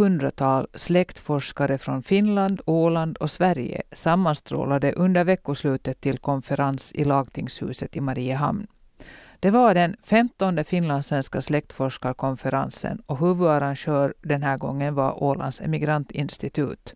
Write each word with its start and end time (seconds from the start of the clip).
hundratal 0.00 0.66
släktforskare 0.74 1.78
från 1.78 2.02
Finland, 2.02 2.60
Åland 2.66 3.16
och 3.16 3.30
Sverige 3.30 3.82
sammanstrålade 3.92 4.92
under 4.92 5.24
veckoslutet 5.24 6.00
till 6.00 6.18
konferens 6.18 6.92
i 6.94 7.04
lagtingshuset 7.04 7.96
i 7.96 8.00
Mariehamn. 8.00 8.66
Det 9.40 9.50
var 9.50 9.74
den 9.74 9.96
15 10.02 10.64
finlandssvenska 10.64 11.40
släktforskarkonferensen 11.40 13.02
och 13.06 13.18
huvudarrangör 13.18 14.14
den 14.22 14.42
här 14.42 14.58
gången 14.58 14.94
var 14.94 15.22
Ålands 15.22 15.60
emigrantinstitut. 15.60 16.94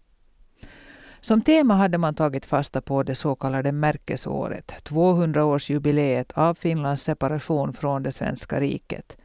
Som 1.20 1.42
tema 1.42 1.74
hade 1.74 1.98
man 1.98 2.14
tagit 2.14 2.46
fasta 2.46 2.80
på 2.80 3.02
det 3.02 3.14
så 3.14 3.34
kallade 3.34 3.72
märkesåret, 3.72 4.90
200-årsjubileet 4.90 6.32
av 6.34 6.54
Finlands 6.54 7.02
separation 7.02 7.72
från 7.72 8.02
det 8.02 8.12
svenska 8.12 8.60
riket. 8.60 9.16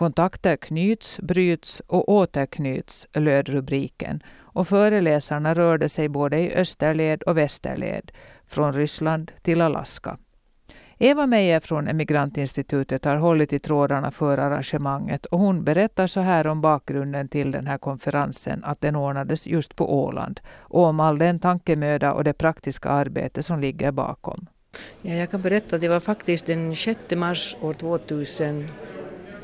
Kontakter 0.00 0.56
knyts, 0.56 1.18
bryts 1.18 1.82
och 1.86 2.08
återknyts, 2.08 3.08
löd 3.12 3.48
rubriken 3.48 4.22
och 4.38 4.68
föreläsarna 4.68 5.54
rörde 5.54 5.88
sig 5.88 6.08
både 6.08 6.38
i 6.38 6.54
österled 6.54 7.22
och 7.22 7.36
västerled, 7.36 8.12
från 8.46 8.72
Ryssland 8.72 9.32
till 9.42 9.60
Alaska. 9.60 10.18
Eva 10.98 11.26
Meijer 11.26 11.60
från 11.60 11.88
Emigrantinstitutet 11.88 13.04
har 13.04 13.16
hållit 13.16 13.52
i 13.52 13.58
trådarna 13.58 14.10
för 14.10 14.38
arrangemanget 14.38 15.26
och 15.26 15.38
hon 15.38 15.64
berättar 15.64 16.06
så 16.06 16.20
här 16.20 16.46
om 16.46 16.60
bakgrunden 16.60 17.28
till 17.28 17.50
den 17.50 17.66
här 17.66 17.78
konferensen, 17.78 18.64
att 18.64 18.80
den 18.80 18.96
ordnades 18.96 19.46
just 19.46 19.76
på 19.76 19.94
Åland 20.04 20.40
och 20.58 20.84
om 20.84 21.00
all 21.00 21.18
den 21.18 21.38
tankemöda 21.38 22.12
och 22.12 22.24
det 22.24 22.32
praktiska 22.32 22.88
arbete 22.88 23.42
som 23.42 23.60
ligger 23.60 23.92
bakom. 23.92 24.46
Ja, 25.02 25.14
jag 25.14 25.30
kan 25.30 25.42
berätta 25.42 25.76
att 25.76 25.82
det 25.82 25.88
var 25.88 26.00
faktiskt 26.00 26.46
den 26.46 26.76
6 26.76 27.00
mars 27.16 27.56
år 27.60 27.72
2000 27.72 28.68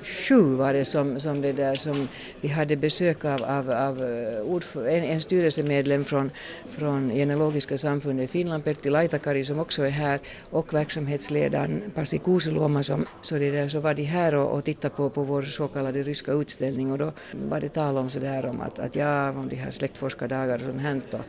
sju 0.06 0.56
var 0.56 0.72
det 0.72 0.84
som, 0.84 1.20
som, 1.20 1.40
det 1.40 1.52
där, 1.52 1.74
som 1.74 2.08
vi 2.40 2.48
hade 2.48 2.76
besök 2.76 3.24
av, 3.24 3.42
av, 3.42 3.70
av 3.70 4.02
eh, 4.02 4.94
en, 4.94 5.04
en 5.04 5.20
styrelsemedlem 5.20 6.04
från, 6.04 6.30
från 6.68 7.10
Genealogiska 7.10 7.78
samfundet 7.78 8.24
i 8.24 8.32
Finland, 8.32 8.64
Pertti 8.64 8.90
Laitakari 8.90 9.44
som 9.44 9.58
också 9.58 9.82
är 9.82 9.90
här 9.90 10.20
och 10.50 10.74
verksamhetsledaren 10.74 11.82
Pasi 11.94 12.18
Kuusiluoma 12.18 12.82
som, 12.82 13.04
så, 13.22 13.38
det 13.38 13.50
där, 13.50 13.68
så 13.68 13.80
var 13.80 13.94
de 13.94 14.02
här 14.02 14.34
och, 14.34 14.58
och 14.58 14.64
tittade 14.64 14.94
på, 14.94 15.10
på 15.10 15.22
vår 15.22 15.42
så 15.42 15.68
kallade 15.68 16.02
ryska 16.02 16.32
utställning. 16.32 16.92
Och 16.92 16.98
då 16.98 17.12
var 17.32 17.60
det 17.60 17.68
tal 17.68 17.98
om 17.98 18.10
sådär 18.10 18.46
om 18.46 18.60
att, 18.60 18.78
att 18.78 18.96
ja, 18.96 19.30
om 19.30 19.48
de 19.48 19.56
här 19.56 19.70
släktforskardagar 19.70 20.54
och 20.54 20.60
sånt 20.60 20.80
hänt 20.80 21.14
och, 21.14 21.20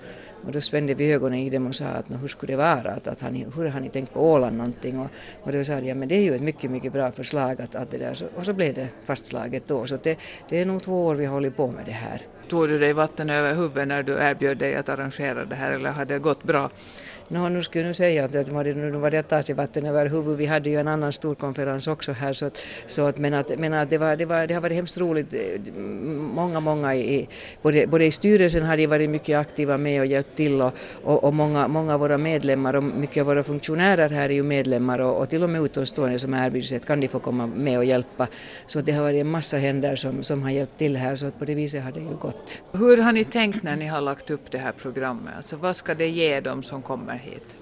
och 0.46 0.52
då 0.52 0.62
spände 0.62 0.94
vi 0.94 1.12
ögonen 1.12 1.40
i 1.40 1.50
dem 1.50 1.68
och 1.68 1.76
sa 1.76 1.86
att 1.86 2.06
hur 2.22 2.28
skulle 2.28 2.54
det 2.54 2.58
vara, 2.58 2.92
att, 2.92 3.08
att 3.08 3.22
han, 3.22 3.36
hur 3.36 3.66
har 3.66 3.80
ni 3.80 3.90
tänkt 3.90 4.14
på 4.14 4.32
Åland 4.32 4.58
någonting? 4.58 5.00
Och, 5.00 5.08
och 5.44 5.52
då 5.52 5.64
sa 5.64 5.80
de 5.80 5.88
ja 5.88 5.96
men 5.96 6.08
det 6.08 6.16
är 6.16 6.24
ju 6.24 6.36
ett 6.36 6.42
mycket, 6.42 6.72
mycket 6.72 6.94
bra 6.94 7.12
förslag 7.12 7.62
att, 7.62 7.76
att 7.76 7.92
det 7.92 7.98
där, 7.98 8.14
så, 8.14 8.26
och 8.36 8.46
så 8.46 8.54
blev 8.54 8.74
det 8.74 8.88
fastslaget 9.04 9.68
då. 9.68 9.86
Så 9.86 9.98
det, 10.04 10.20
det 10.50 10.62
är 10.62 10.66
nog 10.66 10.84
två 10.84 11.06
år 11.06 11.16
vi 11.16 11.26
har 11.26 11.34
hållit 11.34 11.58
på 11.58 11.72
med 11.72 11.86
det 11.86 11.92
här. 11.92 12.22
Tog 12.50 12.70
du 12.70 12.80
dig 12.80 12.94
vatten 12.94 13.30
över 13.30 13.56
huvudet 13.56 13.88
när 13.88 14.04
du 14.04 14.14
erbjöd 14.14 14.58
dig 14.58 14.76
att 14.76 14.90
arrangera 14.90 15.46
det 15.46 15.56
här 15.56 15.72
eller 15.72 15.90
hade 15.90 16.14
det 16.14 16.20
gått 16.20 16.44
bra? 16.44 16.70
No, 17.30 17.50
nu 17.50 17.64
skulle 17.64 17.86
jag 17.86 17.96
säga 17.96 18.26
att 18.26 18.32
det 18.32 18.50
var 18.50 18.64
nu 18.64 18.92
var 18.92 19.12
det 19.12 19.18
att 19.18 19.30
ta 19.30 19.42
sig 19.42 19.56
vatten 19.56 19.86
över 19.86 20.06
huvudet. 20.10 20.40
Vi 20.40 20.46
hade 20.46 20.70
ju 20.70 20.80
en 20.80 20.88
annan 20.88 21.14
stor 21.14 21.36
konferens 21.36 21.88
också 21.88 22.12
här 22.12 22.34
så 22.34 22.46
att, 22.46 22.58
så 22.86 23.06
att 23.06 23.18
men 23.18 23.34
att, 23.34 23.60
men 23.60 23.74
att 23.74 23.90
det, 23.90 23.98
var, 23.98 24.16
det, 24.16 24.26
var, 24.26 24.48
det 24.48 24.54
har 24.54 24.62
varit 24.62 24.76
hemskt 24.76 24.98
roligt. 24.98 25.34
Många, 26.36 26.60
många 26.60 26.96
i, 26.96 27.28
både, 27.62 27.88
både 27.88 28.06
i 28.06 28.12
styrelsen 28.12 28.64
har 28.64 28.78
de 28.78 28.88
varit 28.88 29.10
mycket 29.10 29.38
aktiva 29.38 29.78
med 29.78 30.00
och 30.00 30.06
hjälpt 30.06 30.36
till 30.36 30.62
och, 30.62 30.72
och, 31.04 31.24
och, 31.24 31.34
många, 31.34 31.68
många 31.68 31.94
av 31.94 32.00
våra 32.00 32.18
medlemmar 32.18 32.74
och 32.74 32.84
mycket 32.84 33.22
av 33.22 33.28
våra 33.28 33.44
funktionärer 33.44 34.10
här 34.10 34.30
är 34.30 34.34
ju 34.34 34.44
medlemmar 34.44 35.00
och, 35.00 35.22
och 35.22 35.30
till 35.30 35.44
och 35.44 35.50
med 35.50 35.62
utomstående 35.62 36.20
som 36.20 36.34
erbjuder 36.34 36.68
sig 36.68 36.78
att 36.78 36.86
kan 36.86 37.00
de 37.00 37.08
få 37.08 37.20
komma 37.20 37.48
med 37.48 37.78
och 37.78 37.86
hjälpa. 37.86 38.28
Så 38.66 38.82
det 38.82 38.92
har 38.92 39.02
varit 39.04 39.22
en 39.22 39.28
massa 39.28 39.58
händer 39.58 39.96
som, 39.96 40.24
som 40.24 40.44
har 40.44 40.52
hjälpt 40.52 40.78
till 40.78 40.98
här 40.98 41.16
så 41.16 41.26
att 41.28 41.40
på 41.40 41.46
det 41.46 41.56
viset 41.56 41.84
har 41.84 41.92
det 41.92 42.00
ju 42.00 42.16
gått. 42.22 42.62
Hur 42.72 42.98
har 42.98 43.12
ni 43.12 43.24
tänkt 43.24 43.64
när 43.64 43.76
ni 43.76 43.86
har 43.86 44.02
lagt 44.02 44.30
upp 44.30 44.52
det 44.52 44.58
här 44.58 44.72
programmet? 44.72 45.34
Alltså 45.38 45.58
vad 45.58 45.76
ska 45.76 45.96
det 45.96 46.08
ge 46.08 46.40
dem 46.40 46.64
som 46.64 46.82
kommer 46.82 47.17
hit? 47.18 47.58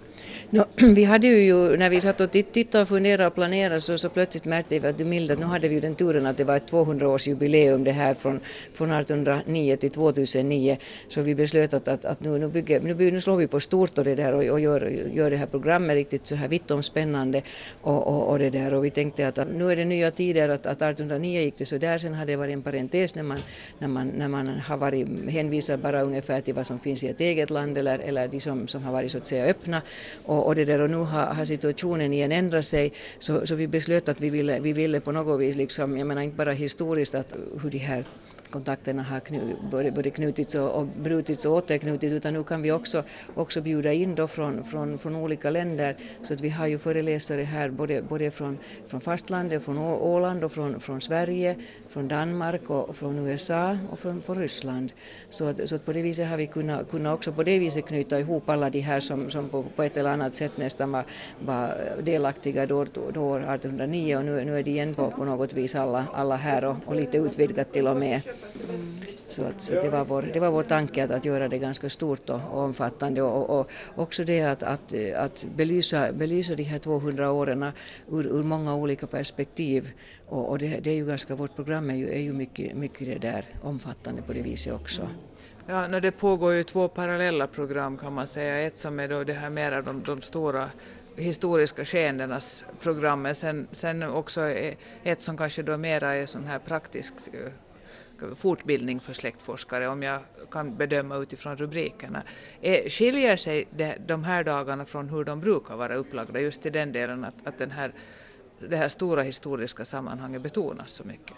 No, 0.56 0.66
vi 0.96 1.04
hade 1.04 1.28
ju, 1.28 1.78
när 1.78 1.90
vi 1.90 2.02
satt 2.02 2.22
och 2.22 2.32
tittade 2.32 2.82
och 2.82 2.88
funderade 2.88 3.28
och 3.28 3.36
planerade 3.36 3.82
så, 3.82 3.98
så 3.98 4.10
plötsligt 4.10 4.46
märkte 4.46 4.80
vi 4.80 4.88
att 4.88 4.98
du 4.98 5.34
att 5.34 5.40
nu 5.40 5.46
hade 5.46 5.68
vi 5.68 5.76
ju 5.76 5.82
den 5.82 5.96
turen 5.96 6.26
att 6.26 6.38
det 6.38 6.44
var 6.44 6.56
ett 6.56 6.72
200-årsjubileum 6.72 7.84
det 7.84 7.92
här 7.92 8.14
från, 8.14 8.40
från 8.74 8.92
1809 8.92 9.76
till 9.76 9.92
2009 9.92 10.78
så 11.08 11.22
vi 11.22 11.36
beslöt 11.36 11.74
att, 11.74 11.88
att, 11.88 12.06
att 12.06 12.20
nu, 12.20 12.38
nu, 12.38 12.48
bygger, 12.48 12.80
nu, 12.80 13.12
nu 13.12 13.22
slår 13.22 13.36
vi 13.36 13.48
på 13.48 13.60
stort 13.60 13.98
och, 13.98 14.04
det 14.04 14.16
där 14.16 14.34
och, 14.34 14.44
och 14.44 14.60
gör, 14.60 14.82
gör 15.14 15.30
det 15.30 15.38
här 15.38 15.46
programmet 15.46 15.96
riktigt 15.96 16.28
så 16.28 16.36
här 16.36 16.48
vittomspännande 16.48 17.42
och, 17.82 18.08
och, 18.08 18.28
och 18.28 18.40
det 18.40 18.50
där. 18.50 18.74
Och 18.74 18.86
vi 18.86 18.90
tänkte 18.90 19.28
att, 19.28 19.38
att 19.38 19.52
nu 19.52 19.72
är 19.72 19.76
det 19.76 19.86
nya 19.86 20.12
tider 20.12 20.50
att, 20.50 20.66
att 20.66 20.82
1809 20.82 21.42
gick 21.42 21.58
det 21.58 21.66
så 21.66 21.78
där. 21.78 21.98
Sen 21.98 22.14
hade 22.14 22.32
det 22.32 22.36
varit 22.36 22.54
en 22.54 22.62
parentes 22.62 23.16
när 23.16 23.24
man, 23.24 23.40
när 23.80 23.88
man, 23.88 24.08
när 24.08 24.28
man 24.28 24.48
har 24.48 24.78
varit 24.78 25.08
hänvisad 25.30 25.80
bara 25.80 26.02
ungefär 26.02 26.42
till 26.42 26.54
vad 26.54 26.68
som 26.68 26.80
finns 26.80 27.04
i 27.04 27.08
ett 27.08 27.20
eget 27.20 27.50
land 27.50 27.78
eller, 27.78 28.00
eller 28.00 28.28
de 28.28 28.40
som, 28.40 28.68
som 28.68 28.84
har 28.84 28.92
varit 28.92 29.12
så 29.12 29.18
att 29.18 29.28
säga 29.28 29.46
öppna. 29.46 29.82
Och, 30.24 30.45
och, 30.46 30.56
det 30.56 30.66
där, 30.66 30.82
och 30.82 30.90
nu 30.90 30.98
har, 30.98 31.26
har 31.26 31.46
situationen 31.46 32.14
igen 32.14 32.32
ändrat 32.32 32.66
sig 32.66 32.94
så, 33.20 33.46
så 33.46 33.56
vi 33.56 33.68
beslöt 33.68 34.10
att 34.10 34.22
vi 34.22 34.30
ville, 34.30 34.60
vi 34.60 34.74
ville 34.74 35.00
på 35.00 35.12
något 35.12 35.40
vis, 35.40 35.56
liksom, 35.56 35.98
jag 35.98 36.08
menar 36.08 36.22
inte 36.22 36.38
bara 36.38 36.52
historiskt, 36.52 37.16
att 37.16 37.36
hur 37.62 37.70
de 37.70 37.78
här 37.78 38.04
kontakterna 38.50 39.04
har 39.04 39.20
knu, 39.20 39.56
både, 39.72 39.92
både 39.92 40.10
knutits 40.10 40.56
och, 40.56 40.72
och 40.72 40.86
brutits 40.86 41.46
och 41.46 41.54
återknutits 41.54 42.14
utan 42.14 42.34
nu 42.34 42.44
kan 42.44 42.62
vi 42.62 42.72
också, 42.72 43.04
också 43.36 43.62
bjuda 43.62 43.94
in 43.94 44.16
då 44.16 44.28
från, 44.28 44.64
från, 44.64 44.98
från 44.98 45.16
olika 45.16 45.50
länder 45.50 45.96
så 46.22 46.34
att 46.34 46.42
vi 46.42 46.50
har 46.50 46.68
ju 46.68 46.80
föreläsare 46.80 47.42
här 47.42 47.70
både, 47.70 48.02
både 48.02 48.32
från, 48.32 48.58
från 48.88 49.02
fastlandet, 49.02 49.64
från 49.64 49.78
Åland 49.78 50.44
och 50.44 50.52
från, 50.52 50.80
från 50.80 51.02
Sverige, 51.02 51.56
från 51.90 52.08
Danmark 52.08 52.70
och 52.70 52.96
från 52.96 53.28
USA 53.28 53.78
och 53.92 54.00
från, 54.00 54.22
från 54.22 54.38
Ryssland. 54.38 54.94
Så 55.30 55.46
att, 55.46 55.70
så 55.70 55.76
att 55.76 55.86
på 55.86 55.94
det 55.94 56.02
viset 56.02 56.28
har 56.28 56.38
vi 56.38 56.48
kunnat, 56.48 56.90
kunnat 56.92 57.14
också 57.14 57.32
på 57.32 57.44
det 57.44 57.60
viset 57.60 57.86
knyta 57.86 58.20
ihop 58.20 58.50
alla 58.50 58.70
de 58.70 58.80
här 58.80 59.00
som, 59.00 59.30
som 59.30 59.50
på, 59.50 59.64
på 59.76 59.84
ett 59.84 59.98
eller 59.98 60.10
annat 60.10 60.36
sätt 60.36 60.58
nästan 60.58 60.92
var, 60.92 61.06
var 61.46 61.78
delaktiga 62.02 62.66
då, 62.66 62.86
då 63.14 63.22
år 63.22 63.40
1809 63.40 64.18
och 64.18 64.26
nu, 64.26 64.46
nu 64.46 64.60
är 64.60 64.64
de 64.64 64.72
igen 64.72 64.96
på, 64.96 65.12
på 65.12 65.26
något 65.26 65.54
vis 65.54 65.76
alla, 65.76 66.06
alla 66.14 66.36
här 66.36 66.66
och, 66.66 66.76
och 66.86 66.96
lite 66.96 67.18
utvidgat 67.18 67.72
till 67.74 67.88
och 67.88 67.98
med. 67.98 68.22
Så, 69.28 69.44
att, 69.44 69.62
så 69.62 69.74
det, 69.74 69.90
var 69.90 70.06
vår, 70.06 70.30
det 70.34 70.40
var 70.40 70.52
vår 70.52 70.64
tanke 70.64 71.04
att, 71.04 71.12
att 71.12 71.26
göra 71.26 71.48
det 71.48 71.58
ganska 71.58 71.90
stort 71.90 72.30
och, 72.30 72.40
och 72.52 72.60
omfattande 72.60 73.22
och, 73.22 73.60
och, 73.60 73.72
också 73.96 74.24
det 74.24 74.42
att, 74.42 74.64
att, 74.64 74.94
att 75.16 75.46
belysa, 75.56 76.12
belysa 76.14 76.56
de 76.56 76.64
här 76.64 76.80
200 76.80 77.32
åren 77.32 77.72
ur, 78.12 78.26
ur 78.26 78.44
många 78.44 78.76
olika 78.76 79.08
perspektiv. 79.08 79.92
Och, 80.28 80.50
och 80.50 80.58
det, 80.58 80.80
det, 80.80 80.90
är 80.90 80.96
ju 80.96 81.06
ganska, 81.06 81.36
vårt 81.36 81.56
program 81.56 81.90
är 81.90 81.96
ju, 81.96 82.10
är 82.10 82.20
ju 82.20 82.34
mycket, 82.34 82.78
mycket 82.78 83.08
det 83.08 83.28
där 83.28 83.46
omfattande 83.62 84.22
på 84.22 84.34
det 84.34 84.42
viset 84.42 84.74
också. 84.74 85.10
Ja, 85.68 85.88
no, 85.88 86.00
det 86.00 86.12
pågår 86.12 86.54
ju 86.54 86.64
två 86.64 86.88
parallella 86.88 87.48
program 87.48 87.98
kan 87.98 88.14
man 88.14 88.28
säga. 88.28 88.60
Ett 88.60 88.78
som 88.78 89.00
är 89.00 89.08
då 89.08 89.24
det 89.24 89.34
här 89.34 89.50
mera 89.50 89.82
de, 89.82 90.04
de 90.04 90.22
stora 90.22 90.70
historiska 91.16 91.86
skeendenas 91.86 92.66
program, 92.80 93.22
men 93.22 93.36
sen, 93.36 93.68
sen 93.72 94.04
också 94.04 94.42
ett 95.04 95.22
som 95.22 95.38
kanske 95.38 95.64
då 95.64 95.78
mera 95.78 96.16
är 96.16 96.26
sån 96.26 96.48
här 96.48 96.60
praktiskt 96.60 97.30
eh, 97.34 97.52
fortbildning 98.36 99.00
för 99.00 99.14
släktforskare 99.14 99.88
om 99.88 100.04
jag 100.04 100.20
kan 100.52 100.78
bedöma 100.78 101.18
utifrån 101.18 101.58
rubrikerna. 101.58 102.24
Eh, 102.62 102.90
skiljer 102.90 103.38
sig 103.38 103.68
de 104.08 104.24
här 104.24 104.44
dagarna 104.44 104.86
från 104.86 105.10
hur 105.10 105.24
de 105.24 105.40
brukar 105.40 105.76
vara 105.76 105.96
upplagda 105.96 106.40
just 106.40 106.66
i 106.66 106.70
den 106.70 106.92
delen 106.92 107.24
att, 107.26 107.48
att 107.48 107.58
den 107.58 107.72
här, 107.72 107.94
det 108.70 108.78
här 108.78 108.90
stora 108.90 109.22
historiska 109.22 109.86
sammanhanget 109.86 110.42
betonas 110.42 110.92
så 110.92 111.04
mycket? 111.04 111.38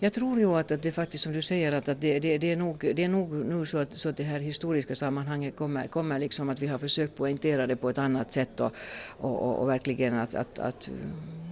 Jag 0.00 0.12
tror 0.12 0.38
ju 0.38 0.54
att, 0.54 0.82
det 0.82 0.92
faktiskt 0.92 1.24
som 1.24 1.32
du 1.32 1.42
säger 1.42 1.72
att, 1.72 1.88
att 1.88 2.00
det, 2.00 2.18
det, 2.18 2.38
det, 2.38 2.52
är 2.52 2.56
nog, 2.56 2.92
det 2.94 3.04
är 3.04 3.08
nog 3.08 3.32
nu 3.32 3.66
så 3.66 3.78
att, 3.78 3.92
så 3.92 4.08
att 4.08 4.16
det 4.16 4.22
här 4.22 4.38
historiska 4.38 4.94
sammanhanget 4.94 5.56
kommer, 5.56 5.86
kommer 5.86 6.18
liksom 6.18 6.48
att 6.48 6.62
vi 6.62 6.66
har 6.66 6.78
försökt 6.78 7.16
poängtera 7.16 7.66
det 7.66 7.76
på 7.76 7.90
ett 7.90 7.98
annat 7.98 8.32
sätt 8.32 8.60
och, 8.60 8.72
och, 9.18 9.42
och, 9.42 9.58
och 9.58 9.68
verkligen 9.68 10.14
att, 10.14 10.34
att, 10.34 10.58
att 10.58 10.90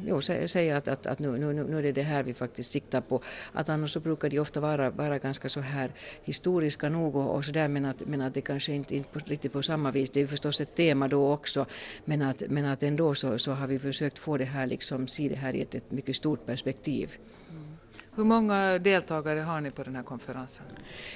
jo, 0.06 0.20
säga 0.20 0.76
att, 0.76 0.88
att, 0.88 1.06
att 1.06 1.18
nu, 1.18 1.38
nu, 1.38 1.52
nu 1.52 1.78
är 1.78 1.82
det 1.82 1.92
det 1.92 2.02
här 2.02 2.22
vi 2.22 2.34
faktiskt 2.34 2.70
siktar 2.70 3.00
på. 3.00 3.20
Att 3.52 3.68
annars 3.68 3.92
så 3.92 4.00
brukar 4.00 4.30
de 4.30 4.38
ofta 4.38 4.60
vara, 4.60 4.90
vara 4.90 5.18
ganska 5.18 5.48
så 5.48 5.60
här 5.60 5.90
historiska 6.24 6.88
nog 6.88 7.16
och, 7.16 7.34
och 7.34 7.44
så 7.44 7.52
där 7.52 7.68
men 7.68 7.84
att, 7.84 8.06
men 8.06 8.20
att 8.20 8.34
det 8.34 8.40
kanske 8.40 8.72
inte, 8.72 8.96
inte 8.96 9.10
på, 9.10 9.18
riktigt 9.26 9.52
på 9.52 9.62
samma 9.62 9.90
vis. 9.90 10.10
Det 10.10 10.20
är 10.20 10.22
ju 10.22 10.28
förstås 10.28 10.60
ett 10.60 10.74
tema 10.74 11.08
då 11.08 11.32
också 11.32 11.66
men 12.04 12.22
att, 12.22 12.42
men 12.48 12.64
att 12.64 12.82
ändå 12.82 13.14
så, 13.14 13.38
så 13.38 13.52
har 13.52 13.66
vi 13.66 13.78
försökt 13.78 14.18
få 14.18 14.36
det 14.36 14.44
här 14.44 14.66
liksom, 14.66 15.06
se 15.06 15.28
det 15.28 15.36
här 15.36 15.52
i 15.54 15.62
ett, 15.62 15.74
ett 15.74 15.90
mycket 15.90 16.16
stort 16.16 16.46
perspektiv. 16.46 17.14
Mm. 17.50 17.75
Hur 18.16 18.24
många 18.24 18.78
deltagare 18.78 19.40
har 19.40 19.60
ni 19.60 19.70
på 19.70 19.82
den 19.82 19.96
här 19.96 20.02
konferensen? 20.02 20.66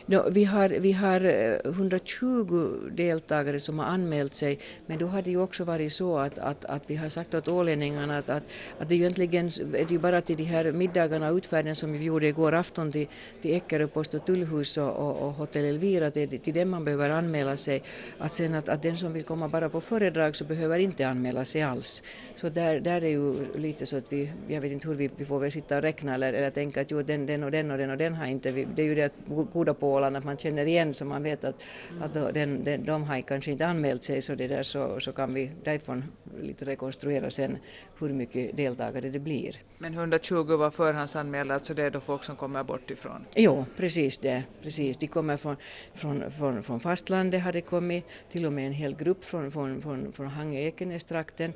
No, 0.06 0.30
vi, 0.30 0.44
har, 0.44 0.68
vi 0.68 0.92
har 0.92 1.24
eh, 1.24 1.70
120 1.70 2.74
deltagare 2.90 3.60
som 3.60 3.78
har 3.78 3.86
anmält 3.86 4.34
sig 4.34 4.58
men 4.86 4.98
då 4.98 5.06
har 5.06 5.22
det 5.22 5.30
ju 5.30 5.40
också 5.40 5.64
varit 5.64 5.92
så 5.92 6.18
att, 6.18 6.38
att, 6.38 6.64
att 6.64 6.90
vi 6.90 6.96
har 6.96 7.08
sagt 7.08 7.34
åt 7.34 7.48
ålänningarna 7.48 8.18
att, 8.18 8.30
att, 8.30 8.42
att 8.78 8.88
det 8.88 8.94
egentligen 8.94 9.46
är 9.46 9.84
det 9.84 9.90
ju 9.90 9.98
bara 9.98 10.20
till 10.20 10.36
de 10.36 10.44
här 10.44 10.72
middagarna 10.72 11.30
och 11.30 11.36
utfärden 11.36 11.76
som 11.76 11.92
vi 11.92 12.04
gjorde 12.04 12.26
igår 12.26 12.54
afton 12.54 12.92
till, 12.92 13.06
till 13.42 13.54
Eckerö 13.54 13.86
post 13.86 14.14
och 14.14 14.26
tullhus 14.26 14.78
och, 14.78 14.90
och, 14.90 15.16
och 15.22 15.32
Hotell 15.32 15.64
Elvira, 15.64 16.10
till, 16.10 16.38
till 16.38 16.54
dem 16.54 16.70
man 16.70 16.84
behöver 16.84 17.10
anmäla 17.10 17.56
sig. 17.56 17.82
Att 18.18 18.32
sen 18.32 18.54
att, 18.54 18.68
att 18.68 18.82
den 18.82 18.96
som 18.96 19.12
vill 19.12 19.24
komma 19.24 19.48
bara 19.48 19.68
på 19.68 19.80
föredrag 19.80 20.36
så 20.36 20.44
behöver 20.44 20.78
inte 20.78 21.08
anmäla 21.08 21.44
sig 21.44 21.62
alls. 21.62 22.02
Så 22.34 22.48
där, 22.48 22.80
där 22.80 23.04
är 23.04 23.08
ju 23.08 23.34
lite 23.54 23.86
så 23.86 23.96
att 23.96 24.12
vi, 24.12 24.32
jag 24.48 24.60
vet 24.60 24.72
inte 24.72 24.88
hur 24.88 24.94
vi, 24.94 25.10
vi 25.16 25.24
får 25.24 25.38
väl 25.38 25.52
sitta 25.52 25.76
och 25.76 25.82
räkna 25.82 26.14
eller, 26.14 26.32
eller 26.32 26.50
tänka 26.60 26.80
att 26.80 26.90
jo, 26.90 27.02
den, 27.02 27.26
den 27.26 27.44
och 27.44 27.50
den 27.50 27.70
och 27.70 27.78
den 27.78 27.90
och 27.90 27.98
den 27.98 28.14
har 28.14 28.26
inte, 28.26 28.50
det 28.50 28.82
är 28.82 28.86
ju 28.86 28.94
det 28.94 29.12
goda 29.52 29.74
på 29.74 29.92
Åland 29.94 30.16
att 30.16 30.24
man 30.24 30.36
känner 30.36 30.66
igen 30.66 30.94
så 30.94 31.04
man 31.04 31.22
vet 31.22 31.44
att, 31.44 31.62
att 32.00 32.14
den, 32.34 32.64
den, 32.64 32.84
de 32.84 33.04
har 33.04 33.20
kanske 33.20 33.50
inte 33.50 33.66
anmält 33.66 34.02
sig 34.02 34.22
så, 34.22 34.34
det 34.34 34.48
där, 34.48 34.62
så, 34.62 35.00
så 35.00 35.12
kan 35.12 35.34
vi 35.34 35.50
därifrån 35.64 36.04
lite 36.42 36.64
rekonstruera 36.64 37.30
sen 37.30 37.58
hur 37.98 38.08
mycket 38.08 38.56
deltagare 38.56 39.10
det 39.10 39.18
blir. 39.18 39.56
Men 39.78 39.94
120 39.94 40.56
var 40.56 40.70
förhandsanmälda, 40.70 41.54
alltså 41.54 41.74
det 41.74 41.82
är 41.82 41.90
då 41.90 42.00
folk 42.00 42.24
som 42.24 42.36
kommer 42.36 42.64
bort 42.64 42.90
ifrån? 42.90 43.24
Jo, 43.36 43.64
precis 43.76 44.18
det. 44.18 44.42
Precis. 44.62 44.96
De 44.96 45.06
kommer 45.06 45.36
från, 45.36 45.56
från, 45.94 46.30
från, 46.30 46.62
från 46.62 46.80
fastlandet, 46.80 47.42
har 47.42 47.52
det 47.52 47.60
kommit 47.60 48.04
till 48.32 48.46
och 48.46 48.52
med 48.52 48.66
en 48.66 48.72
hel 48.72 48.94
grupp 48.96 49.24
från, 49.24 49.50
från, 49.50 49.82
från, 49.82 50.12
från 50.12 50.26
Hangö-Ekenäs-trakten 50.26 51.52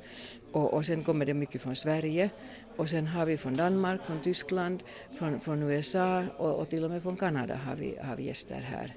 och, 0.51 0.73
och 0.73 0.85
sen 0.85 1.03
kommer 1.03 1.25
det 1.25 1.33
mycket 1.33 1.61
från 1.61 1.75
Sverige 1.75 2.29
och 2.77 2.89
sen 2.89 3.07
har 3.07 3.25
vi 3.25 3.37
från 3.37 3.57
Danmark, 3.57 4.05
från 4.05 4.21
Tyskland, 4.21 4.83
från, 5.19 5.39
från 5.39 5.63
USA 5.63 6.23
och, 6.37 6.59
och 6.59 6.69
till 6.69 6.83
och 6.83 6.89
med 6.89 7.03
från 7.03 7.17
Kanada 7.17 7.55
har 7.55 7.75
vi, 7.75 7.97
har 8.01 8.15
vi 8.15 8.23
gäster 8.23 8.61
här. 8.61 8.95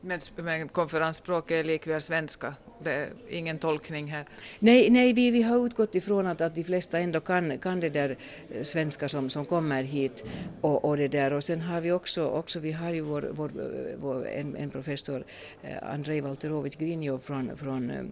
Men, 0.00 0.20
men 0.36 0.68
konferensspråket 0.68 1.54
är 1.54 1.64
likväl 1.64 2.00
svenska, 2.00 2.54
det 2.84 2.92
är 2.92 3.12
ingen 3.28 3.58
tolkning 3.58 4.06
här? 4.06 4.24
Nej, 4.58 4.90
nej 4.90 5.12
vi, 5.12 5.30
vi 5.30 5.42
har 5.42 5.66
utgått 5.66 5.94
ifrån 5.94 6.26
att, 6.26 6.40
att 6.40 6.54
de 6.54 6.64
flesta 6.64 6.98
ändå 6.98 7.20
kan, 7.20 7.58
kan 7.58 7.80
det 7.80 7.88
där 7.88 8.16
eh, 8.50 8.62
svenska 8.62 9.08
som, 9.08 9.30
som 9.30 9.44
kommer 9.44 9.82
hit 9.82 10.24
och, 10.60 10.84
och 10.84 10.96
det 10.96 11.08
där 11.08 11.32
och 11.32 11.44
sen 11.44 11.60
har 11.60 11.80
vi 11.80 11.92
också, 11.92 12.26
också 12.26 12.60
vi 12.60 12.72
har 12.72 12.92
ju 12.92 13.00
vår, 13.00 13.28
vår, 13.32 13.50
vår 13.96 14.28
en, 14.28 14.56
en 14.56 14.70
professor, 14.70 15.24
eh, 15.62 15.92
Andrei 15.92 16.20
Valterovich 16.20 16.76
Grinjov 16.76 17.18
från, 17.18 17.56
från, 17.56 17.90
eh, 17.90 18.04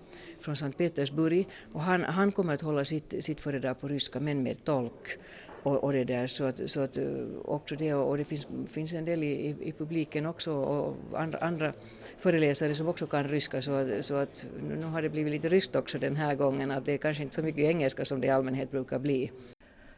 från 0.44 0.56
Sankt 0.56 0.78
Petersburg 0.78 1.48
och 1.72 1.80
han, 1.80 2.04
han 2.04 2.32
kommer 2.32 2.54
att 2.54 2.60
hålla 2.60 2.84
sitt, 2.84 3.24
sitt 3.24 3.40
föredrag 3.40 3.80
på 3.80 3.88
ryska 3.88 4.20
men 4.20 4.42
med 4.42 4.64
tolk 4.64 5.18
och, 5.62 5.84
och 5.84 5.92
det 5.92 6.04
där 6.04 6.26
så 6.26 6.44
att, 6.44 6.70
så 6.70 6.80
att 6.80 6.96
eh, 6.96 7.04
också 7.44 7.76
det 7.76 7.94
och 7.94 8.16
det 8.16 8.24
finns, 8.24 8.46
finns 8.66 8.92
en 8.92 9.04
del 9.04 9.22
i, 9.22 9.56
i 9.60 9.72
publiken 9.72 10.26
också 10.26 10.52
och 10.52 10.96
andra, 11.14 11.38
andra 11.38 11.72
föreläsare 12.18 12.74
som 12.74 12.88
också 12.88 13.06
kan 13.06 13.24
ryska 13.24 13.62
så 13.62 13.72
att, 13.72 14.04
så 14.04 14.14
att 14.14 14.46
nu 14.78 14.86
har 14.86 15.02
det 15.02 15.08
blivit 15.08 15.32
lite 15.32 15.48
ryskt 15.48 15.76
också 15.76 15.98
den 15.98 16.16
här 16.16 16.34
gången 16.34 16.70
att 16.70 16.84
det 16.84 16.92
är 16.92 16.98
kanske 16.98 17.22
inte 17.22 17.34
så 17.34 17.42
mycket 17.42 17.64
engelska 17.64 18.04
som 18.04 18.20
det 18.20 18.26
i 18.26 18.30
allmänhet 18.30 18.70
brukar 18.70 18.98
bli. 18.98 19.30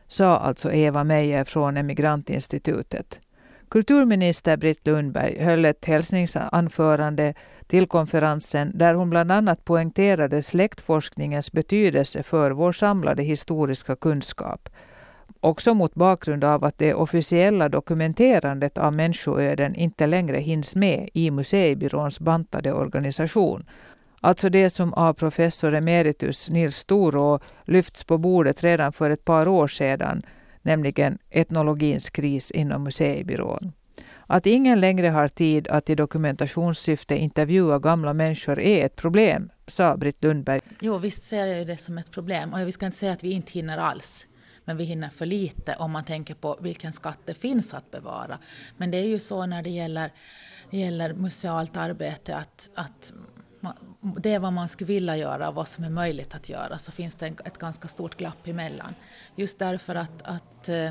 Sa 0.09 0.37
alltså 0.37 0.73
Eva 0.73 1.05
Meijer 1.05 1.45
från 1.45 1.77
Emigrantinstitutet. 1.77 3.21
Kulturminister 3.69 4.57
Britt 4.57 4.87
Lundberg 4.87 5.39
höll 5.39 5.65
ett 5.65 5.85
hälsningsanförande 5.85 7.35
till 7.67 7.87
konferensen 7.87 8.73
där 8.75 8.95
hon 8.95 9.11
bland 9.11 9.33
annat 9.33 9.65
poängterade 9.65 10.43
släktforskningens 10.43 11.53
betydelse 11.53 12.23
för 12.23 12.51
vår 12.51 12.73
samlade 12.73 13.23
historiska 13.23 13.97
kunskap 13.97 14.69
Också 15.41 15.75
mot 15.75 15.95
bakgrund 15.95 16.45
av 16.45 16.65
att 16.65 16.79
det 16.79 16.95
officiella 16.95 17.69
dokumenterandet 17.69 18.79
av 18.79 18.93
människoöden 18.93 19.75
inte 19.75 20.07
längre 20.07 20.39
hinns 20.39 20.77
med 20.77 21.09
i 21.15 21.31
museibyråns 21.31 22.21
bantade 22.21 22.73
organisation. 22.73 23.65
Alltså 24.21 24.49
det 24.49 24.71
som 24.71 24.95
av 24.95 25.15
professor 25.15 25.75
emeritus 25.75 26.51
Nils 26.51 26.77
Storå 26.77 27.41
lyfts 27.65 28.05
på 28.05 28.19
bordet 28.19 28.65
redan 28.65 28.93
för 28.93 29.11
ett 29.11 29.25
par 29.25 29.49
år 29.49 29.69
sedan, 29.69 30.23
nämligen 30.67 31.19
etnologins 31.31 32.11
kris 32.11 32.51
inom 32.51 32.85
museibyrån. 32.85 33.73
Att 34.27 34.47
ingen 34.47 34.81
längre 34.81 35.09
har 35.09 35.29
tid 35.29 35.69
att 35.69 35.91
i 35.91 35.95
dokumentationssyfte 35.95 37.17
intervjua 37.17 37.79
gamla 37.79 38.13
människor 38.13 38.61
är 38.61 38.87
ett 38.87 38.97
problem, 38.97 39.51
sa 39.67 39.97
Britt 39.97 40.25
Lundberg. 40.25 40.61
Jo, 40.81 40.99
visst 40.99 41.23
ser 41.23 41.47
jag 41.47 41.67
det 41.67 41.77
som 41.77 41.99
ett 41.99 42.11
problem. 42.11 42.53
Och 42.53 42.69
vi 42.69 42.73
ska 42.73 42.87
inte 42.87 42.99
säga 42.99 43.13
att 43.13 43.25
vi 43.25 43.31
inte 43.31 43.53
hinner 43.53 43.79
alls 43.79 44.27
men 44.65 44.77
vi 44.77 44.85
hinner 44.85 45.09
för 45.09 45.27
lite 45.27 45.75
om 45.79 45.91
man 45.91 46.05
tänker 46.05 46.35
på 46.35 46.57
vilken 46.61 46.93
skatt 46.93 47.19
det 47.25 47.35
finns 47.35 47.75
att 47.75 47.91
bevara. 47.91 48.39
Men 48.77 48.91
det 48.91 48.99
är 48.99 49.07
ju 49.07 49.19
så 49.19 49.47
när 49.47 49.63
det 49.63 49.71
gäller, 49.71 50.13
gäller 50.71 51.15
musealt 51.15 51.77
arbete 51.77 52.37
att, 52.37 52.71
att 52.75 53.13
det 54.01 54.35
är 54.35 54.39
vad 54.39 54.53
man 54.53 54.69
skulle 54.69 54.89
vilja 54.89 55.17
göra 55.17 55.49
och 55.49 55.55
vad 55.55 55.69
som 55.69 55.85
är 55.85 55.91
möjligt 55.91 56.35
att 56.35 56.49
göra 56.49 56.79
så 56.79 56.93
finns 56.93 57.15
det 57.15 57.27
ett 57.27 57.59
ganska 57.59 57.89
stort 57.89 58.17
glapp 58.17 58.47
emellan. 58.47 58.95
Just 59.37 59.59
därför 59.59 59.95
att, 59.95 60.23
att 60.23 60.69
eh, 60.69 60.91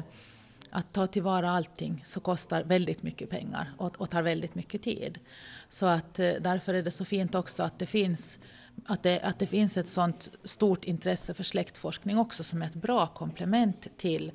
att 0.75 0.93
ta 0.93 1.07
tillvara 1.07 1.51
allting 1.51 2.01
så 2.03 2.19
kostar 2.19 2.63
väldigt 2.63 3.03
mycket 3.03 3.29
pengar 3.29 3.73
och, 3.77 4.01
och 4.01 4.09
tar 4.09 4.21
väldigt 4.21 4.55
mycket 4.55 4.81
tid. 4.81 5.19
Så 5.69 5.85
att 5.85 6.19
eh, 6.19 6.31
därför 6.41 6.73
är 6.73 6.83
det 6.83 6.91
så 6.91 7.05
fint 7.05 7.35
också 7.35 7.63
att 7.63 7.79
det 7.79 7.85
finns 7.85 8.39
att 8.85 9.03
det, 9.03 9.19
att 9.19 9.39
det 9.39 9.47
finns 9.47 9.77
ett 9.77 9.87
sånt 9.87 10.31
stort 10.43 10.85
intresse 10.85 11.33
för 11.33 11.43
släktforskning 11.43 12.17
också 12.17 12.43
som 12.43 12.61
är 12.61 12.65
ett 12.65 12.75
bra 12.75 13.07
komplement 13.07 13.87
till 13.97 14.31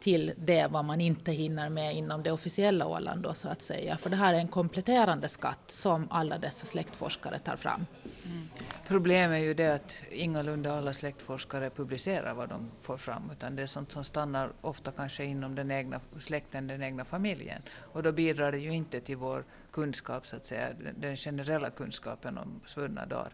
till 0.00 0.32
det 0.36 0.66
vad 0.70 0.84
man 0.84 1.00
inte 1.00 1.32
hinner 1.32 1.68
med 1.68 1.96
inom 1.96 2.22
det 2.22 2.32
officiella 2.32 2.86
Åland 2.86 3.22
då, 3.22 3.34
så 3.34 3.48
att 3.48 3.62
säga. 3.62 3.96
För 3.96 4.10
det 4.10 4.16
här 4.16 4.34
är 4.34 4.38
en 4.38 4.48
kompletterande 4.48 5.28
skatt 5.28 5.62
som 5.66 6.08
alla 6.10 6.38
dessa 6.38 6.66
släktforskare 6.66 7.38
tar 7.38 7.56
fram. 7.56 7.86
Mm. 8.26 8.48
Problemet 8.86 9.40
är 9.40 9.44
ju 9.44 9.54
det 9.54 9.74
att 9.74 9.96
ingalunda 10.10 10.78
alla 10.78 10.92
släktforskare 10.92 11.70
publicerar 11.70 12.34
vad 12.34 12.48
de 12.48 12.70
får 12.80 12.96
fram 12.96 13.30
utan 13.32 13.56
det 13.56 13.62
är 13.62 13.66
sånt 13.66 13.90
som 13.90 14.04
stannar 14.04 14.52
ofta 14.60 14.92
kanske 14.92 15.24
inom 15.24 15.54
den 15.54 15.70
egna 15.70 16.00
släkten, 16.18 16.66
den 16.66 16.82
egna 16.82 17.04
familjen. 17.04 17.62
Och 17.92 18.02
då 18.02 18.12
bidrar 18.12 18.52
det 18.52 18.58
ju 18.58 18.70
inte 18.70 19.00
till 19.00 19.16
vår 19.16 19.44
kunskap, 19.72 20.26
så 20.26 20.36
att 20.36 20.44
säga, 20.44 20.68
den 20.96 21.16
generella 21.16 21.70
kunskapen 21.70 22.38
om 22.38 22.60
svunna 22.66 23.06
dagar. 23.06 23.32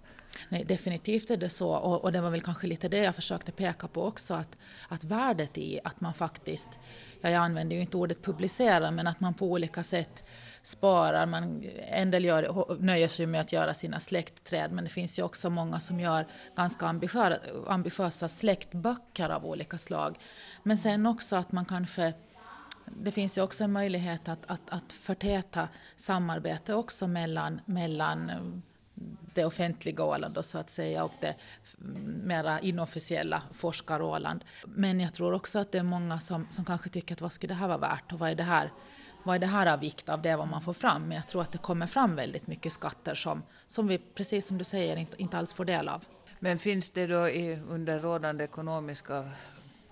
Nej, 0.49 0.65
definitivt 0.65 1.31
är 1.31 1.37
det 1.37 1.49
så 1.49 1.71
och, 1.71 2.05
och, 2.05 2.13
det 2.13 2.21
var 2.21 2.31
väl 2.31 2.41
kanske 2.41 2.67
lite 2.67 2.89
det 2.89 2.99
jag 2.99 3.15
försökte 3.15 3.53
peka 3.53 3.89
på 3.89 4.05
också 4.05 4.35
att, 4.35 4.57
att 4.89 5.05
värdet 5.05 5.59
i 5.59 5.81
att 5.85 6.01
man 6.01 6.15
faktiskt, 6.15 6.69
ja, 7.21 7.31
jag 7.31 7.43
använder 7.43 7.77
ju 7.77 7.83
inte 7.83 7.97
ordet 7.97 8.23
publicera, 8.23 8.91
men 8.91 9.07
att 9.07 9.21
man 9.21 9.35
på 9.35 9.47
olika 9.47 9.83
sätt 9.83 10.25
sparar. 10.62 11.27
Man, 11.27 11.65
en 11.89 12.11
del 12.11 12.25
gör, 12.25 12.77
nöjer 12.81 13.09
sig 13.09 13.27
med 13.27 13.41
att 13.41 13.53
göra 13.53 13.75
sina 13.75 14.01
släktträd 14.01 14.73
men 14.73 14.85
det 14.85 14.91
finns 14.91 15.19
ju 15.19 15.23
också 15.23 15.51
många 15.51 15.81
som 15.81 16.01
gör 16.01 16.27
ganska 16.57 16.87
ambitiösa 17.67 18.29
släktböcker 18.29 19.29
av 19.29 19.47
olika 19.47 19.79
slag. 19.79 20.19
Men 20.62 20.79
sen 20.79 21.07
också 21.07 21.37
att 21.37 21.53
man 21.53 21.65
kanske 21.65 22.12
det 23.03 23.12
finns 23.12 23.39
ju 23.39 23.43
också 23.43 23.65
en 23.65 23.73
möjlighet 23.73 24.29
att, 24.29 24.51
att, 24.51 24.71
att 24.71 24.93
förtäta 24.93 25.69
samarbete 25.97 26.75
också 26.75 27.06
mellan, 27.06 27.61
mellan 27.65 28.33
det 29.35 29.45
offentliga 29.45 30.05
Åland 30.05 30.35
då, 30.35 30.43
så 30.43 30.59
att 30.59 30.71
säga 30.71 31.05
och 31.05 31.13
det 31.21 31.34
mera 32.25 32.61
inofficiella 32.61 33.43
forskar-Åland. 33.53 34.44
Men 34.67 35.01
jag 35.01 35.15
tror 35.15 35.32
också 35.32 35.58
att 35.58 35.73
det 35.73 35.79
är 35.79 35.82
många 35.82 36.20
som, 36.20 36.46
som 36.51 36.65
kanske 36.65 36.89
tycker 36.89 37.15
att 37.15 37.20
vad 37.20 37.32
skulle 37.32 37.55
det 37.55 37.58
här 37.58 37.69
vara 37.69 37.79
värt 37.79 38.13
och 38.13 38.19
vad 38.19 38.31
är 38.31 38.34
det 38.34 38.43
här 38.43 38.73
vad 39.22 39.34
är 39.34 39.39
det 39.39 39.46
här 39.46 39.72
av 39.72 39.81
vikt 39.81 40.08
av 40.08 40.22
det 40.22 40.36
vad 40.36 40.48
man 40.48 40.62
får 40.62 40.72
fram? 40.72 41.03
Men 41.03 41.17
jag 41.17 41.29
tror 41.29 41.43
att 41.43 41.53
det 41.53 41.58
kommer 41.58 41.86
fram 41.86 42.17
väldigt 42.17 42.46
mycket 42.46 42.72
skatter 42.72 43.15
som, 43.15 43.43
som 43.67 43.86
vi, 43.89 43.98
precis 43.98 44.46
som 44.46 44.58
du 44.58 44.65
säger, 44.65 44.96
inte, 44.96 45.22
inte 45.22 45.39
alls 45.39 45.53
får 45.53 45.65
del 45.65 45.89
av. 45.89 46.05
Men 46.39 46.58
finns 46.58 46.91
det 46.91 47.06
då 47.06 47.29
i, 47.29 47.58
under 47.69 47.98
rådande 47.98 48.44
ekonomiska 48.44 49.31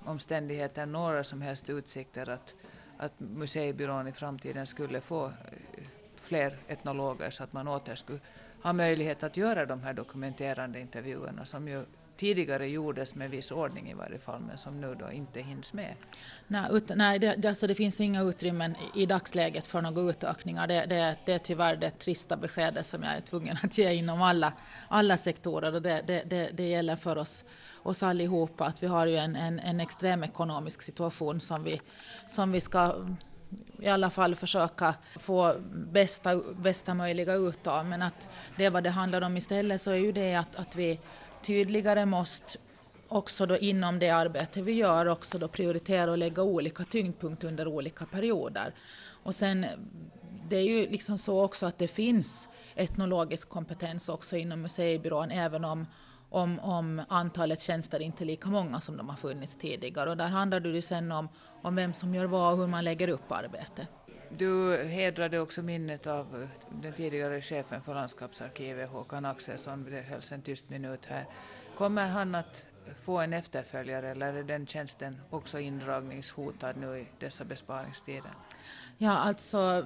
omständigheter 0.05 0.87
några 0.87 1.25
som 1.25 1.43
helst 1.43 1.71
utsikter 1.71 2.29
att, 2.29 2.55
att 2.99 3.13
museibyrån 3.21 4.09
i 4.09 4.13
framtiden 4.13 4.67
skulle 4.67 5.01
få 5.01 5.27
eh, 5.27 5.33
fler 6.17 6.59
etnologer 6.69 7.31
så 7.31 7.45
att 7.45 7.53
man 7.53 7.69
åter 7.69 7.95
skulle 7.95 8.21
ha 8.63 8.73
möjlighet 8.73 9.23
att 9.23 9.37
göra 9.37 9.67
de 9.67 9.83
här 9.83 9.93
dokumenterande 9.93 10.81
intervjuerna 10.81 11.45
som 11.45 11.69
ju 11.69 11.85
tidigare 12.19 12.67
gjordes 12.67 13.15
med 13.15 13.31
viss 13.31 13.51
ordning 13.51 13.91
i 13.91 13.95
varje 13.95 14.19
fall, 14.19 14.41
men 14.41 14.59
som 14.59 14.81
nu 14.81 14.95
då 14.95 15.13
inte 15.13 15.41
hinns 15.41 15.73
med. 15.73 15.95
Nej, 16.47 16.71
ut, 16.71 16.91
nej 16.97 17.19
det, 17.19 17.45
alltså 17.45 17.67
det 17.67 17.75
finns 17.75 18.01
inga 18.01 18.23
utrymmen 18.23 18.75
i 18.95 19.07
dagsläget 19.07 19.67
för 19.67 19.81
några 19.81 20.11
utökningar. 20.11 20.67
Det, 20.67 20.87
det, 20.87 21.17
det 21.25 21.33
är 21.33 21.39
tyvärr 21.39 21.77
det 21.77 21.91
trista 21.91 22.37
beskedet 22.37 22.87
som 22.87 23.03
jag 23.03 23.17
är 23.17 23.21
tvungen 23.21 23.57
att 23.63 23.79
ge 23.79 23.93
inom 23.93 24.23
alla, 24.23 24.53
alla 24.89 25.17
sektorer 25.17 25.75
och 25.75 25.83
det, 25.83 26.03
det, 26.07 26.23
det, 26.31 26.51
det 26.53 26.69
gäller 26.69 26.97
för 26.97 27.19
oss, 27.19 27.45
oss 27.83 28.03
allihopa 28.03 28.65
att 28.65 28.83
vi 28.83 28.87
har 28.87 29.07
ju 29.07 29.17
en, 29.17 29.37
en, 29.37 29.59
en 29.59 29.81
extrem 29.81 30.25
ekonomisk 30.25 30.83
situation 30.83 31.41
som 31.41 31.65
vi, 31.65 31.81
som 32.27 32.53
vi 32.53 32.61
ska 32.61 32.95
i 33.79 33.89
alla 33.89 34.11
fall 34.11 34.35
försöka 34.35 34.95
få 35.19 35.55
bästa, 35.93 36.37
bästa 36.37 36.95
möjliga 36.95 37.35
ut 37.35 37.67
av. 37.67 37.87
Men 37.87 38.03
att 38.03 38.29
det 38.57 38.65
är 38.65 38.71
vad 38.71 38.85
det 38.85 38.91
handlar 38.91 39.23
om 39.23 39.37
istället 39.37 39.81
så 39.81 39.91
är 39.91 39.97
ju 39.97 40.13
det 40.13 40.35
att, 40.35 40.57
att 40.57 40.77
vi 40.77 41.01
tydligare 41.43 42.07
måste 42.07 42.59
också 43.09 43.47
då 43.47 43.57
inom 43.57 43.99
det 43.99 44.11
arbete 44.11 44.63
vi 44.63 44.73
gör 44.73 45.07
också 45.07 45.39
då 45.39 45.49
prioritera 45.49 46.11
och 46.11 46.19
lägga 46.19 46.43
olika 46.43 46.85
tyngdpunkt 46.85 47.45
under 47.45 47.69
olika 47.69 48.05
perioder. 48.07 48.75
Och 49.23 49.35
sen 49.35 49.67
det 50.49 50.57
är 50.57 50.63
ju 50.63 50.89
liksom 50.89 51.19
så 51.19 51.45
också 51.45 51.67
att 51.67 51.79
det 51.79 51.89
finns 51.89 52.49
etnologisk 52.75 53.49
kompetens 53.49 54.09
också 54.09 54.37
inom 54.37 54.63
museibyrån 54.63 55.31
även 55.31 55.65
om, 55.65 55.87
om, 56.31 56.59
om 56.59 57.03
antalet 57.09 57.61
tjänster 57.61 58.01
inte 58.01 58.25
är 58.25 58.27
lika 58.27 58.49
många 58.49 58.81
som 58.81 58.97
de 58.97 59.09
har 59.09 59.17
funnits 59.17 59.57
tidigare. 59.57 60.11
Och 60.11 60.17
där 60.17 60.29
handlar 60.29 60.61
det 60.61 60.69
ju 60.69 60.83
sen 60.83 61.13
om, 61.13 61.29
om 61.63 61.77
vem 61.77 61.93
som 61.93 62.15
gör 62.15 62.25
vad 62.25 62.53
och 62.53 62.59
hur 62.59 62.67
man 62.67 62.85
lägger 62.85 63.09
upp 63.09 63.33
arbetet. 63.33 63.89
Du 64.31 64.77
hedrade 64.77 65.41
också 65.41 65.63
minnet 65.63 66.07
av 66.07 66.43
eh, 66.43 66.49
den 66.83 66.93
tidigare 66.93 67.41
chefen 67.41 67.83
för 67.83 67.95
landskapsarkivet, 67.95 68.91
Håkan 68.91 69.25
Axelsson, 69.25 69.87
det 69.91 70.01
hölls 70.01 70.33
en 70.33 70.43
tyst 70.43 70.71
minut 70.71 71.07
här. 71.07 71.27
Kommer 71.77 72.07
han 72.07 72.35
att 72.35 72.67
få 73.01 73.19
en 73.19 73.33
efterföljare 73.33 74.09
eller 74.09 74.35
är 74.35 74.43
den 74.43 74.67
tjänsten 74.67 75.21
också 75.31 75.59
indragningshotad 75.59 76.77
nu 76.77 76.99
i 76.99 77.09
dessa 77.19 77.45
besparingstider? 77.45 78.33
Ja, 79.01 79.11
alltså 79.11 79.85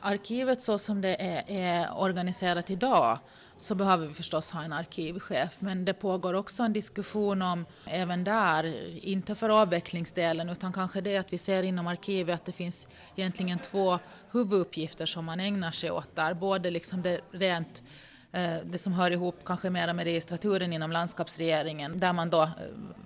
arkivet 0.00 0.62
så 0.62 0.78
som 0.78 1.00
det 1.00 1.16
är, 1.22 1.44
är, 1.46 2.00
organiserat 2.00 2.70
idag 2.70 3.18
så 3.56 3.74
behöver 3.74 4.06
vi 4.06 4.14
förstås 4.14 4.50
ha 4.50 4.62
en 4.62 4.72
arkivchef. 4.72 5.60
Men 5.60 5.84
det 5.84 5.94
pågår 5.94 6.34
också 6.34 6.62
en 6.62 6.72
diskussion 6.72 7.42
om 7.42 7.66
även 7.84 8.24
där, 8.24 8.74
inte 9.06 9.34
för 9.34 9.48
avvecklingsdelen 9.48 10.48
utan 10.48 10.72
kanske 10.72 11.00
det 11.00 11.16
att 11.16 11.32
vi 11.32 11.38
ser 11.38 11.62
inom 11.62 11.86
arkivet 11.86 12.34
att 12.34 12.44
det 12.44 12.52
finns 12.52 12.88
egentligen 13.16 13.58
två 13.58 13.98
huvuduppgifter 14.32 15.06
som 15.06 15.24
man 15.24 15.40
ägnar 15.40 15.70
sig 15.70 15.90
åt 15.90 16.16
där, 16.16 16.34
både 16.34 16.70
liksom 16.70 17.02
det 17.02 17.20
rent 17.30 17.82
Eh, 18.32 18.56
det 18.64 18.78
som 18.78 18.92
hör 18.92 19.10
ihop 19.10 19.36
kanske 19.44 19.70
mera 19.70 19.92
med 19.92 20.04
registraturen 20.04 20.72
inom 20.72 20.92
landskapsregeringen, 20.92 21.98
där 21.98 22.12
man 22.12 22.30
då 22.30 22.42
eh, 22.42 22.48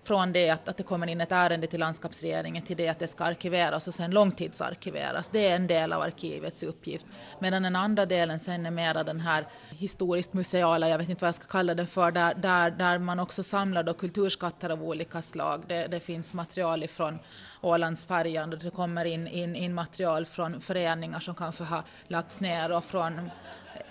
från 0.02 0.32
det 0.32 0.50
att, 0.50 0.68
att 0.68 0.76
det 0.76 0.82
kommer 0.82 1.06
in 1.06 1.20
ett 1.20 1.32
ärende 1.32 1.66
till 1.66 1.80
landskapsregeringen 1.80 2.62
till 2.62 2.76
det 2.76 2.88
att 2.88 2.98
det 2.98 3.06
ska 3.08 3.24
arkiveras 3.24 3.88
och 3.88 3.94
sen 3.94 4.10
långtidsarkiveras. 4.10 5.28
Det 5.28 5.48
är 5.48 5.56
en 5.56 5.66
del 5.66 5.92
av 5.92 6.02
arkivets 6.02 6.62
uppgift. 6.62 7.06
Medan 7.38 7.62
den 7.62 7.76
andra 7.76 8.06
delen 8.06 8.38
sen 8.38 8.66
är 8.66 8.70
mera 8.70 9.04
den 9.04 9.20
här 9.20 9.46
historiskt 9.70 10.32
museala, 10.32 10.88
jag 10.88 10.98
vet 10.98 11.08
inte 11.08 11.20
vad 11.24 11.28
jag 11.28 11.34
ska 11.34 11.46
kalla 11.46 11.74
det 11.74 11.86
för, 11.86 12.10
där, 12.10 12.34
där, 12.34 12.70
där 12.70 12.98
man 12.98 13.20
också 13.20 13.42
samlar 13.42 13.82
då 13.82 13.94
kulturskatter 13.94 14.70
av 14.70 14.82
olika 14.82 15.22
slag. 15.22 15.64
Det, 15.66 15.86
det 15.86 16.00
finns 16.00 16.34
material 16.34 16.82
ifrån 16.82 17.18
Ålandsfärjan 17.60 18.52
och 18.52 18.58
det 18.58 18.70
kommer 18.70 19.04
in, 19.04 19.26
in, 19.26 19.56
in 19.56 19.74
material 19.74 20.26
från 20.26 20.60
föreningar 20.60 21.20
som 21.20 21.34
kanske 21.34 21.64
har 21.64 21.82
lagts 22.08 22.40
ner 22.40 22.72
och 22.72 22.84
från 22.84 23.30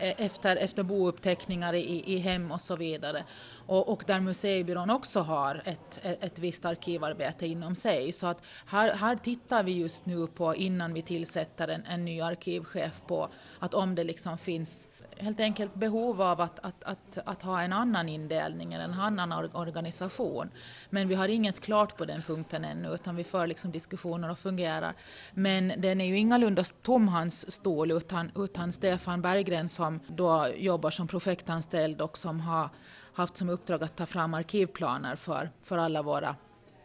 Eh, 0.01 0.13
efter, 0.17 0.55
efter 0.55 0.83
bouppteckningar 0.83 1.73
i, 1.73 2.03
i 2.05 2.17
hem 2.17 2.51
och 2.51 2.61
så 2.61 2.75
vidare. 2.75 3.23
Och, 3.67 3.89
och 3.89 4.03
där 4.07 4.19
museibyrån 4.19 4.89
också 4.89 5.19
har 5.19 5.61
ett, 5.65 5.99
ett 6.03 6.39
visst 6.39 6.65
arkivarbete 6.65 7.47
inom 7.47 7.75
sig. 7.75 8.11
Så 8.11 8.27
att 8.27 8.45
här, 8.65 8.93
här 8.93 9.15
tittar 9.15 9.63
vi 9.63 9.71
just 9.71 10.05
nu 10.05 10.27
på, 10.27 10.55
innan 10.55 10.93
vi 10.93 11.01
tillsätter 11.01 11.67
en, 11.67 11.85
en 11.85 12.05
ny 12.05 12.21
arkivchef, 12.21 13.01
på 13.07 13.29
att 13.59 13.73
om 13.73 13.95
det 13.95 14.03
liksom 14.03 14.37
finns 14.37 14.87
helt 15.21 15.39
enkelt 15.39 15.75
behov 15.75 16.21
av 16.21 16.41
att, 16.41 16.59
att, 16.59 16.83
att, 16.83 17.17
att 17.25 17.41
ha 17.41 17.61
en 17.61 17.73
annan 17.73 18.09
indelning 18.09 18.73
eller 18.73 18.83
en 18.83 18.93
annan 18.93 19.31
organisation. 19.53 20.49
Men 20.89 21.07
vi 21.07 21.15
har 21.15 21.27
inget 21.27 21.59
klart 21.59 21.97
på 21.97 22.05
den 22.05 22.21
punkten 22.21 22.65
ännu 22.65 22.93
utan 22.93 23.15
vi 23.15 23.23
för 23.23 23.47
liksom 23.47 23.71
diskussioner 23.71 24.31
och 24.31 24.39
fungerar. 24.39 24.93
Men 25.33 25.73
den 25.77 26.01
är 26.01 26.05
ju 26.05 26.17
ingalunda 26.17 26.63
tom 26.81 27.07
hans 27.07 27.51
stol 27.51 27.91
utan, 27.91 28.31
utan 28.35 28.71
Stefan 28.71 29.21
Berggren 29.21 29.69
som 29.69 29.99
då 30.07 30.47
jobbar 30.57 30.91
som 30.91 31.07
projektanställd 31.07 32.01
och 32.01 32.17
som 32.17 32.39
har 32.39 32.69
haft 33.13 33.37
som 33.37 33.49
uppdrag 33.49 33.83
att 33.83 33.95
ta 33.95 34.05
fram 34.05 34.33
arkivplaner 34.33 35.15
för, 35.15 35.49
för 35.63 35.77
alla 35.77 36.01
våra 36.01 36.35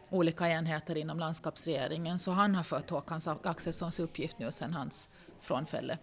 olika 0.09 0.47
enheter 0.47 0.97
inom 0.97 1.19
landskapsregeringen. 1.19 2.19
Så 2.19 2.31
han 2.31 2.55
har 2.55 2.63
fått 2.63 2.89
Håkan 2.89 3.21
Axelssons 3.43 3.99
uppgift 3.99 4.39
nu 4.39 4.51
sedan 4.51 4.73
hans 4.73 5.09
frånfälle. 5.41 5.97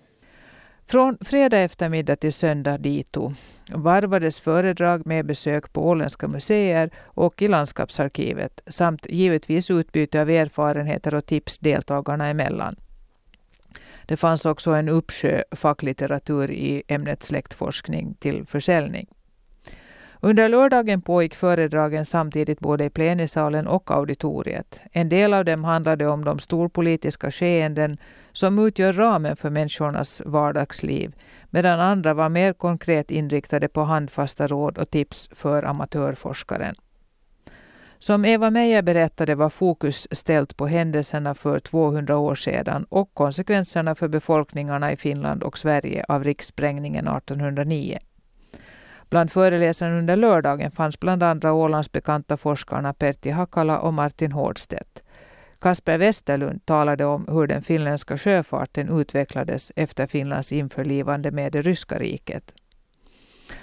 Från 0.87 1.19
fredag 1.21 1.59
eftermiddag 1.59 2.17
till 2.17 2.33
söndag 2.33 2.79
dito 2.79 3.35
varvades 3.73 4.41
föredrag 4.41 5.07
med 5.07 5.26
besök 5.26 5.73
på 5.73 5.88
åländska 5.88 6.29
museer 6.29 6.91
och 7.05 7.43
i 7.43 7.49
landskapsarkivet 7.49 8.61
samt 8.67 9.07
givetvis 9.09 9.71
utbyte 9.71 10.21
av 10.21 10.31
erfarenheter 10.31 11.14
och 11.14 11.26
tips 11.26 11.59
deltagarna 11.59 12.26
emellan. 12.26 12.76
Det 14.07 14.17
fanns 14.17 14.47
också 14.47 14.71
en 14.71 14.88
uppsjö 14.88 15.43
facklitteratur 15.50 16.50
i 16.50 16.83
ämnet 16.88 17.23
släktforskning 17.23 18.14
till 18.14 18.47
försäljning. 18.47 19.07
Under 20.25 20.49
lördagen 20.49 21.02
pågick 21.02 21.35
föredragen 21.35 22.04
samtidigt 22.04 22.61
både 22.61 22.85
i 22.85 22.90
plenisalen 22.90 23.66
och 23.66 23.90
auditoriet. 23.90 24.81
En 24.93 25.09
del 25.09 25.35
av 25.35 25.45
dem 25.45 25.64
handlade 25.64 26.07
om 26.07 26.25
de 26.25 26.38
storpolitiska 26.38 27.31
skeenden 27.31 27.97
som 28.33 28.59
utgör 28.59 28.93
ramen 28.93 29.37
för 29.37 29.50
människornas 29.50 30.23
vardagsliv, 30.25 31.14
medan 31.50 31.81
andra 31.81 32.14
var 32.14 32.28
mer 32.28 32.52
konkret 32.52 33.11
inriktade 33.11 33.69
på 33.69 33.81
handfasta 33.83 34.47
råd 34.47 34.78
och 34.78 34.90
tips 34.90 35.28
för 35.33 35.62
amatörforskaren. 35.62 36.75
Som 37.99 38.25
Eva 38.25 38.50
Meijer 38.50 38.83
berättade 38.83 39.35
var 39.35 39.50
fokus 39.50 40.09
ställt 40.11 40.57
på 40.57 40.66
händelserna 40.66 41.35
för 41.35 41.59
200 41.59 42.16
år 42.19 42.35
sedan 42.35 42.87
och 42.88 43.14
konsekvenserna 43.14 43.95
för 43.95 44.09
befolkningarna 44.09 44.93
i 44.93 44.97
Finland 44.97 45.43
och 45.43 45.59
Sverige 45.59 46.04
av 46.09 46.25
rikssprängningen 46.25 47.09
1809. 47.09 47.99
Bland 49.14 49.33
föreläsarna 49.33 49.99
under 49.99 50.16
lördagen 50.16 50.71
fanns 50.71 51.00
bland 51.00 51.23
andra 51.23 51.52
Ålands 51.52 51.92
bekanta 51.92 52.37
forskarna 52.37 52.92
Pertti 52.94 53.30
Hakala 53.30 53.78
och 53.78 53.94
Martin 53.94 54.33
Hårdstedt. 54.33 55.02
Kasper 55.59 55.99
Westerlund 55.99 56.66
talade 56.66 57.04
om 57.04 57.26
hur 57.28 57.47
den 57.47 57.62
finländska 57.62 58.18
sjöfarten 58.18 59.00
utvecklades 59.00 59.73
efter 59.76 60.06
Finlands 60.06 60.52
införlivande 60.52 61.30
med 61.30 61.52
det 61.52 61.62
ryska 61.62 61.99
riket. 61.99 62.54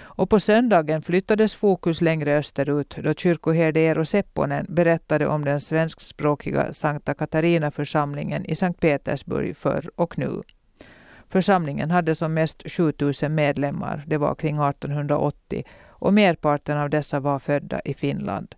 Och 0.00 0.30
på 0.30 0.40
söndagen 0.40 1.02
flyttades 1.02 1.54
fokus 1.54 2.00
längre 2.00 2.38
österut 2.38 2.96
då 2.96 3.14
kyrkoherde 3.14 3.80
Eero 3.80 4.04
Sepponen 4.04 4.66
berättade 4.68 5.26
om 5.26 5.44
den 5.44 5.60
svenskspråkiga 5.60 6.72
Sankta 6.72 7.14
Katarina-församlingen 7.14 8.44
i 8.44 8.54
Sankt 8.54 8.80
Petersburg 8.80 9.56
förr 9.56 9.90
och 9.96 10.18
nu. 10.18 10.42
Församlingen 11.32 11.90
hade 11.90 12.14
som 12.14 12.34
mest 12.34 12.70
7000 12.70 13.34
medlemmar, 13.34 14.04
det 14.06 14.16
var 14.16 14.34
kring 14.34 14.54
1880, 14.54 15.64
och 15.88 16.14
merparten 16.14 16.78
av 16.78 16.90
dessa 16.90 17.20
var 17.20 17.38
födda 17.38 17.80
i 17.84 17.94
Finland. 17.94 18.54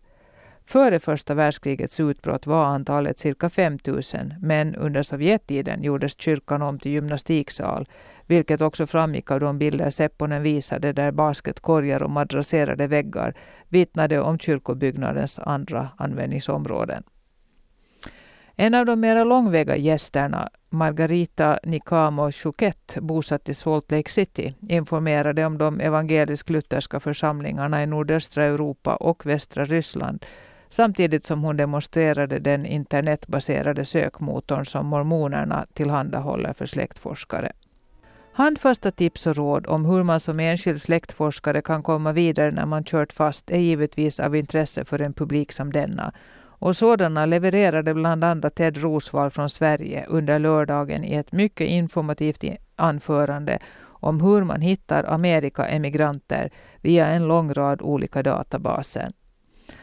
Före 0.64 1.00
första 1.00 1.34
världskrigets 1.34 2.00
utbrott 2.00 2.46
var 2.46 2.64
antalet 2.64 3.18
cirka 3.18 3.50
5000, 3.50 4.34
men 4.40 4.74
under 4.74 5.02
Sovjettiden 5.02 5.82
gjordes 5.82 6.20
kyrkan 6.20 6.62
om 6.62 6.78
till 6.78 6.92
gymnastiksal, 6.92 7.88
vilket 8.26 8.60
också 8.60 8.86
framgick 8.86 9.30
av 9.30 9.40
de 9.40 9.58
bilder 9.58 9.90
Sepponen 9.90 10.42
visade 10.42 10.92
där 10.92 11.12
basketkorgar 11.12 12.02
och 12.02 12.10
madrasserade 12.10 12.86
väggar 12.86 13.34
vittnade 13.68 14.20
om 14.20 14.38
kyrkobyggnadens 14.38 15.38
andra 15.38 15.88
användningsområden. 15.96 17.02
En 18.56 18.75
av 18.75 18.87
de 18.87 19.00
mera 19.00 19.25
långväga 19.25 19.76
gästerna, 19.76 20.49
Margarita 20.70 21.58
Nikamo 21.62 22.30
Chouquet, 22.30 22.99
bosatt 23.00 23.49
i 23.49 23.54
Salt 23.54 23.92
Lake 23.92 24.11
City, 24.11 24.54
informerade 24.61 25.44
om 25.44 25.58
de 25.58 25.80
evangelisk-lutherska 25.80 27.00
församlingarna 27.00 27.82
i 27.82 27.87
nordöstra 27.87 28.44
Europa 28.44 28.96
och 28.96 29.26
västra 29.26 29.64
Ryssland 29.64 30.25
samtidigt 30.68 31.25
som 31.25 31.42
hon 31.42 31.56
demonstrerade 31.56 32.38
den 32.38 32.66
internetbaserade 32.66 33.84
sökmotorn 33.84 34.66
som 34.66 34.87
mormonerna 34.87 35.66
tillhandahåller 35.73 36.52
för 36.52 36.66
släktforskare. 36.66 37.52
Handfasta 38.32 38.90
tips 38.90 39.26
och 39.26 39.37
råd 39.37 39.66
om 39.66 39.84
hur 39.84 40.02
man 40.02 40.20
som 40.20 40.40
enskild 40.40 40.82
släktforskare 40.82 41.62
kan 41.62 41.82
komma 41.82 42.12
vidare 42.12 42.50
när 42.50 42.66
man 42.66 42.84
kört 42.84 43.12
fast 43.12 43.50
är 43.50 43.58
givetvis 43.58 44.20
av 44.20 44.37
intresse 44.37 44.84
för 44.84 45.02
en 45.02 45.12
publik 45.12 45.52
som 45.52 45.73
denna 45.73 46.12
och 46.64 46.76
sådana 46.76 47.26
levererade 47.26 47.94
bland 47.94 48.25
andra 48.25 48.50
Ted 48.50 48.76
Rosvall 48.76 49.30
från 49.30 49.49
Sverige 49.49 50.04
under 50.09 50.38
lördagen 50.38 51.04
i 51.04 51.14
ett 51.14 51.33
mycket 51.33 51.68
informativt 51.68 52.44
anförande 52.76 53.59
om 53.85 54.21
hur 54.21 54.44
man 54.44 54.61
hittar 54.61 55.04
Amerika-emigranter 55.04 56.50
via 56.80 57.06
en 57.06 57.28
lång 57.28 57.52
rad 57.52 57.83
olika 57.83 58.23
databaser. 58.23 59.11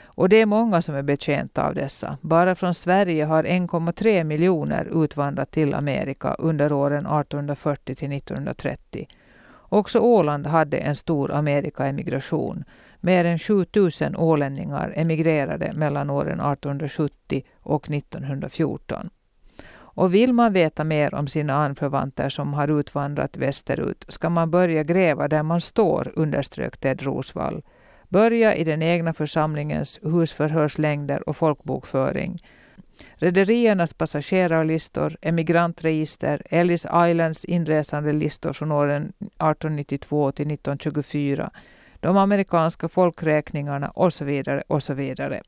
Och 0.04 0.30
det 0.30 0.42
är 0.42 0.46
många 0.46 0.82
som 0.82 0.96
är 0.96 1.04
betjänta 1.04 1.68
av 1.68 1.76
dessa. 1.76 2.18
Bara 2.22 2.56
från 2.56 2.74
Sverige 2.74 3.26
har 3.26 3.44
1,3 3.44 4.24
miljoner 4.24 5.04
utvandrat 5.04 5.52
till 5.52 5.74
Amerika 5.74 6.34
under 6.34 6.74
åren 6.74 7.06
1840 7.06 7.96
till 7.96 8.12
1930. 8.12 9.08
Också 9.54 10.00
Åland 10.00 10.48
hade 10.48 10.78
en 10.78 10.96
stor 10.96 11.32
Amerikaemigration. 11.32 12.64
Mer 13.02 13.26
än 13.26 13.40
7000 13.40 14.16
ålänningar 14.16 14.94
emigrerade 14.96 15.74
mellan 15.76 16.10
åren 16.10 16.40
1870 16.40 17.44
och 17.60 17.90
1914. 17.90 19.10
Och 19.94 20.14
vill 20.14 20.34
man 20.34 20.54
veta 20.54 20.84
mer 20.84 21.14
om 21.14 21.28
sina 21.28 21.54
anförvanter 21.54 22.30
som 22.30 22.54
har 22.54 22.80
utvandrat 22.80 23.38
västerut 23.38 24.06
ska 24.08 24.30
man 24.30 24.52
börja 24.52 24.84
gräva 24.84 25.28
där 25.28 25.44
man 25.44 25.62
står, 25.62 26.12
underströk 26.16 26.78
Ted 26.78 27.02
Rosvall. 27.02 27.62
Börja 28.10 28.56
i 28.56 28.64
den 28.64 28.82
egna 28.82 29.14
församlingens 29.14 30.00
husförhörslängder 30.04 31.30
och 31.30 31.38
folkbokföring. 31.38 32.42
Rederiernas 33.14 33.94
passagerarlistor, 33.94 35.18
emigrantregister, 35.22 36.42
Ellis 36.50 36.86
Islands 37.10 37.46
inresandelistor 37.46 38.54
från 38.54 38.72
åren 38.72 39.04
1892 39.20 40.32
till 40.32 40.52
1924, 40.52 41.52
de 42.02 42.18
amerikanska 42.18 42.88
folkräkningarna 42.88 43.90
och 43.90 44.14
så 44.14 44.26
vidare 44.26 44.64
och 44.68 44.84
så 44.84 44.94
vidare. 44.94 45.42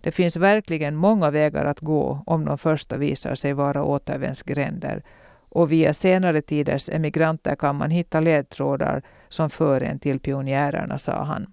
Det 0.00 0.12
finns 0.12 0.36
verkligen 0.36 0.96
många 0.96 1.30
vägar 1.30 1.64
att 1.64 1.80
gå 1.80 2.22
om 2.26 2.44
de 2.44 2.58
första 2.58 2.96
visar 2.96 3.34
sig 3.34 3.52
vara 3.52 3.84
återvändsgränder 3.84 5.02
och 5.48 5.72
via 5.72 5.94
senare 5.94 6.42
tiders 6.42 6.88
emigranter 6.88 7.56
kan 7.56 7.76
man 7.76 7.90
hitta 7.90 8.20
ledtrådar 8.20 9.02
som 9.28 9.50
för 9.50 9.80
en 9.80 9.98
till 9.98 10.20
pionjärerna, 10.20 10.98
sa 10.98 11.24
han. 11.24 11.46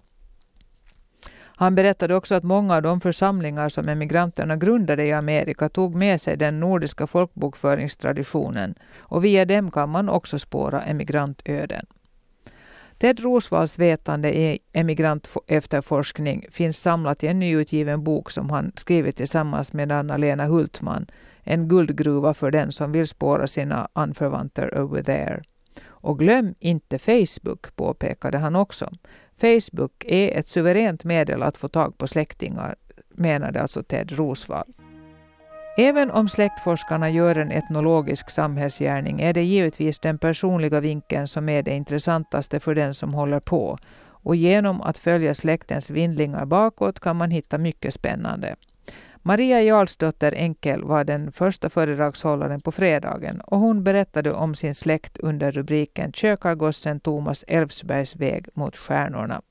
Han 1.56 1.74
berättade 1.74 2.14
också 2.14 2.34
att 2.34 2.44
många 2.44 2.76
av 2.76 2.82
de 2.82 3.00
församlingar 3.00 3.68
som 3.68 3.88
emigranterna 3.88 4.56
grundade 4.56 5.04
i 5.04 5.12
Amerika 5.12 5.68
tog 5.68 5.94
med 5.94 6.20
sig 6.20 6.36
den 6.36 6.60
nordiska 6.60 7.06
folkbokföringstraditionen 7.06 8.74
och 8.96 9.24
via 9.24 9.44
dem 9.44 9.70
kan 9.70 9.88
man 9.88 10.08
också 10.08 10.38
spåra 10.38 10.82
emigrantöden. 10.82 11.86
Ted 12.98 13.20
Rosvalls 13.20 13.78
vetande 13.78 14.36
i 14.36 14.58
emigrantefterforskning 14.72 16.46
finns 16.50 16.78
samlat 16.78 17.24
i 17.24 17.26
en 17.26 17.38
nyutgiven 17.38 18.04
bok 18.04 18.30
som 18.30 18.50
han 18.50 18.72
skrivit 18.76 19.16
tillsammans 19.16 19.72
med 19.72 19.92
Anna-Lena 19.92 20.46
Hultman, 20.46 21.06
en 21.42 21.68
guldgruva 21.68 22.34
för 22.34 22.50
den 22.50 22.72
som 22.72 22.92
vill 22.92 23.08
spåra 23.08 23.46
sina 23.46 23.88
anförvanter 23.92 24.78
over 24.78 25.02
there. 25.02 25.42
Och 25.86 26.18
glöm 26.18 26.54
inte 26.58 26.98
Facebook, 26.98 27.76
påpekade 27.76 28.38
han 28.38 28.56
också. 28.56 28.90
Facebook 29.40 30.04
är 30.04 30.38
ett 30.38 30.48
suveränt 30.48 31.04
medel 31.04 31.42
att 31.42 31.56
få 31.56 31.68
tag 31.68 31.98
på 31.98 32.06
släktingar, 32.06 32.76
menade 33.08 33.60
alltså 33.60 33.82
Ted 33.82 34.12
Rosvall. 34.12 34.72
Även 35.76 36.10
om 36.10 36.28
släktforskarna 36.28 37.10
gör 37.10 37.38
en 37.38 37.50
etnologisk 37.52 38.30
samhällsgärning 38.30 39.20
är 39.20 39.32
det 39.32 39.42
givetvis 39.42 39.98
den 39.98 40.18
personliga 40.18 40.80
vinkeln 40.80 41.28
som 41.28 41.48
är 41.48 41.62
det 41.62 41.74
intressantaste 41.74 42.60
för 42.60 42.74
den 42.74 42.94
som 42.94 43.14
håller 43.14 43.40
på. 43.40 43.78
Och 44.06 44.36
genom 44.36 44.80
att 44.80 44.98
följa 44.98 45.34
släktens 45.34 45.90
vindlingar 45.90 46.44
bakåt 46.44 47.00
kan 47.00 47.16
man 47.16 47.30
hitta 47.30 47.58
mycket 47.58 47.94
spännande. 47.94 48.56
Maria 49.22 49.62
Jarlsdotter 49.62 50.32
Enkel 50.32 50.84
var 50.84 51.04
den 51.04 51.32
första 51.32 51.70
föredragshållaren 51.70 52.60
på 52.60 52.72
fredagen 52.72 53.40
och 53.40 53.58
hon 53.58 53.84
berättade 53.84 54.32
om 54.32 54.54
sin 54.54 54.74
släkt 54.74 55.18
under 55.18 55.52
rubriken 55.52 56.12
Kökargossen 56.12 57.00
Thomas 57.00 57.44
Elfsbergs 57.48 58.16
väg 58.16 58.48
mot 58.54 58.76
stjärnorna. 58.76 59.42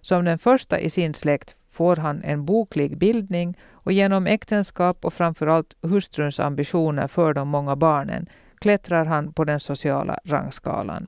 Som 0.00 0.24
den 0.24 0.38
första 0.38 0.80
i 0.80 0.90
sin 0.90 1.14
släkt 1.14 1.56
får 1.72 1.96
han 1.96 2.22
en 2.22 2.44
boklig 2.44 2.98
bildning 2.98 3.58
och 3.72 3.92
genom 3.92 4.26
äktenskap 4.26 5.04
och 5.04 5.14
framförallt 5.14 5.76
hustruns 5.82 6.40
ambitioner 6.40 7.06
för 7.06 7.34
de 7.34 7.48
många 7.48 7.76
barnen 7.76 8.26
klättrar 8.58 9.04
han 9.04 9.32
på 9.32 9.44
den 9.44 9.60
sociala 9.60 10.18
rangskalan. 10.24 11.06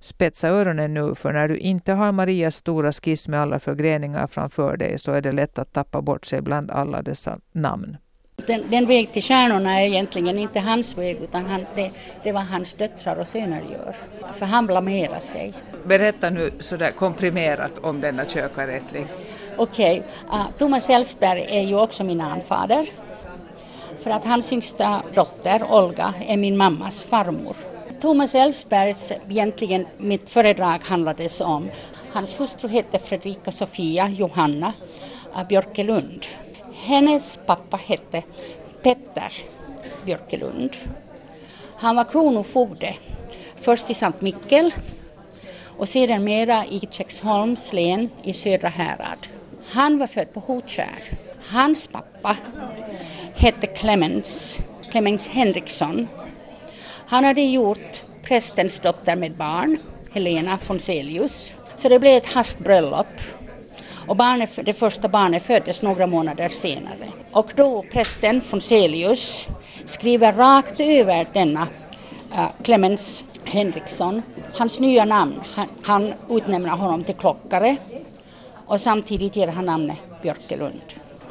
Spetsa 0.00 0.48
öronen 0.48 0.94
nu, 0.94 1.14
för 1.14 1.32
när 1.32 1.48
du 1.48 1.56
inte 1.56 1.92
har 1.92 2.12
Marias 2.12 2.56
stora 2.56 2.92
skiss 2.92 3.28
med 3.28 3.40
alla 3.40 3.58
förgreningar 3.58 4.26
framför 4.26 4.76
dig 4.76 4.98
så 4.98 5.12
är 5.12 5.20
det 5.20 5.32
lätt 5.32 5.58
att 5.58 5.72
tappa 5.72 6.02
bort 6.02 6.26
sig 6.26 6.40
bland 6.40 6.70
alla 6.70 7.02
dessa 7.02 7.38
namn. 7.52 7.96
Den, 8.46 8.62
den 8.70 8.86
väg 8.86 9.12
till 9.12 9.22
stjärnorna 9.22 9.80
är 9.80 9.86
egentligen 9.86 10.38
inte 10.38 10.60
hans 10.60 10.98
väg 10.98 11.16
utan 11.22 11.46
han, 11.46 11.66
det, 11.74 11.90
det 12.22 12.32
var 12.32 12.40
hans 12.40 12.74
döttrar 12.74 13.16
och 13.16 13.26
söner 13.26 13.60
gör. 13.60 13.94
För 14.32 14.46
han 14.46 14.66
blamerar 14.66 15.18
sig. 15.18 15.54
Berätta 15.84 16.30
nu 16.30 16.50
sådär 16.58 16.90
komprimerat 16.90 17.78
om 17.78 18.00
denna 18.00 18.24
kökarättling. 18.24 19.06
Okej, 19.56 20.02
okay. 20.26 20.38
uh, 20.40 20.46
Thomas 20.58 20.90
Elfsberg 20.90 21.46
är 21.48 21.62
ju 21.62 21.80
också 21.80 22.04
min 22.04 22.20
anfader. 22.20 22.86
För 23.98 24.10
att 24.10 24.24
hans 24.24 24.52
yngsta 24.52 25.02
dotter 25.14 25.72
Olga 25.72 26.14
är 26.26 26.36
min 26.36 26.56
mammas 26.56 27.04
farmor. 27.04 27.56
Thomas 28.00 28.34
Elfsbergs, 28.34 29.12
egentligen 29.28 29.86
mitt 29.98 30.28
föredrag 30.28 30.84
handlades 30.84 31.40
om, 31.40 31.70
hans 32.12 32.40
hustru 32.40 32.68
hette 32.68 32.98
Fredrika 32.98 33.52
Sofia 33.52 34.08
Johanna 34.08 34.72
ah, 35.32 35.44
Björkelund. 35.44 36.26
Hennes 36.74 37.40
pappa 37.46 37.76
hette 37.76 38.22
Petter 38.82 39.32
Björkelund. 40.04 40.76
Han 41.76 41.96
var 41.96 42.04
kronofogde, 42.04 42.94
först 43.56 43.90
i 43.90 43.94
Sankt 43.94 44.20
Mikkel 44.20 44.74
och 45.76 45.88
sedermera 45.88 46.64
i 46.64 46.88
Tjexholms 46.90 47.72
län 47.72 48.10
i 48.22 48.32
södra 48.32 48.68
härad. 48.68 49.26
Han 49.72 49.98
var 49.98 50.06
född 50.06 50.32
på 50.32 50.40
Hotskär. 50.40 51.02
Hans 51.50 51.88
pappa 51.88 52.36
hette 53.34 53.66
Clemens, 53.66 54.60
Clemens 54.90 55.28
Henriksson 55.28 56.08
han 57.12 57.24
hade 57.24 57.42
gjort 57.42 58.04
prästens 58.22 58.80
dotter 58.80 59.16
med 59.16 59.36
barn, 59.36 59.78
Helena 60.12 60.58
Fonselius. 60.58 61.56
Så 61.76 61.88
det 61.88 61.98
blev 61.98 62.16
ett 62.16 62.34
hastbröllop. 62.34 63.06
Och 64.06 64.16
barnet, 64.16 64.58
det 64.64 64.72
första 64.72 65.08
barnet 65.08 65.42
föddes 65.42 65.82
några 65.82 66.06
månader 66.06 66.48
senare. 66.48 67.08
Och 67.32 67.52
då 67.56 67.84
prästen 67.92 68.40
Fonselius 68.40 69.48
skriver 69.84 70.32
rakt 70.32 70.80
över 70.80 71.26
denna 71.32 71.62
uh, 72.32 72.48
Clemens 72.62 73.24
Henriksson, 73.44 74.22
hans 74.54 74.80
nya 74.80 75.04
namn. 75.04 75.40
Han, 75.54 75.68
han 75.82 76.12
utnämner 76.30 76.70
honom 76.70 77.04
till 77.04 77.14
klockare 77.14 77.76
och 78.72 78.80
samtidigt 78.80 79.36
ger 79.36 79.46
han 79.46 79.64
namnet 79.64 79.98
Björkelund. 80.22 80.82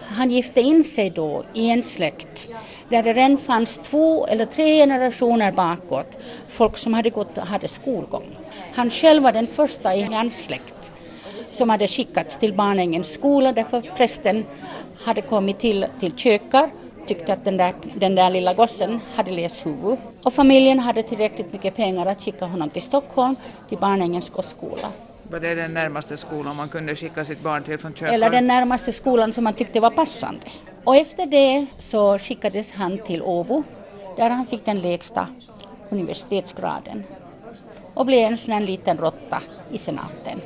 Han 0.02 0.32
gifte 0.32 0.62
in 0.62 0.84
sig 0.84 1.10
då 1.10 1.44
i 1.54 1.70
en 1.70 1.84
släkt 1.84 2.48
där 2.90 3.04
det 3.04 3.14
redan 3.14 3.38
fanns 3.38 3.78
två 3.78 4.28
eller 4.28 4.46
tre 4.46 4.78
generationer 4.78 5.52
bakåt, 5.52 6.18
folk 6.48 6.78
som 6.78 6.94
hade 6.94 7.10
gått 7.10 7.38
och 7.38 7.46
hade 7.46 7.68
skolgång. 7.68 8.38
Han 8.76 8.90
själv 8.90 9.24
var 9.24 9.32
den 9.32 9.48
första 9.48 9.96
i 9.96 10.02
hans 10.02 10.44
släkt 10.44 10.92
som 11.52 11.70
hade 11.70 11.88
skickats 11.88 12.38
till 12.38 12.54
Barnängens 12.54 13.14
skola 13.14 13.52
därför 13.52 13.82
prästen 13.82 14.46
hade 15.04 15.22
kommit 15.22 15.60
till, 15.60 15.86
till 16.00 16.12
kökar 16.12 16.70
tyckte 17.08 17.34
att 17.34 17.46
den 17.46 17.58
där, 17.58 17.74
den 17.94 18.16
där 18.16 18.30
lilla 18.30 18.54
gossen 18.54 19.00
hade 19.16 19.32
läst 19.32 19.66
huvud. 19.66 19.98
Och 20.24 20.34
familjen 20.34 20.80
hade 20.80 21.04
tillräckligt 21.04 21.54
mycket 21.54 21.76
pengar 21.76 22.06
att 22.06 22.22
skicka 22.22 22.46
honom 22.46 22.70
till 22.70 22.82
Stockholm, 22.82 23.36
till 23.70 23.78
Barnängens 23.78 24.32
skola. 24.44 24.88
Var 25.32 25.40
det 25.40 25.56
den 25.56 25.74
närmaste 25.74 26.18
skolan 26.18 26.56
man 26.56 26.70
kunde 26.70 26.96
skicka 26.96 27.26
sitt 27.26 27.42
barn 27.42 27.64
till 27.64 27.78
från 27.78 27.94
köket? 27.94 28.14
Eller 28.14 28.30
den 28.30 28.48
närmaste 28.48 28.94
skolan 28.94 29.34
som 29.34 29.44
man 29.44 29.54
tyckte 29.54 29.80
var 29.80 29.90
passande. 29.90 30.46
Och 30.84 30.96
efter 30.96 31.26
det 31.26 31.66
så 31.78 32.18
skickades 32.18 32.74
han 32.74 32.98
till 32.98 33.22
Åbo 33.22 33.64
där 34.18 34.30
han 34.30 34.46
fick 34.46 34.66
den 34.66 34.80
lägsta 34.80 35.28
universitetsgraden 35.90 37.04
och 37.94 38.06
blev 38.06 38.32
en 38.32 38.38
sån 38.38 38.66
liten 38.66 38.98
råtta 38.98 39.42
i 39.72 39.78
senaten. 39.78 40.42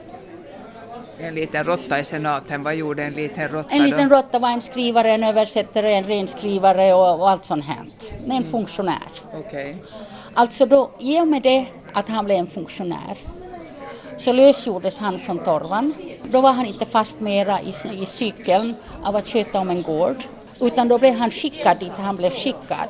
En 1.19 1.36
liten 1.36 1.63
råtta 1.63 2.00
i 2.00 2.04
senaten, 2.04 2.63
vad 2.63 2.76
gjorde 2.76 3.04
en 3.04 3.13
liten 3.13 3.50
råtta 3.50 3.69
En 3.69 3.84
liten 3.84 4.10
råtta 4.10 4.39
var 4.39 4.50
en 4.50 4.62
skrivare, 4.62 5.12
en 5.12 5.24
översättare, 5.24 5.93
en 5.93 6.04
renskrivare 6.04 6.93
och, 6.93 7.19
och 7.19 7.30
allt 7.30 7.45
sånt 7.45 7.65
här. 7.65 7.86
En 8.26 8.32
mm. 8.32 8.43
funktionär. 8.43 9.08
Okay. 9.48 9.76
Alltså 10.34 10.65
då, 10.65 10.91
i 11.00 11.19
och 11.19 11.28
med 11.28 11.41
det 11.41 11.65
att 11.93 12.10
han 12.10 12.26
blev 12.26 12.38
en 12.38 12.48
funktionär 12.48 13.17
så 14.17 14.34
lösgjordes 14.34 14.97
han 14.97 15.19
från 15.19 15.39
torvan. 15.39 15.93
Då 16.23 16.41
var 16.41 16.54
han 16.54 16.65
inte 16.65 16.86
fast 16.86 17.19
mera 17.19 17.62
i, 17.62 17.73
i 18.01 18.06
cykeln 18.06 18.75
av 19.04 19.15
att 19.15 19.28
sköta 19.28 19.60
om 19.60 19.69
en 19.69 19.82
gård, 19.82 20.17
utan 20.62 20.88
då 20.88 20.97
blev 20.97 21.15
han 21.15 21.32
skickad 21.32 21.80
dit 21.80 21.91
han 21.97 22.15
blev 22.15 22.32
skickad 22.32 22.88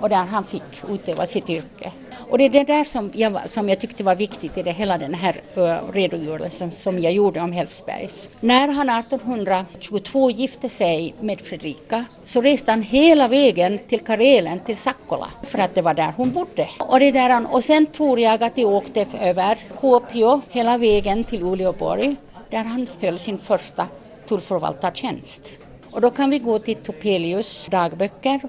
och 0.00 0.08
där 0.08 0.24
han 0.24 0.44
fick 0.44 0.62
utöva 0.90 1.26
sitt 1.26 1.50
yrke. 1.50 1.92
Och 2.30 2.38
det 2.38 2.44
är 2.44 2.48
det 2.48 2.64
där 2.64 2.84
som 2.84 3.10
jag, 3.14 3.50
som 3.50 3.68
jag 3.68 3.80
tyckte 3.80 4.04
var 4.04 4.14
viktigt 4.14 4.58
i 4.58 4.62
det, 4.62 4.72
hela 4.72 4.98
den 4.98 5.14
här 5.14 5.42
uh, 5.56 5.92
redogörelsen 5.92 6.72
som 6.72 6.98
jag 6.98 7.12
gjorde 7.12 7.40
om 7.40 7.52
Helfsbergs. 7.52 8.30
När 8.40 8.68
han 8.68 8.88
1822 8.88 10.30
gifte 10.30 10.68
sig 10.68 11.14
med 11.20 11.40
Fredrika 11.40 12.04
så 12.24 12.40
reste 12.40 12.70
han 12.70 12.82
hela 12.82 13.28
vägen 13.28 13.78
till 13.78 14.00
Karelen, 14.00 14.60
till 14.60 14.76
Sakkola, 14.76 15.28
för 15.42 15.58
att 15.58 15.74
det 15.74 15.82
var 15.82 15.94
där 15.94 16.12
hon 16.16 16.30
bodde. 16.30 16.68
Och, 16.78 17.00
det 17.00 17.12
där, 17.12 17.54
och 17.54 17.64
sen 17.64 17.86
tror 17.86 18.20
jag 18.20 18.42
att 18.42 18.54
de 18.54 18.64
åkte 18.64 19.06
över 19.20 19.58
Kuopio 19.80 20.40
hela 20.50 20.78
vägen 20.78 21.24
till 21.24 21.42
Uleåborg 21.42 22.16
där 22.50 22.64
han 22.64 22.86
höll 23.00 23.18
sin 23.18 23.38
första 23.38 23.86
tullförvaltartjänst. 24.28 25.58
Och 25.90 26.00
då 26.00 26.10
kan 26.10 26.30
vi 26.30 26.38
gå 26.38 26.58
till 26.58 26.76
Topelius 26.76 27.68
dagböcker 27.70 28.40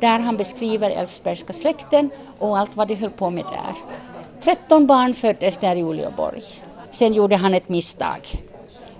där 0.00 0.18
han 0.18 0.36
beskriver 0.36 0.90
Älvsbergska 0.90 1.52
släkten 1.52 2.10
och 2.38 2.58
allt 2.58 2.76
vad 2.76 2.88
de 2.88 2.94
höll 2.94 3.10
på 3.10 3.30
med 3.30 3.44
där. 3.44 3.74
13 4.40 4.86
barn 4.86 5.14
föddes 5.14 5.58
där 5.58 5.76
i 5.76 5.82
Uleåborg. 5.82 6.42
Sen 6.90 7.12
gjorde 7.12 7.36
han 7.36 7.54
ett 7.54 7.68
misstag. 7.68 8.20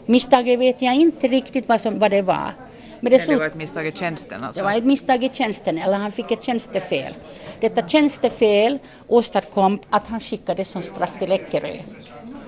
Misstaget 0.07 0.59
vet 0.59 0.83
jag 0.83 0.95
inte 0.95 1.29
riktigt 1.29 1.69
vad, 1.69 1.81
som, 1.81 1.99
vad 1.99 2.11
det 2.11 2.23
var. 2.23 2.53
Men 3.01 3.13
det, 3.13 3.27
det 3.27 3.37
var 3.37 3.47
ett 3.47 3.55
misstag 3.55 3.87
i 3.87 3.93
tjänsten 3.93 4.45
alltså? 4.45 4.61
Det 4.61 4.65
var 4.65 4.77
ett 4.77 4.85
misstag 4.85 5.25
i 5.25 5.31
tjänsten, 5.33 5.79
eller 5.79 5.97
han 5.97 6.13
fick 6.13 6.31
ett 6.31 6.45
tjänstefel. 6.45 7.15
Detta 7.61 7.89
tjänstefel 7.89 8.79
åstadkom 9.09 9.79
att 9.91 10.07
han 10.07 10.21
skickades 10.21 10.69
som 10.69 10.83
straff 10.83 11.19
till 11.19 11.33
Eckerö. 11.33 11.77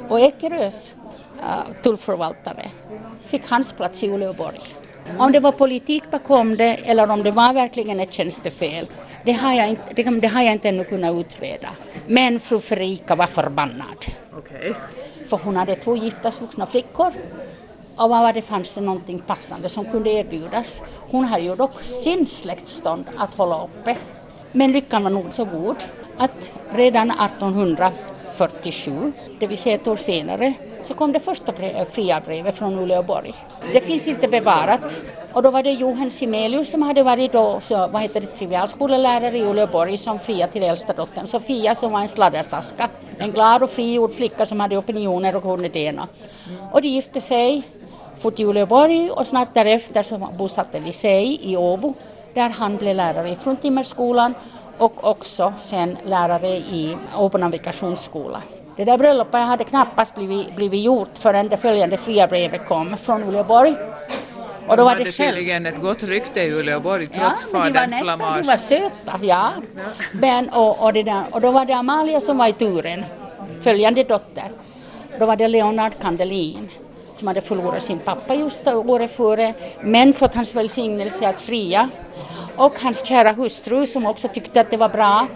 Och 0.09 0.21
Eckerös 0.21 0.95
uh, 1.39 1.83
tullförvaltare 1.83 2.69
fick 3.27 3.49
hans 3.49 3.73
plats 3.73 4.03
i 4.03 4.09
Uleåborg. 4.09 4.61
Om 5.19 5.33
det 5.33 5.41
var 5.41 5.53
politik 5.53 6.03
bakom 6.11 6.57
det 6.57 6.75
eller 6.75 7.11
om 7.11 7.23
det 7.23 7.31
var 7.31 7.53
verkligen 7.53 8.01
ett 8.01 8.13
tjänstefel, 8.13 8.87
det 9.25 9.33
har 9.33 9.53
jag 9.53 9.69
inte, 9.69 9.95
det, 9.95 10.21
det 10.21 10.29
har 10.29 10.43
jag 10.43 10.53
inte 10.53 10.69
ännu 10.69 10.85
kunnat 10.85 11.15
utreda. 11.15 11.69
Men 12.07 12.41
fru 12.41 12.59
Ferika 12.59 13.15
var 13.15 13.27
förbannad. 13.27 14.07
Okay. 14.39 14.75
För 15.27 15.37
hon 15.37 15.57
hade 15.57 15.75
två 15.75 15.97
gifta 15.97 16.31
vuxna 16.41 16.67
flickor 16.67 17.13
och 17.97 18.11
vad 18.11 18.21
var 18.21 18.33
det, 18.33 18.43
fanns 18.43 18.75
det 18.75 18.81
någonting 18.81 19.19
passande 19.19 19.69
som 19.69 19.85
kunde 19.85 20.11
erbjudas. 20.11 20.83
Hon 21.11 21.25
hade 21.25 21.43
ju 21.43 21.57
dock 21.57 21.81
sin 21.81 22.27
släktstånd 22.27 23.05
att 23.17 23.35
hålla 23.35 23.65
uppe. 23.65 23.97
Men 24.53 24.73
lyckan 24.73 25.03
var 25.03 25.11
nog 25.11 25.33
så 25.33 25.45
god 25.45 25.77
att 26.19 26.53
redan 26.75 27.11
1800 27.11 27.93
47, 28.35 29.13
det 29.39 29.47
vill 29.47 29.59
säga 29.59 29.75
ett 29.75 29.89
år 29.89 29.97
senare, 29.97 30.55
så 30.83 30.95
kom 30.95 31.13
det 31.13 31.21
första 31.21 31.53
eh, 31.53 31.85
fria 31.85 32.21
brevet 32.21 32.55
från 32.55 32.79
Uleåborg. 32.79 33.35
Det 33.73 33.81
finns 33.81 34.09
inte 34.09 34.29
bevarat. 34.29 35.03
Och 35.33 35.43
då 35.43 35.51
var 35.51 35.63
det 35.63 35.71
Johan 35.71 36.11
Simelius 36.11 36.71
som 36.71 36.83
hade 36.83 37.03
varit 37.03 37.33
då, 37.33 37.61
så, 37.63 37.89
vad 37.89 38.03
heter 38.03 38.21
det, 38.21 38.27
trivialskolelärare 38.27 39.39
i 39.39 39.43
Uleåborg 39.43 39.97
som 39.97 40.19
fria 40.19 40.47
till 40.47 40.63
äldsta 40.63 40.93
dottern 40.93 41.27
Sofia 41.27 41.75
som 41.75 41.93
var 41.93 42.01
en 42.01 42.09
sladdertaska. 42.09 42.89
En 43.19 43.31
glad 43.31 43.63
och 43.63 43.71
frigjord 43.71 44.13
flicka 44.13 44.47
som 44.47 44.61
hade 44.61 44.77
opinioner 44.77 45.37
och 45.37 45.43
kunde 45.43 45.69
det 45.69 45.81
ena. 45.81 46.09
Och 46.73 46.83
de 46.83 46.89
gifte 46.89 47.21
sig, 47.21 47.63
for 48.17 48.31
till 48.31 48.47
Uleåborg 48.47 49.11
och 49.11 49.27
snart 49.27 49.55
därefter 49.55 50.03
så 50.03 50.19
bosatte 50.19 50.81
de 50.81 50.93
sig 50.93 51.53
i 51.53 51.57
Åbo 51.57 51.95
där 52.35 52.51
han 52.51 52.77
blev 52.77 52.97
lärare 52.97 53.31
i 53.31 53.37
fruntimmerskolan 53.37 54.35
och 54.79 55.05
också 55.05 55.53
sen 55.57 55.99
lärare 56.05 56.49
i 56.49 56.97
Åbo 57.17 57.39
navigationsskola. 57.39 58.43
Det 58.77 58.85
där 58.85 58.99
bröllopet 58.99 59.41
hade 59.41 59.65
knappast 59.65 60.15
blivit, 60.15 60.57
blivit 60.57 60.85
gjort 60.85 61.19
förrän 61.19 61.49
det 61.49 61.57
följande 61.57 61.97
fria 61.97 62.27
brevet 62.27 62.67
kom 62.69 62.97
från 62.97 63.23
Uleåborg. 63.23 63.75
Och 64.69 64.77
då 64.77 64.85
var 64.85 64.97
det 64.97 65.05
tydligen 65.05 65.67
ett 65.67 65.81
gott 65.81 66.03
rykte 66.03 66.41
i 66.41 66.51
Uleåborg 66.51 67.07
trots 67.07 67.47
ja, 67.53 67.59
faderns 67.59 68.01
blamage. 68.01 68.43
De 68.43 68.47
var 68.47 68.57
söta, 68.57 69.21
ja. 69.23 69.51
Men, 70.13 70.49
och, 70.49 70.85
och, 70.85 70.93
det 70.93 71.03
där, 71.03 71.23
och 71.31 71.41
då 71.41 71.51
var 71.51 71.65
det 71.65 71.73
Amalia 71.73 72.21
som 72.21 72.39
var 72.39 72.49
i 72.49 72.53
turen, 72.53 73.05
följande 73.61 74.05
dotter. 74.05 74.51
Då 75.19 75.27
var 75.27 75.37
det 75.37 75.49
Leonard 75.49 75.93
Kandelin 76.01 76.69
som 77.23 77.29
hade 77.29 77.41
förlorat 77.41 77.83
sin 77.83 77.99
pappa 77.99 78.35
just 78.35 78.67
året 78.67 79.11
före, 79.11 79.55
men 79.81 80.13
fått 80.13 80.35
hans 80.35 80.55
välsignelse 80.55 81.29
att 81.29 81.41
fria. 81.41 81.89
Och 82.57 82.81
hans 82.81 83.07
kära 83.07 83.33
hustru 83.33 83.87
som 83.87 84.07
också 84.07 84.29
tyckte 84.29 84.61
att 84.61 84.71
det 84.71 84.77
var 84.77 84.89
bra. 84.89 85.27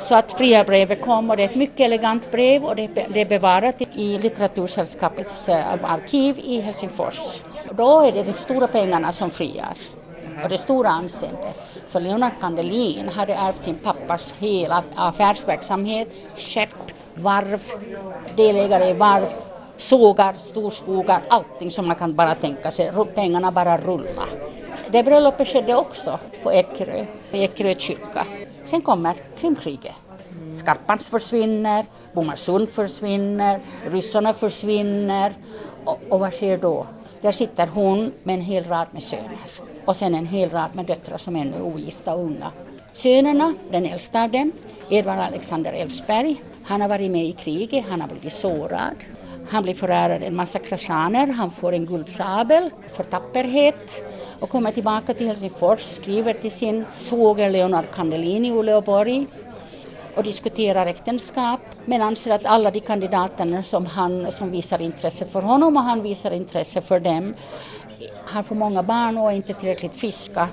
Så 0.00 0.14
att 0.14 0.32
fria 0.32 0.64
brevet 0.64 1.02
kom 1.02 1.30
och 1.30 1.36
det 1.36 1.42
är 1.42 1.48
ett 1.48 1.54
mycket 1.54 1.80
elegant 1.80 2.30
brev 2.30 2.64
och 2.64 2.76
det 2.76 3.20
är 3.20 3.28
bevarat 3.28 3.82
i 3.94 4.18
Litteratursällskapets 4.18 5.48
eh, 5.48 5.84
arkiv 5.84 6.38
i 6.38 6.60
Helsingfors. 6.60 7.42
Då 7.70 8.00
är 8.00 8.12
det 8.12 8.22
de 8.22 8.32
stora 8.32 8.66
pengarna 8.66 9.12
som 9.12 9.30
friar 9.30 9.74
och 10.42 10.48
det 10.48 10.58
stora 10.58 10.88
anseendet. 10.88 11.56
För 11.88 12.00
Leonard 12.00 12.32
Kandelin 12.40 13.08
hade 13.08 13.34
ärvt 13.34 13.64
sin 13.64 13.74
pappas 13.74 14.34
hela 14.38 14.82
affärsverksamhet, 14.94 16.08
skepp, 16.36 16.74
varv, 17.14 17.62
delägare 18.36 18.90
i 18.90 18.92
varv 18.92 19.47
sågar, 19.78 20.32
storskogar, 20.32 21.22
allting 21.28 21.70
som 21.70 21.86
man 21.86 21.96
kan 21.96 22.14
bara 22.14 22.34
tänka 22.34 22.70
sig. 22.70 22.92
Pengarna 23.14 23.52
bara 23.52 23.78
rullar. 23.78 24.28
Det 24.90 25.02
bröllopet 25.02 25.48
skedde 25.48 25.74
också 25.74 26.18
på 26.42 26.52
Ekerö, 26.52 27.04
Ekerö 27.32 27.74
kyrka. 27.74 28.26
Sen 28.64 28.82
kommer 28.82 29.16
Krimkriget. 29.38 29.94
Skarpans 30.54 31.08
försvinner, 31.08 31.86
Bomarsund 32.12 32.68
försvinner, 32.68 33.60
ryssarna 33.90 34.32
försvinner. 34.32 35.32
Och, 35.84 36.00
och 36.08 36.20
vad 36.20 36.32
sker 36.32 36.58
då? 36.58 36.86
Där 37.20 37.32
sitter 37.32 37.66
hon 37.66 38.12
med 38.22 38.34
en 38.34 38.40
hel 38.40 38.64
rad 38.64 38.86
med 38.92 39.02
söner 39.02 39.38
och 39.84 39.96
sen 39.96 40.14
en 40.14 40.26
hel 40.26 40.50
rad 40.50 40.70
med 40.72 40.86
döttrar 40.86 41.16
som 41.16 41.36
ännu 41.36 41.56
är 41.56 41.62
ogifta 41.62 42.14
och 42.14 42.24
unga. 42.24 42.52
Sönerna, 42.92 43.54
den 43.70 43.86
äldsta 43.86 44.22
av 44.22 44.30
dem, 44.30 44.52
Edvard 44.88 45.18
Alexander 45.18 45.72
Elfsberg, 45.72 46.42
han 46.64 46.80
har 46.80 46.88
varit 46.88 47.10
med 47.10 47.24
i 47.24 47.32
kriget, 47.32 47.84
han 47.88 48.00
har 48.00 48.08
blivit 48.08 48.32
sårad. 48.32 48.96
Han 49.50 49.62
blir 49.62 49.74
förärad 49.74 50.22
en 50.22 50.36
massa 50.36 50.58
kraschaner, 50.58 51.26
han 51.26 51.50
får 51.50 51.72
en 51.72 51.86
guldsabel 51.86 52.70
för 52.96 53.04
tapperhet 53.04 54.04
och 54.40 54.48
kommer 54.48 54.70
tillbaka 54.70 55.14
till 55.14 55.26
Helsingfors, 55.26 55.80
skriver 55.80 56.32
till 56.32 56.50
sin 56.50 56.84
svåger 56.98 57.50
Leonard 57.50 57.84
Kandelin 57.94 58.44
i 58.44 58.52
Uleåborg 58.52 59.26
och 60.14 60.22
diskuterar 60.22 60.86
äktenskap 60.86 61.60
men 61.84 62.02
anser 62.02 62.30
att 62.30 62.46
alla 62.46 62.70
de 62.70 62.80
kandidaterna 62.80 63.62
som, 63.62 63.86
han, 63.86 64.32
som 64.32 64.50
visar 64.50 64.82
intresse 64.82 65.26
för 65.26 65.42
honom 65.42 65.76
och 65.76 65.82
han 65.82 66.02
visar 66.02 66.30
intresse 66.30 66.80
för 66.80 67.00
dem 67.00 67.34
har 68.24 68.42
för 68.42 68.54
många 68.54 68.82
barn 68.82 69.18
och 69.18 69.32
är 69.32 69.36
inte 69.36 69.54
tillräckligt 69.54 69.94
friska. 69.94 70.48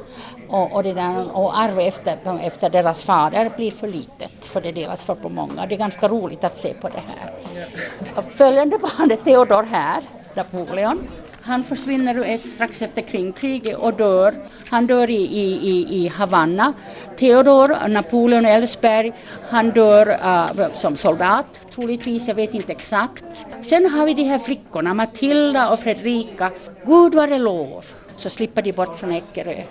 Och, 0.50 0.76
och, 0.76 0.84
det 0.84 0.94
där, 0.94 1.38
och 1.38 1.58
arvet 1.58 2.08
efter, 2.08 2.40
efter 2.42 2.70
deras 2.70 3.04
fader 3.04 3.52
blir 3.58 3.72
för 3.72 3.88
litet 3.88 4.35
för 4.56 4.62
det 4.62 4.72
delas 4.72 5.06
för 5.06 5.16
på 5.16 5.30
många. 5.30 5.66
Det 5.66 5.76
är 5.76 5.80
ganska 5.80 6.08
roligt 6.08 6.44
att 6.44 6.56
se 6.56 6.74
på 6.74 6.88
det 6.90 7.04
här. 7.12 8.22
Följande 8.22 8.78
barn 8.78 9.12
är 9.12 9.16
Theodor 9.16 9.64
här, 9.72 10.02
Napoleon, 10.34 11.08
han 11.42 11.64
försvinner 11.64 12.38
strax 12.38 12.82
efter 12.82 13.02
kringkriget 13.02 13.78
och 13.78 13.94
dör. 13.94 14.34
Han 14.70 14.88
dör 14.88 15.10
i, 15.10 15.22
i, 15.24 15.86
i 15.90 16.08
Havanna. 16.08 16.74
Theodor, 17.18 17.88
Napoleon 17.88 18.46
Ellsberg, 18.46 19.12
han 19.50 19.70
dör 19.70 20.08
uh, 20.08 20.74
som 20.74 20.96
soldat 20.96 21.46
troligtvis, 21.76 22.28
jag 22.28 22.36
vet 22.36 22.54
inte 22.54 22.72
exakt. 22.72 23.46
Sen 23.62 23.90
har 23.90 24.06
vi 24.06 24.14
de 24.14 24.24
här 24.24 24.40
flickorna, 24.40 24.94
Matilda 24.94 25.70
och 25.70 25.80
Fredrika. 25.80 26.52
Gud 26.86 27.16
vare 27.16 27.38
lov, 27.38 27.86
så 28.18 28.30
slipper 28.30 28.62
de 28.62 28.72
bort 28.72 28.96
från 28.96 29.12
Eckerö. 29.12 29.64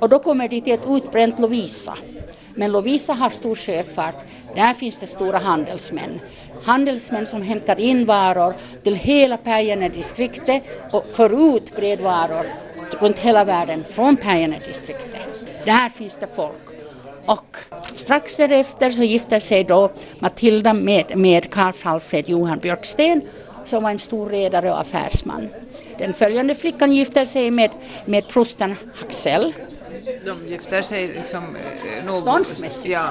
Och 0.00 0.08
då 0.08 0.18
kommer 0.18 0.48
de 0.48 0.60
till 0.60 0.72
ett 0.72 0.88
utbränt 0.88 1.38
Lovisa. 1.38 1.94
Men 2.56 2.72
Lovisa 2.72 3.12
har 3.12 3.30
stor 3.30 3.54
sjöfart. 3.54 4.24
Där 4.54 4.74
finns 4.74 4.98
det 4.98 5.06
stora 5.06 5.38
handelsmän. 5.38 6.20
Handelsmän 6.62 7.26
som 7.26 7.42
hämtar 7.42 7.80
in 7.80 8.04
varor 8.04 8.54
till 8.82 8.94
hela 8.94 9.36
Päijänne-distriktet 9.36 10.62
och 10.90 11.04
för 11.12 11.56
ut 11.56 11.76
bredvaror 11.76 12.46
runt 13.00 13.18
hela 13.18 13.44
världen 13.44 13.84
från 13.84 14.16
Päijänne-distriktet. 14.16 15.20
Där 15.64 15.88
finns 15.88 16.16
det 16.16 16.26
folk. 16.26 16.66
Och 17.26 17.56
strax 17.92 18.36
därefter 18.36 18.90
så 18.90 19.02
gifter 19.02 19.40
sig 19.40 19.64
då 19.64 19.90
Matilda 20.18 20.72
med, 20.72 21.16
med 21.16 21.50
Karl 21.50 21.74
Alfred 21.82 22.28
Johan 22.28 22.58
Björksten 22.58 23.22
som 23.64 23.82
var 23.82 23.90
en 23.90 23.98
stor 23.98 24.30
redare 24.30 24.70
och 24.70 24.80
affärsman. 24.80 25.48
Den 25.98 26.12
följande 26.12 26.54
flickan 26.54 26.92
gifter 26.92 27.24
sig 27.24 27.50
med, 27.50 27.70
med 28.04 28.28
prosten 28.28 28.74
Axel 29.02 29.52
de 30.24 30.46
gifter 30.46 30.82
sig 30.82 31.06
liksom... 31.06 31.56
Eh, 32.06 32.14
Ståndsmässigt. 32.14 32.92
Ja. 32.92 33.06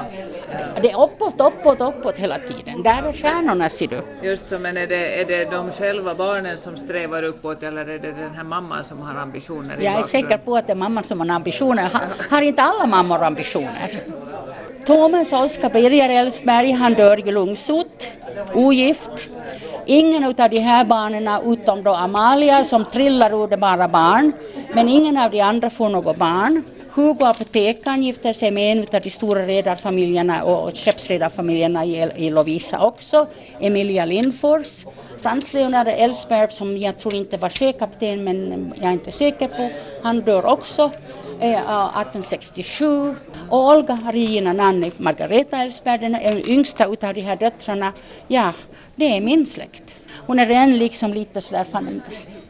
Det 0.81 0.91
är 0.91 1.03
uppåt, 1.03 1.33
uppåt, 1.41 1.81
uppåt 1.81 2.17
hela 2.17 2.37
tiden. 2.37 2.83
Där 2.83 3.03
är 3.03 3.13
stjärnorna 3.13 3.69
ser 3.69 3.87
du. 3.87 4.01
Just 4.27 4.47
så, 4.47 4.59
men 4.59 4.77
är 4.77 4.87
det, 4.87 5.21
är 5.21 5.25
det 5.25 5.51
de 5.51 5.71
själva 5.71 6.15
barnen 6.15 6.57
som 6.57 6.77
strävar 6.77 7.23
uppåt 7.23 7.63
eller 7.63 7.89
är 7.89 7.99
det 7.99 8.11
den 8.11 8.35
här 8.35 8.43
mamman 8.43 8.85
som 8.85 8.99
har 8.99 9.15
ambitioner? 9.15 9.75
Jag 9.79 9.99
är 9.99 10.03
säker 10.03 10.37
på 10.37 10.57
att 10.57 10.67
det 10.67 10.73
är 10.73 10.77
mamman 10.77 11.03
som 11.03 11.19
har 11.19 11.29
ambitioner. 11.29 11.83
Har, 11.93 12.01
har 12.29 12.41
inte 12.41 12.61
alla 12.61 12.85
mammor 12.85 13.23
ambitioner? 13.23 13.91
Thomas 14.85 15.33
Oskar 15.33 15.69
Birger 15.69 16.09
Ellsberg, 16.09 16.71
han 16.71 16.93
dör 16.93 17.27
i 17.27 17.31
lungsot, 17.31 18.11
ogift. 18.53 19.29
Ingen 19.85 20.23
av 20.23 20.33
de 20.33 20.59
här 20.59 20.85
barnen, 20.85 21.29
utom 21.45 21.83
då 21.83 21.93
Amalia 21.93 22.65
som 22.65 22.85
trillar 22.85 23.43
ur 23.43 23.47
det 23.47 23.57
bara 23.57 23.87
barn, 23.87 24.31
men 24.73 24.89
ingen 24.89 25.17
av 25.17 25.31
de 25.31 25.41
andra 25.41 25.69
får 25.69 25.89
något 25.89 26.17
barn. 26.17 26.63
Hugo 26.95 27.25
apotekaren 27.25 28.03
gifter 28.03 28.33
sig 28.33 28.51
med 28.51 28.71
en 28.71 28.85
av 28.93 29.01
de 29.01 29.09
stora 29.09 29.45
redarfamiljerna 29.47 30.43
och 30.43 30.77
skeppsredarfamiljerna 30.77 31.85
i, 31.85 32.29
Lovisa 32.29 32.85
också, 32.85 33.27
Emilia 33.59 34.05
Lindfors. 34.05 34.85
Frans 35.21 35.53
Leonard 35.53 35.87
Ellsberg 35.87 36.51
som 36.51 36.77
jag 36.77 36.97
tror 36.97 37.13
inte 37.13 37.37
var 37.37 37.49
sjökapten 37.49 38.23
men 38.23 38.73
jag 38.75 38.85
är 38.85 38.91
inte 38.91 39.11
säker 39.11 39.47
på, 39.47 39.69
han 40.03 40.21
dör 40.21 40.45
också. 40.45 40.91
Eh, 41.39 41.69
ah, 41.69 42.01
1867 42.01 43.15
och 43.49 43.69
Olga 43.69 43.99
Regina 44.11 44.53
Nanni 44.53 44.91
Margareta 44.97 45.57
Ellsberg, 45.57 45.97
den 45.97 46.15
yngsta 46.49 46.85
utav 46.85 47.13
de 47.13 47.21
här 47.21 47.35
döttrarna, 47.35 47.93
ja, 48.27 48.53
det 48.95 49.17
är 49.17 49.21
min 49.21 49.45
släkt. 49.45 49.95
Hon 50.27 50.39
är 50.39 50.45
redan 50.45 50.77
liksom 50.77 51.13
lite 51.13 51.41
sådär 51.41 51.63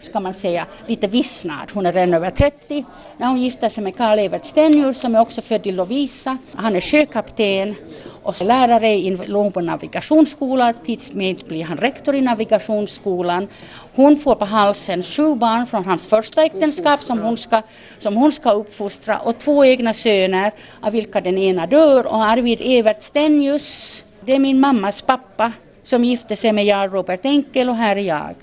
ska 0.06 0.20
man 0.20 0.34
säga, 0.34 0.66
lite 0.88 1.08
vissnad. 1.08 1.72
Hon 1.74 1.86
är 1.86 1.94
redan 1.94 2.14
över 2.14 2.30
30 2.30 2.86
när 3.18 3.28
hon 3.28 3.42
gifter 3.42 3.70
sig 3.70 3.84
med 3.84 3.98
Karl 3.98 4.20
Evert 4.20 4.46
Stenius 4.46 5.00
som 5.00 5.16
är 5.16 5.22
också 5.22 5.42
född 5.42 5.68
i 5.68 5.72
Lovisa. 5.72 6.38
Han 6.56 6.76
är 6.76 6.82
sjökapten 6.82 7.76
och 8.24 8.42
lärare 8.42 8.90
i 8.90 9.18
Långbo 9.28 9.62
navigationsskola. 9.62 10.74
Tidsmässigt 10.74 11.48
blir 11.48 11.64
han 11.64 11.78
rektor 11.78 12.16
i 12.16 12.22
navigationsskolan. 12.22 13.48
Hon 13.96 14.18
får 14.18 14.36
på 14.36 14.46
halsen 14.46 15.04
sju 15.04 15.36
barn 15.36 15.66
från 15.66 15.86
hans 15.86 16.08
första 16.08 16.44
äktenskap 16.44 17.02
som 17.02 17.20
hon 17.20 17.38
ska, 17.38 17.62
som 17.98 18.16
hon 18.16 18.32
ska 18.32 18.52
uppfostra 18.52 19.18
och 19.18 19.38
två 19.38 19.66
egna 19.66 19.94
söner 19.94 20.52
av 20.82 20.92
vilka 20.92 21.22
den 21.22 21.38
ena 21.38 21.68
dör 21.68 22.08
och 22.08 22.24
Arvid 22.24 22.62
Evert 22.62 23.02
Stenius, 23.02 24.04
det 24.22 24.36
är 24.36 24.40
min 24.40 24.60
mammas 24.60 25.02
pappa 25.02 25.52
som 25.84 26.04
gifte 26.04 26.36
sig 26.36 26.52
med 26.52 26.66
Jarl 26.66 26.90
Robert 26.90 27.26
Enkel 27.26 27.70
och 27.70 27.76
här 27.76 27.96
är 27.96 28.02
jag. 28.02 28.36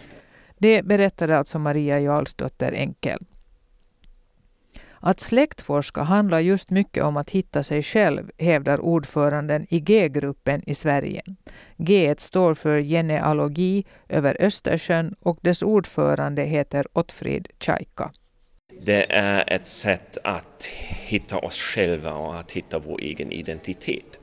Det 0.62 0.82
berättade 0.82 1.38
alltså 1.38 1.58
Maria 1.58 2.00
Jarlsdotter 2.00 2.72
Enkel. 2.72 3.18
Att 5.00 5.20
släktforska 5.20 6.02
handlar 6.02 6.40
just 6.40 6.70
mycket 6.70 7.04
om 7.04 7.16
att 7.16 7.30
hitta 7.30 7.62
sig 7.62 7.82
själv, 7.82 8.30
hävdar 8.38 8.80
ordföranden 8.80 9.66
i 9.70 9.80
G-gruppen 9.80 10.62
i 10.66 10.74
Sverige. 10.74 11.22
G 11.76 12.14
står 12.18 12.54
för 12.54 12.80
genealogi 12.80 13.84
över 14.08 14.36
Östersjön 14.40 15.14
och 15.20 15.38
dess 15.40 15.62
ordförande 15.62 16.42
heter 16.42 16.86
Ottfrid 16.92 17.48
Tjajka. 17.58 18.12
Det 18.80 19.12
är 19.12 19.44
ett 19.46 19.66
sätt 19.66 20.18
att 20.24 20.64
hitta 21.06 21.38
oss 21.38 21.58
själva 21.58 22.12
och 22.12 22.38
att 22.38 22.52
hitta 22.52 22.78
vår 22.78 23.00
egen 23.00 23.32
identitet. 23.32 24.20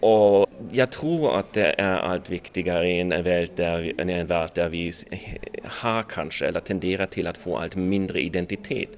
Och 0.00 0.46
jag 0.70 0.90
tror 0.90 1.38
att 1.38 1.52
det 1.52 1.74
är 1.78 1.98
allt 1.98 2.30
viktigare 2.30 2.88
i 2.88 3.00
en 3.00 3.22
värld 3.22 3.50
där 3.54 3.78
vi, 3.78 3.94
en 3.98 4.26
värld 4.26 4.50
där 4.54 4.68
vi 4.68 4.92
har 5.64 6.02
kanske, 6.02 6.46
eller 6.46 6.60
tenderar 6.60 7.06
till 7.06 7.26
att 7.26 7.38
få 7.38 7.58
allt 7.58 7.76
mindre 7.76 8.20
identitet. 8.20 8.88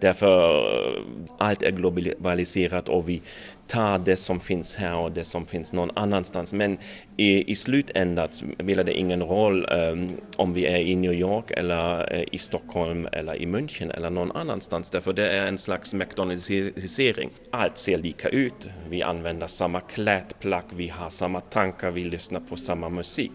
Därför 0.00 0.58
eh, 0.96 1.02
allt 1.38 1.62
är 1.62 1.70
globaliserat 1.70 2.88
och 2.88 3.08
vi 3.08 3.22
tar 3.68 3.98
det 3.98 4.16
som 4.16 4.40
finns 4.40 4.76
här 4.76 4.96
och 4.96 5.12
det 5.12 5.24
som 5.24 5.46
finns 5.46 5.72
någon 5.72 5.90
annanstans. 5.94 6.52
Men 6.52 6.78
i, 7.16 7.52
i 7.52 7.56
slutändan 7.56 8.28
spelar 8.32 8.84
det 8.84 8.92
ingen 8.92 9.22
roll 9.22 9.66
um, 9.70 10.10
om 10.36 10.54
vi 10.54 10.66
är 10.66 10.78
i 10.78 10.96
New 10.96 11.12
York 11.12 11.50
eller 11.50 12.14
uh, 12.14 12.24
i 12.32 12.38
Stockholm 12.38 13.08
eller 13.12 13.34
i 13.34 13.46
München 13.46 13.96
eller 13.96 14.10
någon 14.10 14.32
annanstans 14.32 14.90
därför 14.90 15.12
det 15.12 15.30
är 15.30 15.46
en 15.46 15.58
slags 15.58 15.94
McDonaldisering. 15.94 17.30
Allt 17.50 17.78
ser 17.78 17.98
lika 17.98 18.28
ut, 18.28 18.68
vi 18.88 19.02
använder 19.02 19.46
samma 19.46 19.80
klädplagg, 19.80 20.64
vi 20.74 20.88
har 20.88 21.10
samma 21.10 21.40
tankar, 21.40 21.90
vi 21.90 22.04
lyssnar 22.04 22.40
på 22.40 22.56
samma 22.56 22.88
musik. 22.88 23.32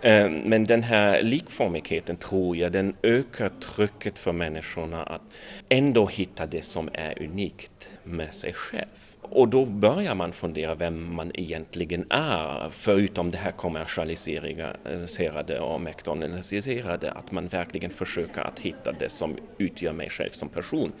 Eh, 0.00 0.30
men 0.30 0.64
den 0.64 0.82
här 0.82 1.22
likformigheten 1.22 2.16
tror 2.16 2.56
jag 2.56 2.72
den 2.72 2.96
ökar 3.02 3.48
trycket 3.48 4.18
för 4.18 4.32
människorna 4.32 5.02
att 5.02 5.22
ändå 5.68 6.06
hitta 6.06 6.46
det 6.46 6.62
som 6.62 6.88
är 6.92 7.22
unikt 7.22 7.90
med 8.04 8.34
sig 8.34 8.52
själv. 8.52 9.14
Och 9.30 9.48
då 9.48 9.64
börjar 9.64 10.14
man 10.14 10.32
fundera 10.32 10.74
vem 10.74 11.14
man 11.14 11.30
egentligen 11.34 12.06
är, 12.10 12.70
förutom 12.70 13.30
det 13.30 13.38
här 13.38 13.50
kommersialiserade 13.50 15.60
och 15.60 15.80
McDonaldiserade, 15.80 17.12
att 17.12 17.32
man 17.32 17.48
verkligen 17.48 17.90
försöker 17.90 18.42
att 18.42 18.60
hitta 18.60 18.92
det 18.92 19.08
som 19.08 19.36
utgör 19.58 19.92
mig 19.92 20.10
själv 20.10 20.30
som 20.30 20.48
person. 20.48 20.92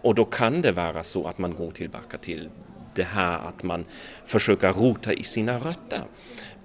Och 0.00 0.14
då 0.14 0.24
kan 0.24 0.62
det 0.62 0.72
vara 0.72 1.02
så 1.02 1.28
att 1.28 1.38
man 1.38 1.54
går 1.54 1.70
tillbaka 1.70 2.18
till 2.18 2.48
det 2.98 3.04
här 3.04 3.38
att 3.48 3.62
man 3.62 3.84
försöker 4.24 4.72
rota 4.72 5.12
i 5.12 5.22
sina 5.22 5.58
rötter 5.58 6.02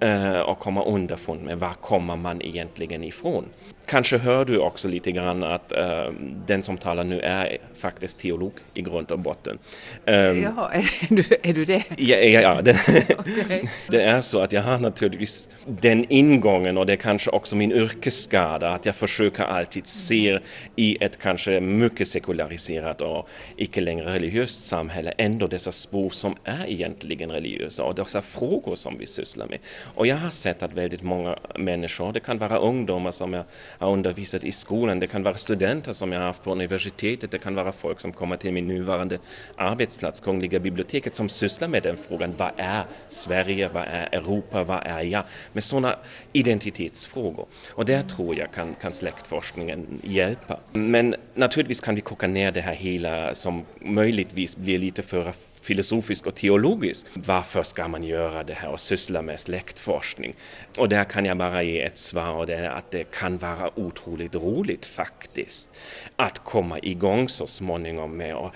eh, 0.00 0.40
och 0.40 0.58
komma 0.58 0.84
underfund 0.84 1.42
med 1.42 1.58
var 1.58 1.74
kommer 1.74 2.16
man 2.16 2.42
egentligen 2.42 3.04
ifrån. 3.04 3.44
Kanske 3.86 4.18
hör 4.18 4.44
du 4.44 4.58
också 4.58 4.88
lite 4.88 5.12
grann 5.12 5.44
att 5.44 5.72
uh, 5.78 6.12
den 6.46 6.62
som 6.62 6.78
talar 6.78 7.04
nu 7.04 7.20
är 7.20 7.58
faktiskt 7.74 8.18
teolog 8.18 8.52
i 8.74 8.82
grund 8.82 9.10
och 9.10 9.18
botten. 9.18 9.58
Um, 10.06 10.42
Jaha, 10.42 10.72
är 10.72 10.84
du, 11.08 11.24
är 11.42 11.52
du 11.52 11.64
det? 11.64 11.84
Ja, 11.96 12.16
ja, 12.16 12.40
ja 12.40 12.62
det, 12.62 12.70
okay. 13.18 13.62
det, 13.88 14.02
är 14.02 14.20
så 14.20 14.40
att 14.40 14.52
jag 14.52 14.62
har 14.62 14.78
naturligtvis 14.78 15.48
den 15.66 16.06
ingången 16.08 16.78
och 16.78 16.86
det 16.86 16.92
är 16.92 16.96
kanske 16.96 17.30
också 17.30 17.56
min 17.56 17.72
yrkesskada 17.72 18.68
att 18.68 18.86
jag 18.86 18.96
försöker 18.96 19.44
alltid 19.44 19.86
se 19.86 20.38
i 20.76 21.04
ett 21.04 21.18
kanske 21.18 21.60
mycket 21.60 22.08
sekulariserat 22.08 23.00
och 23.00 23.28
icke 23.56 23.80
längre 23.80 24.14
religiöst 24.14 24.64
samhälle 24.66 25.12
ändå 25.18 25.46
dessa 25.46 25.72
spår 25.72 26.10
som 26.10 26.36
är 26.44 26.70
egentligen 26.70 27.30
religiösa 27.30 27.84
och 27.84 27.94
dessa 27.94 28.22
frågor 28.22 28.74
som 28.76 28.98
vi 28.98 29.06
sysslar 29.06 29.46
med. 29.46 29.58
Och 29.94 30.06
jag 30.06 30.16
har 30.16 30.30
sett 30.30 30.62
att 30.62 30.72
väldigt 30.72 31.02
många 31.02 31.38
människor, 31.56 32.12
det 32.12 32.20
kan 32.20 32.38
vara 32.38 32.56
ungdomar 32.56 33.12
som 33.12 33.32
jag 33.32 33.44
har 33.78 33.92
undervisat 33.92 34.44
i 34.44 34.52
skolan. 34.52 35.00
Det 35.00 35.06
kan 35.06 35.22
vara 35.22 35.34
studenter 35.34 35.92
som 35.92 36.12
jag 36.12 36.20
har 36.20 36.26
haft 36.26 36.42
på 36.42 36.52
universitetet. 36.52 37.30
Det 37.30 37.38
kan 37.38 37.54
vara 37.54 37.72
folk 37.72 38.00
som 38.00 38.12
kommer 38.12 38.36
till 38.36 38.52
min 38.52 38.68
nuvarande 38.68 39.18
arbetsplats, 39.56 40.20
Kungliga 40.20 40.60
biblioteket, 40.60 41.14
som 41.14 41.28
sysslar 41.28 41.68
med 41.68 41.82
den 41.82 41.96
frågan. 41.96 42.34
Vad 42.36 42.50
är 42.56 42.84
Sverige? 43.08 43.68
Vad 43.68 43.82
är 43.82 44.08
Europa? 44.12 44.64
Vad 44.64 44.86
är 44.86 45.02
jag? 45.02 45.24
Med 45.52 45.64
sådana 45.64 45.96
identitetsfrågor. 46.32 47.46
Och 47.70 47.84
där 47.84 48.02
tror 48.02 48.36
jag 48.36 48.52
kan, 48.52 48.74
kan 48.74 48.92
släktforskningen 48.92 50.00
hjälpa. 50.02 50.60
Men 50.72 51.14
naturligtvis 51.34 51.80
kan 51.80 51.94
vi 51.94 52.00
koka 52.00 52.26
ner 52.26 52.52
det 52.52 52.60
här 52.60 52.74
hela 52.74 53.34
som 53.34 53.64
möjligtvis 53.80 54.56
blir 54.56 54.78
lite 54.78 55.02
för 55.02 55.32
filosofisk 55.64 56.26
och 56.26 56.34
teologisk. 56.34 57.06
Varför 57.14 57.62
ska 57.62 57.88
man 57.88 58.02
göra 58.02 58.44
det 58.44 58.54
här 58.54 58.68
och 58.68 58.80
syssla 58.80 59.22
med 59.22 59.40
släktforskning? 59.40 60.34
Och 60.78 60.88
där 60.88 61.04
kan 61.04 61.24
jag 61.24 61.36
bara 61.36 61.62
ge 61.62 61.82
ett 61.82 61.98
svar 61.98 62.32
och 62.32 62.46
det 62.46 62.54
är 62.54 62.70
att 62.70 62.90
det 62.90 63.04
kan 63.04 63.38
vara 63.38 63.78
otroligt 63.78 64.34
roligt 64.34 64.86
faktiskt 64.86 65.70
att 66.16 66.44
komma 66.44 66.78
igång 66.78 67.28
så 67.28 67.46
småningom 67.46 68.16
med 68.16 68.34
att 68.34 68.52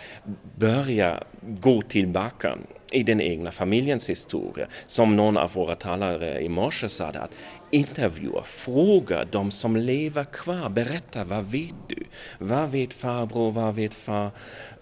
börja 0.57 1.23
gå 1.40 1.83
tillbaka 1.83 2.59
i 2.92 3.03
den 3.03 3.21
egna 3.21 3.53
familjens 3.53 4.11
historia. 4.11 4.66
Som 4.87 5.16
någon 5.16 5.37
av 5.37 5.53
våra 5.53 5.75
talare 5.75 6.40
i 6.40 6.49
morse 6.49 6.88
sa, 6.88 7.07
att 7.07 7.35
intervjua, 7.70 8.42
fråga 8.44 9.24
de 9.24 9.50
som 9.50 9.76
lever 9.76 10.24
kvar, 10.24 10.68
berätta 10.68 11.24
vad 11.24 11.44
vet 11.44 11.74
du? 11.88 12.04
Vad 12.38 12.70
vet 12.70 12.94
farbror, 12.94 13.52
vad 13.52 13.74
vet 13.74 13.94
far, 13.94 14.31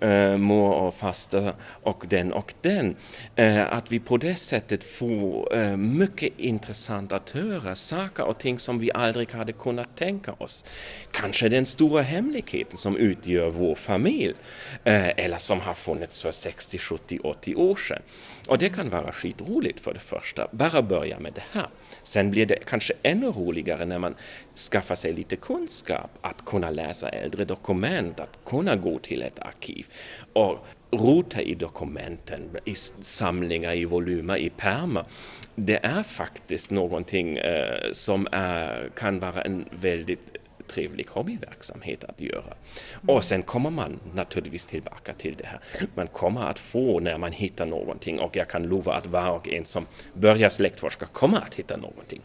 äh, 0.01 0.37
mor 0.37 0.73
och 0.73 0.95
faster 0.95 1.53
och 1.83 2.05
den 2.09 2.33
och 2.33 2.55
den? 2.61 2.97
Äh, 3.37 3.73
att 3.73 3.93
vi 3.93 4.01
på 4.01 4.17
det 4.17 4.35
sättet 4.35 4.85
får 4.85 5.57
äh, 5.57 5.77
mycket 5.77 6.33
intressant 6.39 7.13
att 7.13 7.31
höra, 7.31 7.75
saker 7.75 8.25
och 8.25 8.39
ting 8.39 8.59
som 8.59 8.79
vi 8.79 8.91
aldrig 8.93 9.33
hade 9.33 9.53
kunnat 9.53 9.97
tänka 9.97 10.33
oss. 10.33 10.65
Kanske 11.11 11.49
den 11.49 11.67
stora 11.67 12.03
hemligheten 12.03 12.77
som 12.77 12.97
utgör 12.97 13.51
vår 13.51 13.75
familj, 13.75 14.35
eller 14.85 15.39
som 15.39 15.61
har 15.61 15.75
funnits 15.75 16.21
för 16.23 16.31
60, 16.31 16.79
70, 16.79 17.19
80 17.23 17.55
år 17.55 17.77
sedan. 17.77 18.03
Och 18.49 18.59
det 18.59 18.69
kan 18.69 18.91
vara 18.91 19.13
skitroligt 19.13 19.81
för 19.81 19.95
det 19.95 20.01
första, 20.01 20.49
bara 20.53 20.83
börja 20.83 21.19
med 21.19 21.33
det 21.33 21.43
här. 21.53 21.67
Sen 22.03 22.31
blir 22.31 22.47
det 22.47 22.59
kanske 22.67 22.95
ännu 23.03 23.27
roligare 23.27 23.85
när 23.85 23.99
man 23.99 24.15
skaffar 24.73 24.95
sig 24.95 25.13
lite 25.13 25.37
kunskap, 25.37 26.11
att 26.21 26.45
kunna 26.45 26.71
läsa 26.71 27.09
äldre 27.09 27.45
dokument, 27.45 28.21
att 28.21 28.39
kunna 28.45 28.77
gå 28.77 28.99
till 28.99 29.23
ett 29.23 29.39
arkiv 29.39 29.87
och 30.33 30.67
rota 30.91 31.43
i 31.43 31.55
dokumenten, 31.55 32.41
i 32.65 32.75
samlingar, 33.01 33.75
i 33.75 33.85
volymer, 33.85 34.37
i 34.37 34.51
pärmar. 34.51 35.07
Det 35.55 35.85
är 35.87 36.03
faktiskt 36.03 36.71
någonting 36.71 37.37
eh, 37.39 37.93
som 37.93 38.29
är, 38.33 38.91
kan 38.97 39.21
vara 39.21 39.43
en 39.43 39.65
väldigt 39.71 40.37
trevlig 40.69 41.07
hobbyverksamhet 41.11 42.05
att 42.05 42.21
göra. 42.21 42.55
Och 43.07 43.25
sen 43.25 43.43
kommer 43.43 43.71
man 43.71 44.01
naturligtvis 44.15 44.67
tillbaka 44.67 45.13
till 45.13 45.35
det 45.39 45.47
här. 45.47 45.61
Man 45.95 46.07
kommer 46.07 46.51
att 46.51 46.59
få 46.59 47.01
när 47.01 47.19
man 47.19 47.33
hittar 47.33 47.67
någonting 47.67 48.21
och 48.21 48.37
jag 48.37 48.49
kan 48.49 48.63
lova 48.63 48.95
att 48.95 49.07
var 49.07 49.31
och 49.31 49.49
en 49.49 49.65
som 49.65 49.87
börjar 50.15 50.49
släktforska 50.49 51.07
kommer 51.07 51.37
att 51.37 51.55
hitta 51.55 51.77
någonting. 51.77 52.21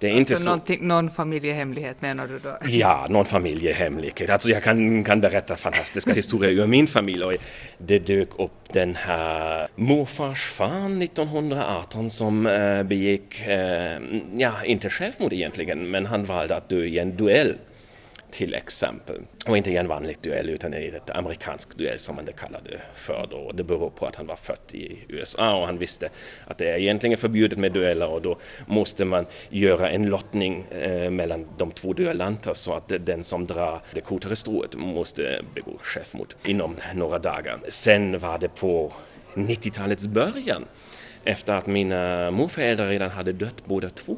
Det 0.00 0.06
är 0.06 0.18
alltså 0.18 0.54
inte 0.54 0.76
så... 0.76 0.84
Någon 0.84 1.10
familjehemlighet 1.10 2.02
menar 2.02 2.26
du 2.26 2.38
då? 2.38 2.56
Ja, 2.68 3.06
någon 3.10 3.24
familjehemlighet. 3.24 4.30
Alltså 4.30 4.48
jag 4.48 4.62
kan, 4.62 5.04
kan 5.04 5.20
berätta 5.20 5.56
fantastiska 5.56 6.12
historier 6.12 6.52
ur 6.52 6.66
min 6.66 6.86
familj 6.86 7.24
och 7.24 7.34
det 7.78 7.98
dök 7.98 8.28
upp 8.38 8.72
den 8.72 8.94
här 8.94 9.68
morfars 9.74 10.44
fan 10.44 11.02
1918 11.02 12.10
som 12.10 12.46
äh, 12.46 12.82
begick, 12.82 13.48
äh, 13.48 13.98
ja 14.32 14.52
inte 14.64 14.90
självmord 14.90 15.32
egentligen, 15.32 15.90
men 15.90 16.06
han 16.06 16.24
valde 16.24 16.56
att 16.56 16.68
dö 16.68 16.84
i 16.84 16.98
en 16.98 17.16
duell 17.16 17.56
till 18.30 18.54
exempel. 18.54 19.20
Och 19.46 19.56
inte 19.56 19.70
i 19.70 19.76
en 19.76 19.88
vanlig 19.88 20.16
duell 20.20 20.50
utan 20.50 20.74
i 20.74 20.86
ett 20.86 21.10
amerikansk 21.10 21.76
duell 21.78 21.98
som 21.98 22.16
man 22.16 22.24
det 22.24 22.32
kallade 22.32 22.80
för 22.94 23.28
då. 23.30 23.52
Det 23.52 23.64
beror 23.64 23.90
på 23.90 24.06
att 24.06 24.16
han 24.16 24.26
var 24.26 24.36
född 24.36 24.58
i 24.72 24.98
USA 25.08 25.60
och 25.60 25.66
han 25.66 25.78
visste 25.78 26.08
att 26.46 26.58
det 26.58 26.70
är 26.70 26.78
egentligen 26.78 27.16
förbjudet 27.16 27.58
med 27.58 27.72
dueller 27.72 28.08
och 28.08 28.22
då 28.22 28.38
måste 28.66 29.04
man 29.04 29.26
göra 29.48 29.90
en 29.90 30.06
lottning 30.06 30.64
eh, 30.70 31.10
mellan 31.10 31.46
de 31.58 31.70
två 31.70 31.92
duellanter 31.92 32.54
så 32.54 32.74
att 32.74 32.92
den 33.00 33.24
som 33.24 33.46
drar 33.46 33.80
det 33.94 34.00
kortare 34.00 34.36
strået 34.36 34.74
måste 34.74 35.42
begå 35.54 35.72
självmord 35.80 36.34
inom 36.44 36.76
några 36.94 37.18
dagar. 37.18 37.58
Sen 37.68 38.18
var 38.18 38.38
det 38.38 38.48
på 38.48 38.92
90-talets 39.34 40.06
början 40.06 40.64
efter 41.26 41.56
att 41.56 41.66
mina 41.66 42.30
morföräldrar 42.30 42.88
redan 42.88 43.10
hade 43.10 43.32
dött 43.32 43.64
båda 43.64 43.90
två. 43.90 44.16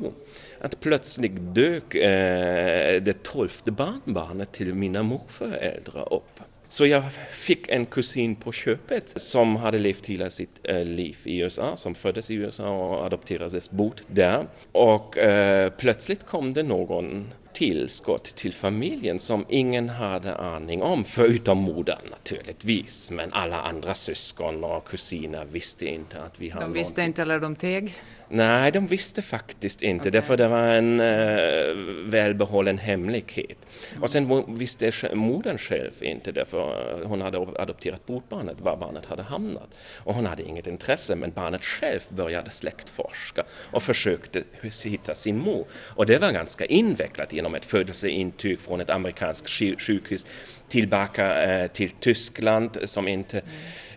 Att 0.61 0.81
plötsligt 0.81 1.33
dök 1.37 1.95
eh, 1.95 3.03
det 3.03 3.23
tolfte 3.23 3.71
barnbarnet 3.71 4.53
till 4.53 4.75
mina 4.75 5.03
morföräldrar 5.03 6.13
upp. 6.15 6.41
Så 6.69 6.87
jag 6.87 7.13
fick 7.33 7.69
en 7.69 7.87
kusin 7.87 8.37
på 8.37 8.53
köpet 8.53 9.13
som 9.17 9.57
hade 9.57 9.79
levt 9.79 10.07
hela 10.07 10.31
sitt 10.31 10.61
eh, 10.63 10.85
liv 10.85 11.17
i 11.25 11.39
USA, 11.39 11.77
som 11.77 11.95
föddes 11.95 12.31
i 12.31 12.35
USA 12.35 12.71
och 12.71 13.07
adopterades 13.07 13.71
bort 13.71 14.03
där. 14.07 14.47
Och 14.73 15.19
eh, 15.19 15.71
plötsligt 15.71 16.27
kom 16.27 16.53
det 16.53 16.63
någon 16.63 17.33
tillskott 17.59 18.25
till 18.25 18.53
familjen 18.53 19.19
som 19.19 19.45
ingen 19.49 19.89
hade 19.89 20.35
aning 20.37 20.83
om, 20.83 21.05
förutom 21.05 21.59
modern 21.59 22.11
naturligtvis. 22.11 23.11
Men 23.11 23.33
alla 23.33 23.61
andra 23.61 23.95
syskon 23.95 24.65
och 24.65 24.89
kusiner 24.89 25.45
visste 25.45 25.87
inte 25.87 26.23
att 26.23 26.41
vi 26.41 26.49
hade 26.51 26.65
De 26.65 26.73
visste 26.73 27.01
någonting. 27.01 27.07
inte 27.07 27.23
eller 27.23 27.41
de 27.41 27.57
teg? 27.57 27.95
Nej, 28.31 28.73
de 28.73 28.87
visste 28.87 29.23
faktiskt 29.23 29.83
inte, 29.83 30.03
okay. 30.03 30.11
därför 30.11 30.37
det 30.37 30.49
var 30.49 30.69
en 30.69 31.01
äh, 31.01 31.75
välbehållen 32.11 32.79
hemlighet. 32.79 33.59
Mm. 33.91 34.03
Och 34.03 34.11
sen 34.11 34.45
visste 34.59 34.93
modern 35.15 35.59
själv 35.59 35.93
inte, 36.01 36.33
därför 36.33 37.05
hon 37.05 37.21
hade 37.21 37.39
adopterat 37.39 38.07
bort 38.07 38.29
barnet, 38.29 38.61
var 38.61 38.77
barnet 38.77 39.07
hade 39.07 39.23
hamnat. 39.23 39.69
Och 39.99 40.15
hon 40.15 40.27
hade 40.27 40.43
inget 40.43 40.67
intresse, 40.67 41.17
men 41.17 41.31
barnet 41.31 41.65
själv 41.65 42.01
började 42.09 42.51
släktforska 42.51 43.45
och 43.71 43.83
försökte 43.83 44.43
hitta 44.85 45.15
sin 45.15 45.39
mor. 45.39 45.67
Och 45.73 46.07
det 46.07 46.19
var 46.19 46.33
ganska 46.33 46.65
invecklat 46.65 47.33
genom 47.33 47.55
ett 47.55 47.65
födelseintyg 47.65 48.61
från 48.61 48.81
ett 48.81 48.91
amerikanskt 48.91 49.49
sjukhus 49.79 50.27
tillbaka 50.69 51.43
äh, 51.43 51.67
till 51.67 51.91
Tyskland 51.91 52.79
som 52.85 53.09
inte 53.09 53.39
mm 53.39 53.51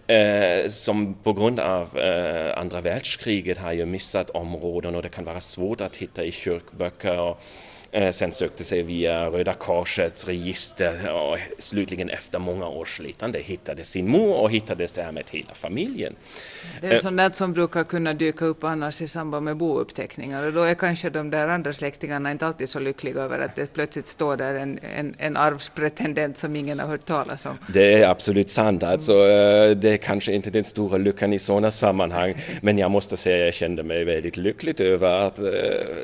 eh, 0.07 0.69
som 0.69 1.13
på 1.13 1.33
grund 1.33 1.59
av 1.59 1.97
eh, 1.97 2.57
andra 2.57 2.81
världskriget 2.81 3.57
har 3.57 3.71
ju 3.71 3.85
missat 3.85 4.29
områden 4.29 4.95
och 4.95 5.03
det 5.03 5.09
kan 5.09 5.25
vara 5.25 5.41
svårt 5.41 5.81
att 5.81 5.97
hitta 5.97 6.23
i 6.23 6.31
kyrkböcker. 6.31 7.19
Och, 7.19 7.41
sen 8.11 8.31
sökte 8.31 8.63
sig 8.63 8.83
via 8.83 9.29
Röda 9.29 9.53
Korsets 9.53 10.27
register 10.27 11.13
och 11.13 11.37
slutligen 11.57 12.09
efter 12.09 12.39
många 12.39 12.67
års 12.67 12.97
slitande 12.97 13.39
hittade 13.39 13.83
sin 13.83 14.09
mor 14.09 14.41
och 14.41 14.51
hittades 14.51 14.91
därmed 14.91 15.23
hela 15.31 15.53
familjen. 15.53 16.15
Det 16.81 16.87
är 16.87 16.99
sånt 16.99 17.17
där 17.17 17.29
som 17.29 17.53
brukar 17.53 17.83
kunna 17.83 18.13
dyka 18.13 18.45
upp 18.45 18.63
annars 18.63 19.01
i 19.01 19.07
samband 19.07 19.45
med 19.45 19.57
bouppteckningar 19.57 20.43
och 20.43 20.53
då 20.53 20.61
är 20.61 20.75
kanske 20.75 21.09
de 21.09 21.29
där 21.29 21.47
andra 21.47 21.73
släktingarna 21.73 22.31
inte 22.31 22.47
alltid 22.47 22.69
så 22.69 22.79
lyckliga 22.79 23.21
över 23.21 23.39
att 23.39 23.55
det 23.55 23.73
plötsligt 23.73 24.07
står 24.07 24.37
där 24.37 24.55
en, 24.55 24.79
en, 24.95 25.15
en 25.17 25.37
arvspretendent 25.37 26.37
som 26.37 26.55
ingen 26.55 26.79
har 26.79 26.87
hört 26.87 27.05
talas 27.05 27.45
om. 27.45 27.57
Det 27.67 27.93
är 27.93 28.09
absolut 28.09 28.49
sant, 28.49 28.83
alltså, 28.83 29.13
eh, 29.13 29.71
det 29.71 29.93
är 29.93 29.97
kanske 29.97 30.33
inte 30.33 30.49
den 30.49 30.63
stora 30.63 30.97
lyckan 30.97 31.33
i 31.33 31.39
sådana 31.39 31.71
sammanhang 31.71 32.35
men 32.61 32.77
jag 32.77 32.91
måste 32.91 33.17
säga 33.17 33.37
att 33.37 33.45
jag 33.45 33.53
kände 33.53 33.83
mig 33.83 34.03
väldigt 34.03 34.37
lyckligt 34.37 34.79
över 34.79 35.27
att 35.27 35.39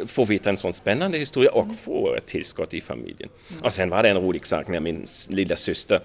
få 0.07 0.25
veta 0.25 0.49
en 0.49 0.57
sån 0.57 0.73
spännande 0.73 1.17
historia 1.17 1.51
och 1.51 1.76
få 1.77 2.15
ett 2.15 2.25
tillskott 2.25 2.73
i 2.73 2.81
familjen. 2.81 3.29
Och 3.63 3.73
sen 3.73 3.89
var 3.89 4.03
det 4.03 4.09
en 4.09 4.17
rolig 4.17 4.45
sak 4.45 4.67
när 4.67 4.79
min 4.79 5.05
lilla 5.29 5.55
syster 5.55 5.99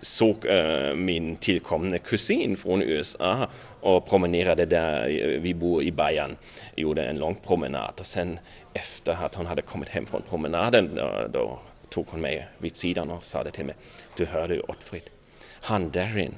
såg 0.00 0.46
äh, 0.46 0.94
min 0.94 1.36
tillkomne 1.36 1.98
kusin 1.98 2.56
från 2.56 2.82
USA 2.82 3.48
och 3.80 4.08
promenerade 4.08 4.66
där, 4.66 5.08
eh, 5.08 5.40
vi 5.40 5.54
bor 5.54 5.82
i 5.82 5.92
Bayern, 5.92 6.36
gjorde 6.76 7.04
en 7.04 7.18
lång 7.18 7.34
promenad. 7.34 7.92
Och 7.98 8.06
sen 8.06 8.38
efter 8.72 9.24
att 9.24 9.34
hon 9.34 9.46
hade 9.46 9.62
kommit 9.62 9.88
hem 9.88 10.06
från 10.06 10.22
promenaden 10.22 10.94
då, 10.94 11.28
då 11.32 11.58
tog 11.88 12.06
hon 12.08 12.20
mig 12.20 12.48
vid 12.58 12.76
sidan 12.76 13.10
och 13.10 13.24
sa 13.24 13.44
det 13.44 13.50
till 13.50 13.64
mig, 13.64 13.74
du 14.16 14.26
hörde 14.26 14.60
Ottfrid, 14.60 15.10
han 15.60 15.90
Darin, 15.90 16.34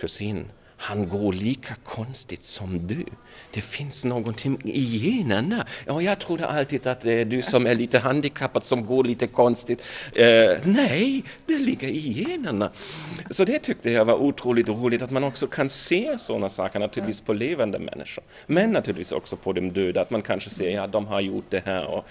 kusinen, 0.00 0.50
han 0.82 1.08
går 1.08 1.32
lika 1.32 1.74
konstigt 1.84 2.44
som 2.44 2.86
du. 2.86 3.04
Det 3.50 3.60
finns 3.60 4.04
någonting 4.04 4.58
i 4.64 4.98
generna. 4.98 5.66
Ja, 5.86 6.02
jag 6.02 6.18
trodde 6.18 6.46
alltid 6.46 6.86
att 6.86 7.00
det 7.00 7.12
är 7.12 7.24
du 7.24 7.42
som 7.42 7.66
är 7.66 7.74
lite 7.74 7.98
handikappad 7.98 8.64
som 8.64 8.86
går 8.86 9.04
lite 9.04 9.26
konstigt. 9.26 9.82
Eh, 10.14 10.58
nej, 10.64 11.24
det 11.46 11.58
ligger 11.58 11.88
i 11.88 12.24
generna. 12.26 12.70
Så 13.30 13.44
det 13.44 13.58
tyckte 13.58 13.90
jag 13.90 14.04
var 14.04 14.14
otroligt 14.14 14.68
roligt 14.68 15.02
att 15.02 15.10
man 15.10 15.24
också 15.24 15.46
kan 15.46 15.70
se 15.70 16.18
sådana 16.18 16.48
saker 16.48 16.78
naturligtvis 16.78 17.20
på 17.20 17.32
levande 17.32 17.78
människor. 17.78 18.24
Men 18.46 18.72
naturligtvis 18.72 19.12
också 19.12 19.36
på 19.36 19.52
de 19.52 19.70
döda, 19.70 20.00
att 20.00 20.10
man 20.10 20.22
kanske 20.22 20.50
ser 20.50 20.70
ja, 20.70 20.86
de 20.86 21.06
har 21.06 21.20
gjort 21.20 21.46
det 21.48 21.62
här 21.66 21.86
och 21.86 22.06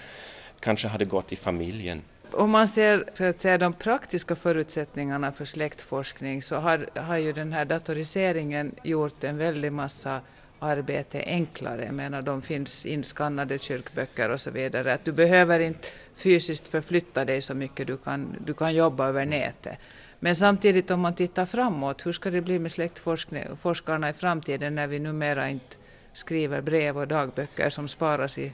kanske 0.60 0.88
har 0.88 0.98
det 0.98 1.04
gått 1.04 1.32
i 1.32 1.36
familjen. 1.36 2.02
Om 2.32 2.50
man 2.50 2.68
ser 2.68 3.04
så 3.12 3.24
att 3.24 3.40
säga, 3.40 3.58
de 3.58 3.72
praktiska 3.72 4.36
förutsättningarna 4.36 5.32
för 5.32 5.44
släktforskning 5.44 6.42
så 6.42 6.56
har, 6.56 6.86
har 6.94 7.16
ju 7.16 7.32
den 7.32 7.52
här 7.52 7.64
datoriseringen 7.64 8.74
gjort 8.82 9.24
en 9.24 9.38
väldig 9.38 9.72
massa 9.72 10.20
arbete 10.58 11.22
enklare. 11.26 11.84
Jag 11.84 11.94
menar, 11.94 12.22
de 12.22 12.42
finns 12.42 12.86
inskannade 12.86 13.58
kyrkböcker 13.58 14.28
och 14.28 14.40
så 14.40 14.50
vidare. 14.50 14.94
Att 14.94 15.04
du 15.04 15.12
behöver 15.12 15.60
inte 15.60 15.88
fysiskt 16.14 16.68
förflytta 16.68 17.24
dig 17.24 17.42
så 17.42 17.54
mycket, 17.54 17.86
du 17.86 17.96
kan, 17.96 18.36
du 18.46 18.54
kan 18.54 18.74
jobba 18.74 19.08
över 19.08 19.26
nätet. 19.26 19.78
Men 20.20 20.36
samtidigt 20.36 20.90
om 20.90 21.00
man 21.00 21.14
tittar 21.14 21.46
framåt, 21.46 22.06
hur 22.06 22.12
ska 22.12 22.30
det 22.30 22.40
bli 22.40 22.58
med 22.58 22.72
släktforskarna 22.72 24.10
i 24.10 24.12
framtiden 24.12 24.74
när 24.74 24.86
vi 24.86 24.98
numera 24.98 25.48
inte 25.48 25.76
skriver 26.12 26.60
brev 26.60 26.98
och 26.98 27.08
dagböcker 27.08 27.70
som 27.70 27.88
sparas 27.88 28.38
i 28.38 28.52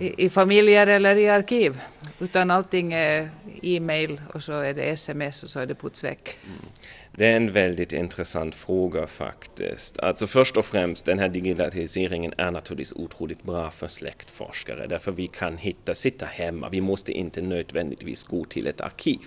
i, 0.00 0.24
i 0.24 0.30
familjer 0.30 0.86
eller 0.86 1.16
i 1.16 1.28
arkiv, 1.28 1.80
utan 2.18 2.50
allting 2.50 2.92
är 2.92 3.30
e-mail 3.62 4.20
och 4.34 4.42
så 4.42 4.52
är 4.52 4.74
det 4.74 4.82
sms 4.82 5.42
och 5.42 5.50
så 5.50 5.60
är 5.60 5.66
det 5.66 5.74
puts 5.74 6.04
väck. 6.04 6.38
Mm. 6.44 6.58
Det 7.20 7.26
är 7.26 7.36
en 7.36 7.52
väldigt 7.52 7.92
intressant 7.92 8.54
fråga 8.54 9.06
faktiskt. 9.06 9.98
Alltså 9.98 10.26
först 10.26 10.56
och 10.56 10.64
främst, 10.64 11.06
den 11.06 11.18
här 11.18 11.28
digitaliseringen 11.28 12.34
är 12.36 12.50
naturligtvis 12.50 12.92
otroligt 12.92 13.42
bra 13.42 13.70
för 13.70 13.88
släktforskare 13.88 14.86
därför 14.86 15.12
vi 15.12 15.26
kan 15.26 15.56
hitta, 15.56 15.94
sitta 15.94 16.26
hemma, 16.26 16.68
vi 16.68 16.80
måste 16.80 17.12
inte 17.12 17.42
nödvändigtvis 17.42 18.24
gå 18.24 18.44
till 18.44 18.66
ett 18.66 18.80
arkiv 18.80 19.20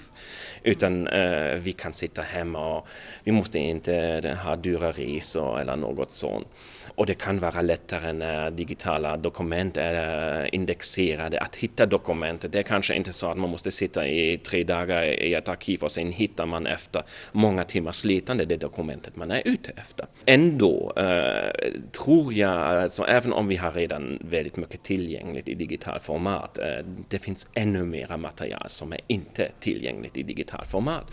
utan 0.64 1.08
eh, 1.08 1.56
vi 1.56 1.72
kan 1.72 1.94
sitta 1.94 2.22
hemma 2.22 2.78
och 2.78 2.88
vi 3.24 3.32
måste 3.32 3.60
inte 3.60 3.96
eh, 4.24 4.36
ha 4.36 4.56
dyra 4.56 4.92
resor 4.92 5.60
eller 5.60 5.76
något 5.76 6.12
sånt. 6.12 6.48
Och 6.96 7.06
det 7.06 7.14
kan 7.14 7.40
vara 7.40 7.62
lättare 7.62 8.14
när 8.14 8.52
digitala 8.52 9.18
dokument 9.18 9.78
är 9.78 10.44
eh, 10.44 10.50
indexerade 10.52 11.40
att 11.40 11.56
hitta 11.56 11.86
dokumentet. 11.86 12.52
Det 12.52 12.60
är 12.60 12.64
kanske 12.64 12.96
inte 12.96 13.14
så 13.14 13.28
att 13.28 13.38
man 13.38 13.50
måste 13.50 13.72
sitta 13.72 14.08
i 14.08 14.38
tre 14.38 14.64
dagar 14.64 15.04
i 15.04 15.34
ett 15.34 15.48
arkiv 15.48 15.84
och 15.84 15.92
sen 15.92 16.12
hittar 16.12 16.46
man 16.46 16.68
efter 16.68 17.04
många 17.32 17.64
timmar 17.64 17.83
timmars 17.84 17.96
slitande 17.96 18.46
det 18.46 18.58
dokumentet 18.58 19.16
man 19.16 19.32
är 19.32 19.42
ute 19.46 19.72
efter. 19.76 20.08
Ändå 20.26 20.94
eh, 20.96 21.72
tror 21.92 22.34
jag, 22.34 22.52
alltså, 22.52 23.04
även 23.04 23.34
om 23.34 23.48
vi 23.48 23.56
har 23.56 23.72
redan 23.72 24.20
väldigt 24.22 24.58
mycket 24.58 24.84
tillgängligt 24.84 25.50
i 25.50 25.54
digital 25.54 26.00
format, 26.00 26.58
eh, 26.58 26.86
det 27.10 27.20
finns 27.20 27.48
ännu 27.54 27.86
mera 27.86 28.18
material 28.18 28.70
som 28.70 28.94
är 28.94 29.00
inte 29.08 29.52
tillgängligt 29.60 30.18
i 30.18 30.24
digital 30.24 30.66
format. 30.66 31.06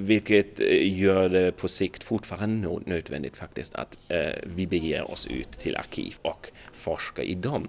Vilket 0.00 0.60
eh, 0.60 0.98
gör 0.98 1.28
det 1.28 1.52
på 1.52 1.68
sikt 1.68 2.04
fortfarande 2.04 2.80
nödvändigt 2.86 3.36
faktiskt 3.36 3.74
att 3.74 3.98
eh, 4.08 4.18
vi 4.44 4.66
beger 4.66 5.10
oss 5.10 5.26
ut 5.26 5.52
till 5.52 5.76
arkiv 5.76 6.14
och 6.22 6.50
forskar 6.72 7.22
i 7.22 7.34
dem. 7.34 7.68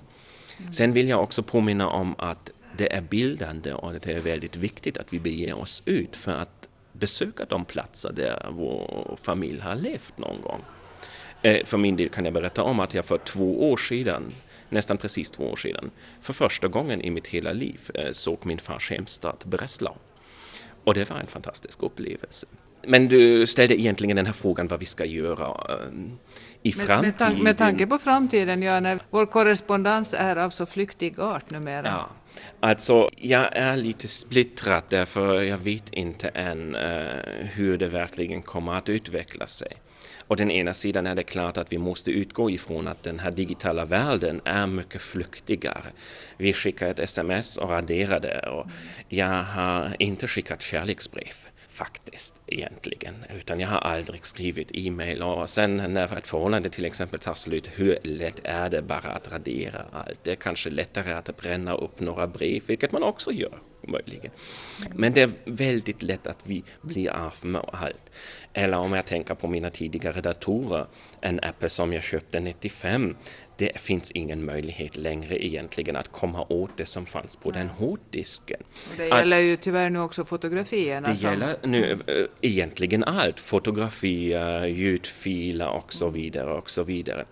Sen 0.72 0.94
vill 0.94 1.10
jag 1.10 1.24
också 1.24 1.44
påminna 1.44 1.90
om 1.90 2.16
att 2.18 2.52
det 2.78 2.94
är 2.94 3.02
bildande 3.02 3.74
och 3.74 3.94
det 3.94 4.08
är 4.08 4.20
väldigt 4.20 4.58
viktigt 4.58 4.98
att 4.98 5.14
vi 5.14 5.20
beger 5.20 5.58
oss 5.58 5.84
ut 5.86 6.16
för 6.16 6.32
att 6.32 6.67
besöka 7.00 7.46
de 7.50 7.66
platser 7.66 8.12
där 8.14 8.48
vår 8.52 9.18
familj 9.22 9.60
har 9.60 9.76
levt 9.76 10.18
någon 10.18 10.42
gång. 10.42 10.62
Eh, 11.42 11.66
för 11.66 11.78
min 11.78 11.96
del 11.96 12.10
kan 12.10 12.26
jag 12.26 12.34
berätta 12.34 12.64
om 12.64 12.80
att 12.80 12.94
jag 12.94 13.06
för 13.06 13.18
två 13.18 13.72
år 13.72 13.78
sedan, 13.78 14.34
nästan 14.70 14.98
precis 14.98 15.32
två 15.32 15.44
år 15.44 15.56
sedan, 15.56 15.92
för 16.22 16.34
första 16.34 16.68
gången 16.68 17.02
i 17.02 17.12
mitt 17.12 17.28
hela 17.28 17.54
liv 17.54 17.80
såg 18.12 18.46
min 18.46 18.58
fars 18.58 18.92
hemstad 18.92 19.38
Breslau. 19.46 19.96
Och 20.84 20.94
det 20.94 21.10
var 21.10 21.18
en 21.18 21.28
fantastisk 21.28 21.84
upplevelse. 21.84 22.48
Men 22.88 23.08
du 23.08 23.48
ställde 23.48 23.80
egentligen 23.82 24.16
den 24.16 24.26
här 24.26 24.34
frågan 24.34 24.68
vad 24.68 24.80
vi 24.80 24.86
ska 24.86 25.06
göra 25.06 25.48
uh, 25.50 26.10
i 26.62 26.72
framtiden. 26.72 27.02
Med, 27.02 27.18
tanke, 27.18 27.44
med 27.44 27.58
tanke 27.58 27.88
på 27.88 27.98
framtiden, 27.98 28.62
ja, 28.62 28.80
när 28.80 29.00
vår 29.10 29.26
korrespondens 29.26 30.14
är 30.14 30.36
av 30.36 30.50
så 30.50 30.66
flyktig 30.66 31.20
art 31.20 31.50
numera. 31.50 31.88
Ja, 31.88 32.10
alltså 32.60 33.10
jag 33.18 33.58
är 33.58 33.78
lite 33.78 34.08
splittrad 34.08 34.84
därför 34.90 35.42
jag 35.42 35.58
vet 35.58 35.90
inte 35.94 36.28
än 36.28 36.76
uh, 36.76 37.46
hur 37.54 37.78
det 37.78 37.88
verkligen 37.88 38.42
kommer 38.42 38.74
att 38.74 38.90
utveckla 38.90 39.48
sig. 39.48 39.72
Å 40.28 40.36
den 40.36 40.52
ena 40.52 40.74
sidan 40.74 41.08
är 41.08 41.16
det 41.16 41.24
klart 41.24 41.58
att 41.58 41.72
vi 41.72 41.78
måste 41.78 42.12
utgå 42.12 42.50
ifrån 42.50 42.88
att 42.88 43.04
den 43.04 43.20
här 43.20 43.32
digitala 43.32 43.86
världen 43.86 44.42
är 44.46 44.68
mycket 44.68 45.02
flyktigare. 45.02 45.84
Vi 46.38 46.54
skickar 46.54 46.88
ett 46.88 47.00
sms 47.00 47.58
och 47.58 47.70
raderar 47.70 48.20
det 48.20 48.40
och 48.40 48.68
jag 49.10 49.44
har 49.44 49.96
inte 50.00 50.28
skickat 50.28 50.62
kärleksbrev 50.62 51.34
faktiskt 51.78 52.42
egentligen, 52.48 53.16
utan 53.38 53.60
jag 53.60 53.68
har 53.68 53.80
aldrig 53.80 54.26
skrivit 54.26 54.72
e-mail 54.74 55.24
och 55.24 55.50
sen 55.50 55.78
när 55.78 56.18
ett 56.18 56.28
förhållande 56.28 56.70
till 56.70 56.86
exempel 56.86 57.20
tar 57.20 57.34
slut, 57.34 57.70
hur 57.76 58.00
lätt 58.04 58.42
är 58.44 58.70
det 58.70 58.82
bara 58.82 59.12
att 59.12 59.32
radera 59.32 59.86
allt? 59.92 60.20
Det 60.24 60.32
är 60.32 60.36
kanske 60.36 60.70
lättare 60.70 61.14
att 61.14 61.38
bränna 61.38 61.74
upp 61.74 62.00
några 62.00 62.28
brev, 62.28 62.62
vilket 62.68 62.92
man 62.92 63.04
också 63.04 63.32
gör 63.32 63.60
möjligen. 63.88 64.32
Men 64.96 65.14
det 65.14 65.22
är 65.22 65.32
väldigt 65.46 66.04
lätt 66.04 66.28
att 66.28 66.48
vi 66.48 66.64
blir 66.82 67.12
av 67.12 67.34
med 67.42 67.62
allt. 67.74 68.10
Eller 68.54 68.78
om 68.78 68.94
jag 68.94 69.06
tänker 69.06 69.36
på 69.36 69.48
mina 69.48 69.70
tidigare 69.70 70.22
datorer, 70.22 70.86
en 71.22 71.40
Apple 71.44 71.70
som 71.70 71.94
jag 71.94 72.04
köpte 72.04 72.40
95, 72.40 73.16
det 73.58 73.80
finns 73.80 74.12
ingen 74.12 74.46
möjlighet 74.46 74.98
längre 74.98 75.46
egentligen 75.46 75.96
att 75.96 76.12
komma 76.12 76.46
åt 76.50 76.78
det 76.78 76.86
som 76.86 77.06
fanns 77.06 77.36
på 77.36 77.52
den 77.52 77.68
hårddisken. 77.68 78.64
Det 78.98 79.08
gäller 79.08 79.38
att, 79.38 79.44
ju 79.44 79.56
tyvärr 79.56 79.90
nu 79.90 80.00
också 80.00 80.26
fotografierna. 80.26 81.10
Det 81.10 81.16
som... 81.16 81.30
gäller 81.30 81.58
nu 81.64 81.92
äh, 82.08 82.16
egentligen 82.42 83.04
allt, 83.04 83.40
fotografier, 83.40 84.66
ljudfiler 84.66 85.70
och 85.70 85.94
så 85.94 86.10
vidare 86.10 86.54
och 86.54 86.70
så 86.70 86.84
vidare. 86.84 87.26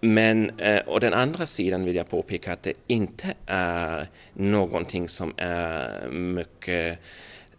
Men, 0.00 0.50
eh, 0.58 0.80
och 0.80 1.00
den 1.00 1.14
andra 1.14 1.46
sidan 1.46 1.84
vill 1.84 1.96
jag 1.96 2.08
påpeka 2.08 2.52
att 2.52 2.62
det 2.62 2.72
inte 2.86 3.34
är 3.46 4.08
någonting 4.32 5.08
som 5.08 5.34
är 5.36 6.08
mycket 6.08 6.98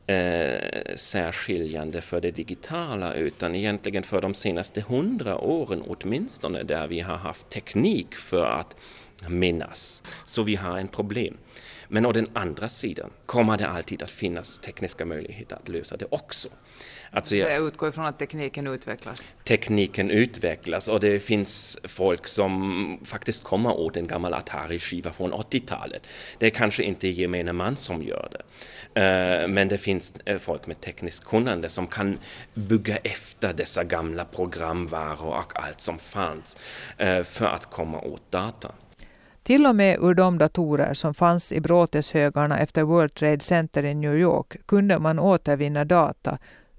eh, 0.07 0.95
särskiljande 0.95 2.01
för 2.01 2.21
det 2.21 2.31
digitala 2.31 3.13
utan 3.13 3.55
egentligen 3.55 4.03
för 4.03 4.21
de 4.21 4.33
senaste 4.33 4.81
hundra 4.81 5.37
åren 5.37 5.83
åtminstone 5.87 6.63
där 6.63 6.87
vi 6.87 6.99
har 6.99 7.17
haft 7.17 7.49
teknik 7.49 8.15
för 8.15 8.45
att 8.45 8.75
minnas. 9.29 10.03
Så 10.25 10.43
vi 10.43 10.55
har 10.55 10.77
en 10.77 10.87
problem. 10.87 11.37
Men 11.87 12.05
å 12.05 12.11
den 12.11 12.27
andra 12.33 12.69
sidan 12.69 13.09
kommer 13.25 13.57
det 13.57 13.67
alltid 13.67 14.03
att 14.03 14.11
finnas 14.11 14.59
tekniska 14.59 15.05
möjligheter 15.05 15.55
att 15.55 15.69
lösa 15.69 15.97
det 15.97 16.05
också. 16.09 16.49
Alltså 17.15 17.35
jag, 17.35 17.51
jag 17.51 17.67
utgår 17.67 17.89
ifrån 17.89 18.05
att 18.05 18.19
tekniken 18.19 18.67
utvecklas? 18.67 19.27
Tekniken 19.43 20.09
utvecklas 20.09 20.87
och 20.87 20.99
det 20.99 21.19
finns 21.19 21.77
folk 21.83 22.27
som 22.27 22.99
faktiskt 23.05 23.43
kommer 23.43 23.79
åt 23.79 23.97
en 23.97 24.07
gammal 24.07 24.33
Atari-skiva 24.33 25.11
från 25.11 25.33
80-talet. 25.33 26.07
Det 26.39 26.45
är 26.45 26.49
kanske 26.49 26.83
inte 26.83 27.07
gemene 27.07 27.53
man 27.53 27.75
som 27.75 28.03
gör 28.03 28.29
det. 28.31 28.41
Eh, 29.01 29.47
men 29.47 29.67
det 29.67 29.77
finns 29.77 30.13
eh, 30.25 30.37
folk 30.37 30.67
med 30.67 30.81
tekniskt 30.81 31.25
kunnande 31.25 31.69
som 31.69 31.87
kan 31.87 32.17
bygga 32.53 32.97
efter 32.97 33.53
dessa 33.53 33.83
gamla 33.83 34.25
programvaror 34.25 35.27
och 35.27 35.63
allt 35.63 35.81
som 35.81 35.99
fanns 35.99 36.57
eh, 36.97 37.23
för 37.23 37.45
att 37.45 37.65
komma 37.65 38.01
åt 38.01 38.31
data. 38.31 38.71
Till 39.43 39.65
och 39.65 39.75
med 39.75 39.99
ur 40.01 40.13
de 40.13 40.37
datorer 40.37 40.93
som 40.93 41.13
fanns 41.13 41.51
i 41.51 41.61
bråteshögarna 41.61 42.59
efter 42.59 42.83
World 42.83 43.13
Trade 43.13 43.39
Center 43.39 43.85
i 43.85 43.93
New 43.93 44.17
York 44.17 44.57
kunde 44.65 44.99
man 44.99 45.19
återvinna 45.19 45.85
data 45.85 46.37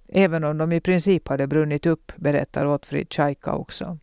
även 0.08 0.44
om 0.44 0.58
de 0.58 0.72
i 0.72 0.80
princip 0.80 1.28
hade 1.28 1.46
brunnit 1.46 1.86
upp, 1.86 2.12
berättar 2.16 2.66
Ottfrid 2.66 3.12
Tjajka 3.12 3.52
också. 3.52 3.98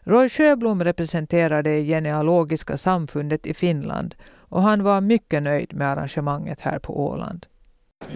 Roy 0.00 0.28
Sjöblom 0.28 0.84
representerar 0.84 1.62
det 1.62 1.84
genealogiska 1.84 2.76
samfundet 2.76 3.46
i 3.46 3.54
Finland 3.54 4.14
och 4.30 4.62
han 4.62 4.82
var 4.82 5.00
mycket 5.00 5.42
nöjd 5.42 5.74
med 5.74 5.88
arrangemanget 5.88 6.60
här 6.60 6.78
på 6.78 7.06
Åland. 7.06 7.46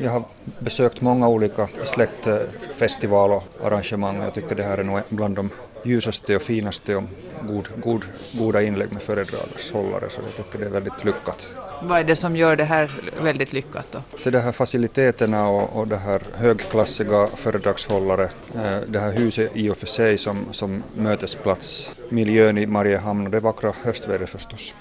Jag 0.01 0.11
har 0.11 0.23
besökt 0.59 1.01
många 1.01 1.29
olika 1.29 1.69
släktfestivaler 1.85 3.37
och 3.37 3.67
arrangemang 3.67 4.19
och 4.19 4.25
jag 4.25 4.35
tycker 4.35 4.55
det 4.55 4.63
här 4.63 4.79
är 4.79 4.85
nog 4.85 5.01
bland 5.09 5.37
de 5.37 5.51
ljusaste 5.85 6.37
och 6.37 6.43
finaste 6.43 6.97
och 6.97 7.05
god, 7.47 7.69
god, 7.77 8.05
goda 8.33 8.63
inlägg 8.63 8.93
med 8.93 9.03
föredragshållare 9.03 10.11
så 10.11 10.21
jag 10.21 10.37
tycker 10.37 10.59
det 10.59 10.65
är 10.65 10.71
väldigt 10.71 11.05
lyckat. 11.05 11.55
Vad 11.83 11.99
är 11.99 12.05
det 12.05 12.17
som 12.17 12.37
gör 12.37 12.57
det 12.57 12.65
här 12.65 12.91
väldigt 13.23 13.53
lyckat 13.53 13.89
då? 13.91 14.03
Det, 14.25 14.31
det 14.31 14.41
här 14.41 14.53
faciliteterna 14.53 15.49
och, 15.49 15.77
och 15.77 15.89
det 15.89 15.97
här 15.97 16.23
högklassiga 16.35 17.27
föredragshållare, 17.27 18.25
eh, 18.55 18.79
det 18.89 18.99
här 18.99 19.13
huset 19.13 19.51
i 19.55 19.71
och 19.71 19.77
för 19.77 19.87
sig 19.87 20.19
som, 20.19 20.47
som 20.51 20.83
mötesplats, 20.95 21.93
miljön 22.09 22.59
i 22.59 22.67
Mariehamn 22.67 23.25
och 23.27 23.31
det 23.31 23.41
vackra 23.41 23.73
höstvädret 23.83 24.31
förstås. 24.31 24.75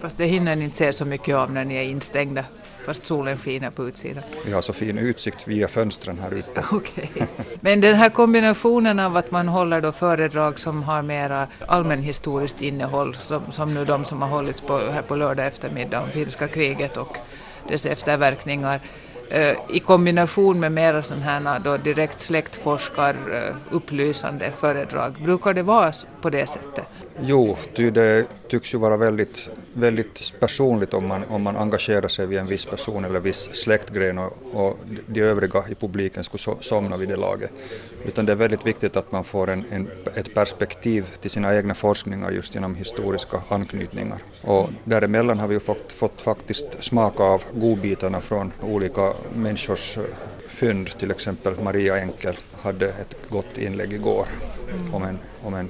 Fast 0.00 0.18
det 0.18 0.26
hinner 0.26 0.56
ni 0.56 0.64
inte 0.64 0.76
se 0.76 0.92
så 0.92 1.04
mycket 1.04 1.36
av 1.36 1.52
när 1.52 1.64
ni 1.64 1.74
är 1.74 1.82
instängda, 1.82 2.44
fast 2.86 3.04
solen 3.04 3.38
skiner 3.38 3.70
på 3.70 3.88
utsidan. 3.88 4.22
Vi 4.46 4.52
har 4.52 4.62
så 4.62 4.72
fin 4.72 4.98
utsikt 4.98 5.48
via 5.48 5.68
fönstren 5.68 6.18
här 6.18 6.30
ute. 6.34 6.64
Okay. 6.72 7.06
Men 7.60 7.80
den 7.80 7.94
här 7.94 8.10
kombinationen 8.10 8.98
av 8.98 9.16
att 9.16 9.30
man 9.30 9.48
håller 9.48 9.80
då 9.80 9.92
föredrag 9.92 10.58
som 10.58 10.82
har 10.82 11.02
mera 11.02 11.46
allmänhistoriskt 11.66 12.62
innehåll, 12.62 13.14
som, 13.14 13.42
som 13.52 13.74
nu 13.74 13.84
de 13.84 14.04
som 14.04 14.22
har 14.22 14.28
hållits 14.28 14.60
på, 14.60 14.78
här 14.78 15.02
på 15.02 15.16
lördag 15.16 15.46
eftermiddag 15.46 16.00
om 16.00 16.08
finska 16.08 16.48
kriget 16.48 16.96
och 16.96 17.16
dess 17.68 17.86
efterverkningar, 17.86 18.80
eh, 19.30 19.56
i 19.68 19.80
kombination 19.80 20.60
med 20.60 20.72
mera 20.72 21.02
sådana 21.02 21.24
här 21.24 21.58
då 21.58 21.76
direkt 21.76 22.20
släktforskar 22.20 23.16
eh, 23.32 23.56
upplysande 23.70 24.52
föredrag. 24.56 25.22
Brukar 25.24 25.54
det 25.54 25.62
vara 25.62 25.92
på 26.20 26.30
det 26.30 26.46
sättet? 26.46 26.84
Jo, 27.22 27.56
det 27.74 28.26
tycks 28.48 28.74
ju 28.74 28.78
vara 28.78 28.96
väldigt, 28.96 29.48
väldigt 29.72 30.34
personligt 30.40 30.94
om 30.94 31.06
man, 31.06 31.24
om 31.28 31.42
man 31.42 31.56
engagerar 31.56 32.08
sig 32.08 32.26
vid 32.26 32.38
en 32.38 32.46
viss 32.46 32.64
person 32.64 33.04
eller 33.04 33.20
viss 33.20 33.50
släktgren 33.52 34.18
och, 34.18 34.32
och 34.52 34.76
de 35.06 35.20
övriga 35.20 35.64
i 35.68 35.74
publiken 35.74 36.24
skulle 36.24 36.56
somna 36.60 36.96
vid 36.96 37.08
det 37.08 37.16
laget. 37.16 37.50
Utan 38.04 38.26
det 38.26 38.32
är 38.32 38.36
väldigt 38.36 38.66
viktigt 38.66 38.96
att 38.96 39.12
man 39.12 39.24
får 39.24 39.50
en, 39.50 39.64
en, 39.70 39.90
ett 40.14 40.34
perspektiv 40.34 41.06
till 41.20 41.30
sina 41.30 41.56
egna 41.56 41.74
forskningar 41.74 42.30
just 42.30 42.54
genom 42.54 42.74
historiska 42.74 43.42
anknytningar. 43.48 44.18
Och 44.42 44.68
däremellan 44.84 45.38
har 45.38 45.48
vi 45.48 45.60
fått, 45.60 45.92
fått 45.92 46.22
faktiskt 46.22 46.84
smaka 46.84 47.22
av 47.22 47.42
godbitarna 47.54 48.20
från 48.20 48.52
olika 48.62 49.12
människors 49.34 49.98
fynd, 50.48 50.98
till 50.98 51.10
exempel 51.10 51.54
Maria 51.62 51.98
Enkel 51.98 52.36
hade 52.62 52.88
ett 52.88 53.16
gott 53.28 53.58
inlägg 53.58 53.92
igår 53.92 54.26
om 54.92 55.02
en, 55.02 55.18
om 55.42 55.54
en 55.54 55.68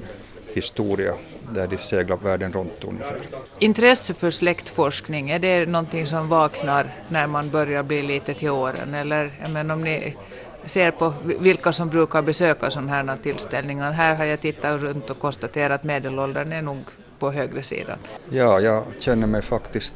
historia 0.54 1.14
där 1.52 1.68
de 1.68 1.78
seglar 1.78 2.16
världen 2.16 2.52
runt 2.52 2.84
ungefär. 2.84 3.20
Intresse 3.58 4.14
för 4.14 4.30
släktforskning, 4.30 5.30
är 5.30 5.38
det 5.38 5.66
någonting 5.66 6.06
som 6.06 6.28
vaknar 6.28 6.86
när 7.08 7.26
man 7.26 7.50
börjar 7.50 7.82
bli 7.82 8.02
lite 8.02 8.34
till 8.34 8.50
åren? 8.50 8.94
Eller 8.94 9.30
men 9.52 9.70
om 9.70 9.82
ni 9.82 10.16
ser 10.64 10.90
på 10.90 11.12
vilka 11.24 11.72
som 11.72 11.88
brukar 11.88 12.22
besöka 12.22 12.70
sådana 12.70 12.92
här 12.92 13.16
tillställningar. 13.22 13.92
Här 13.92 14.14
har 14.14 14.24
jag 14.24 14.40
tittat 14.40 14.80
runt 14.80 15.10
och 15.10 15.18
konstaterat 15.18 15.80
att 15.80 15.84
medelåldern 15.84 16.52
är 16.52 16.62
nog 16.62 16.78
på 17.20 17.30
högre 17.30 17.62
sidan. 17.62 17.98
Ja, 18.30 18.60
jag 18.60 18.84
känner 18.98 19.26
mig 19.26 19.42
faktiskt 19.42 19.94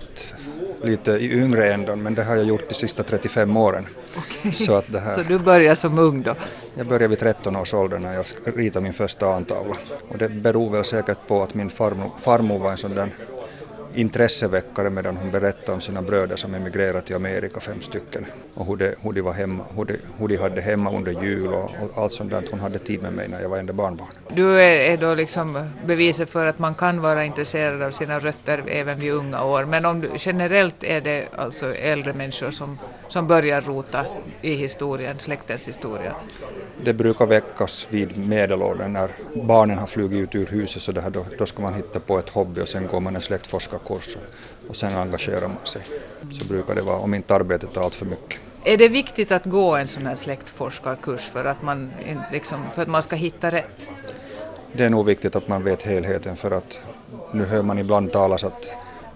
lite 0.82 1.10
i 1.10 1.42
yngre 1.42 1.72
ändan 1.72 2.02
men 2.02 2.14
det 2.14 2.24
har 2.24 2.36
jag 2.36 2.44
gjort 2.44 2.68
de 2.68 2.74
sista 2.74 3.02
35 3.02 3.56
åren. 3.56 3.86
Okay. 4.16 4.52
Så, 4.52 4.74
att 4.74 4.92
det 4.92 5.00
här... 5.00 5.14
så 5.14 5.22
du 5.22 5.38
började 5.38 5.76
som 5.76 5.98
ung 5.98 6.22
då? 6.22 6.34
Jag 6.74 6.86
började 6.86 7.08
vid 7.08 7.18
13 7.18 7.56
års 7.56 7.74
ålder 7.74 7.98
när 7.98 8.14
jag 8.14 8.24
ritade 8.44 8.82
min 8.82 8.92
första 8.92 9.34
antavla. 9.34 9.76
Och 10.08 10.18
det 10.18 10.28
beror 10.28 10.70
väl 10.70 10.84
säkert 10.84 11.18
på 11.26 11.42
att 11.42 11.54
min 11.54 11.70
farmor, 11.70 12.10
farmor 12.18 12.58
var 12.58 12.70
en 12.70 12.76
sån 12.76 12.94
där 12.94 13.08
intresseväckare 13.95 14.90
medan 14.90 15.16
hon 15.16 15.30
berättade 15.30 15.72
om 15.72 15.80
sina 15.80 16.03
bröder 16.03 16.36
som 16.36 16.55
emigrerat 16.55 17.07
till 17.07 17.16
Amerika, 17.16 17.61
fem 17.61 17.80
stycken, 17.80 18.26
och 18.55 18.66
hur 18.66 18.76
de, 18.76 18.95
hur 19.01 19.12
de, 19.12 19.20
var 19.20 19.32
hemma, 19.32 19.64
hur 19.76 19.84
de, 19.84 19.97
hur 20.18 20.28
de 20.28 20.36
hade 20.36 20.61
hemma 20.61 20.90
under 20.92 21.22
jul 21.22 21.49
och, 21.49 21.64
och 21.64 22.03
allt 22.03 22.12
sånt 22.12 22.30
där. 22.30 22.45
Hon 22.51 22.61
hade 22.61 22.78
tid 22.78 23.03
med 23.03 23.12
mig 23.12 23.28
när 23.28 23.40
jag 23.40 23.49
var 23.49 23.59
enda 23.59 23.72
barnbarn. 23.72 24.09
Du 24.36 24.61
är, 24.61 24.97
då 24.97 25.14
liksom 25.14 25.70
beviset 25.86 26.30
för 26.30 26.47
att 26.47 26.59
man 26.59 26.74
kan 26.74 27.01
vara 27.01 27.24
intresserad 27.24 27.82
av 27.82 27.90
sina 27.90 28.18
rötter 28.18 28.64
även 28.68 29.01
vid 29.01 29.12
unga 29.12 29.45
år, 29.45 29.64
men 29.64 29.84
om 29.84 30.01
du, 30.01 30.11
generellt 30.16 30.84
är 30.84 31.01
det 31.01 31.28
alltså 31.36 31.74
äldre 31.74 32.12
människor 32.12 32.51
som, 32.51 32.78
som 33.09 33.26
börjar 33.26 33.61
rota 33.61 34.07
i 34.42 34.55
historien, 34.55 35.18
släktens 35.18 35.68
historia? 35.68 36.14
Det 36.84 36.92
brukar 36.92 37.26
väckas 37.26 37.88
vid 37.90 38.18
medelåldern 38.18 38.92
när 38.92 39.11
barnen 39.34 39.78
har 39.78 39.86
flugit 39.86 40.20
ut 40.20 40.34
ur 40.34 40.47
huset 40.47 40.82
så 40.82 40.92
det 40.92 41.01
här, 41.01 41.11
då, 41.11 41.26
då 41.38 41.47
ska 41.47 41.62
man 41.62 41.74
hitta 41.74 42.01
på 42.01 42.18
ett 42.18 42.28
hobby 42.28 42.61
och 42.61 42.68
sen 42.68 42.86
går 42.86 43.01
man 43.01 43.14
en 43.14 43.20
släktforskarkurs 43.85 44.16
och 44.68 44.76
sen 44.76 44.97
engagerar 44.97 45.49
man 45.49 45.66
sig. 45.66 45.82
Så 46.32 46.45
brukar 46.45 46.74
det 46.74 46.82
vara 46.82 46.99
om 46.99 47.14
inte 47.14 47.35
arbetet 47.35 47.76
är 47.76 47.80
allt 47.80 47.95
för 47.95 48.07
mycket. 48.07 48.41
Är 48.64 48.76
det 48.76 48.89
viktigt 48.89 49.32
att 49.32 49.45
gå 49.45 49.76
en 49.76 49.89
sån 49.89 50.07
här 50.07 50.14
släktforskarkurs 50.14 51.20
för 51.20 51.45
att 51.45 51.62
man, 51.62 51.93
liksom, 52.32 52.59
för 52.74 52.82
att 52.82 52.89
man 52.89 53.03
ska 53.03 53.16
hitta 53.16 53.51
rätt? 53.51 53.89
Det 54.76 54.85
är 54.85 54.91
nog 54.91 55.07
viktigt 55.07 55.37
att 55.37 55.49
man 55.49 55.64
vet 55.64 55.82
helheten 55.82 56.37
för 56.37 56.51
att 56.51 56.80
nu 57.32 57.45
hör 57.45 57.62
man 57.62 57.78
ibland 57.78 58.12
talas 58.12 58.45
att 58.45 58.70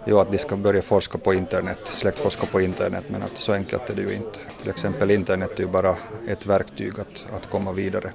jo, 0.07 0.19
att 0.19 0.33
de 0.33 0.39
ska 0.39 0.57
börja 0.57 0.83
forska 0.83 1.19
på 1.19 1.35
internet, 1.35 1.79
släktforska 1.85 2.47
på 2.47 2.61
internet, 2.61 3.05
men 3.11 3.23
att 3.23 3.37
så 3.37 3.53
enkelt 3.53 3.91
är 3.91 3.95
det 3.95 4.03
ju 4.03 4.15
inte. 4.15 4.39
Till 4.63 4.71
exempel 4.71 5.11
internet 5.11 5.59
är 5.59 5.63
ju 5.63 5.69
bara 5.69 5.97
ett 6.29 6.47
verktyg 6.47 7.01
att, 7.01 7.27
att 7.37 7.51
komma 7.51 7.73
vidare 7.73 8.13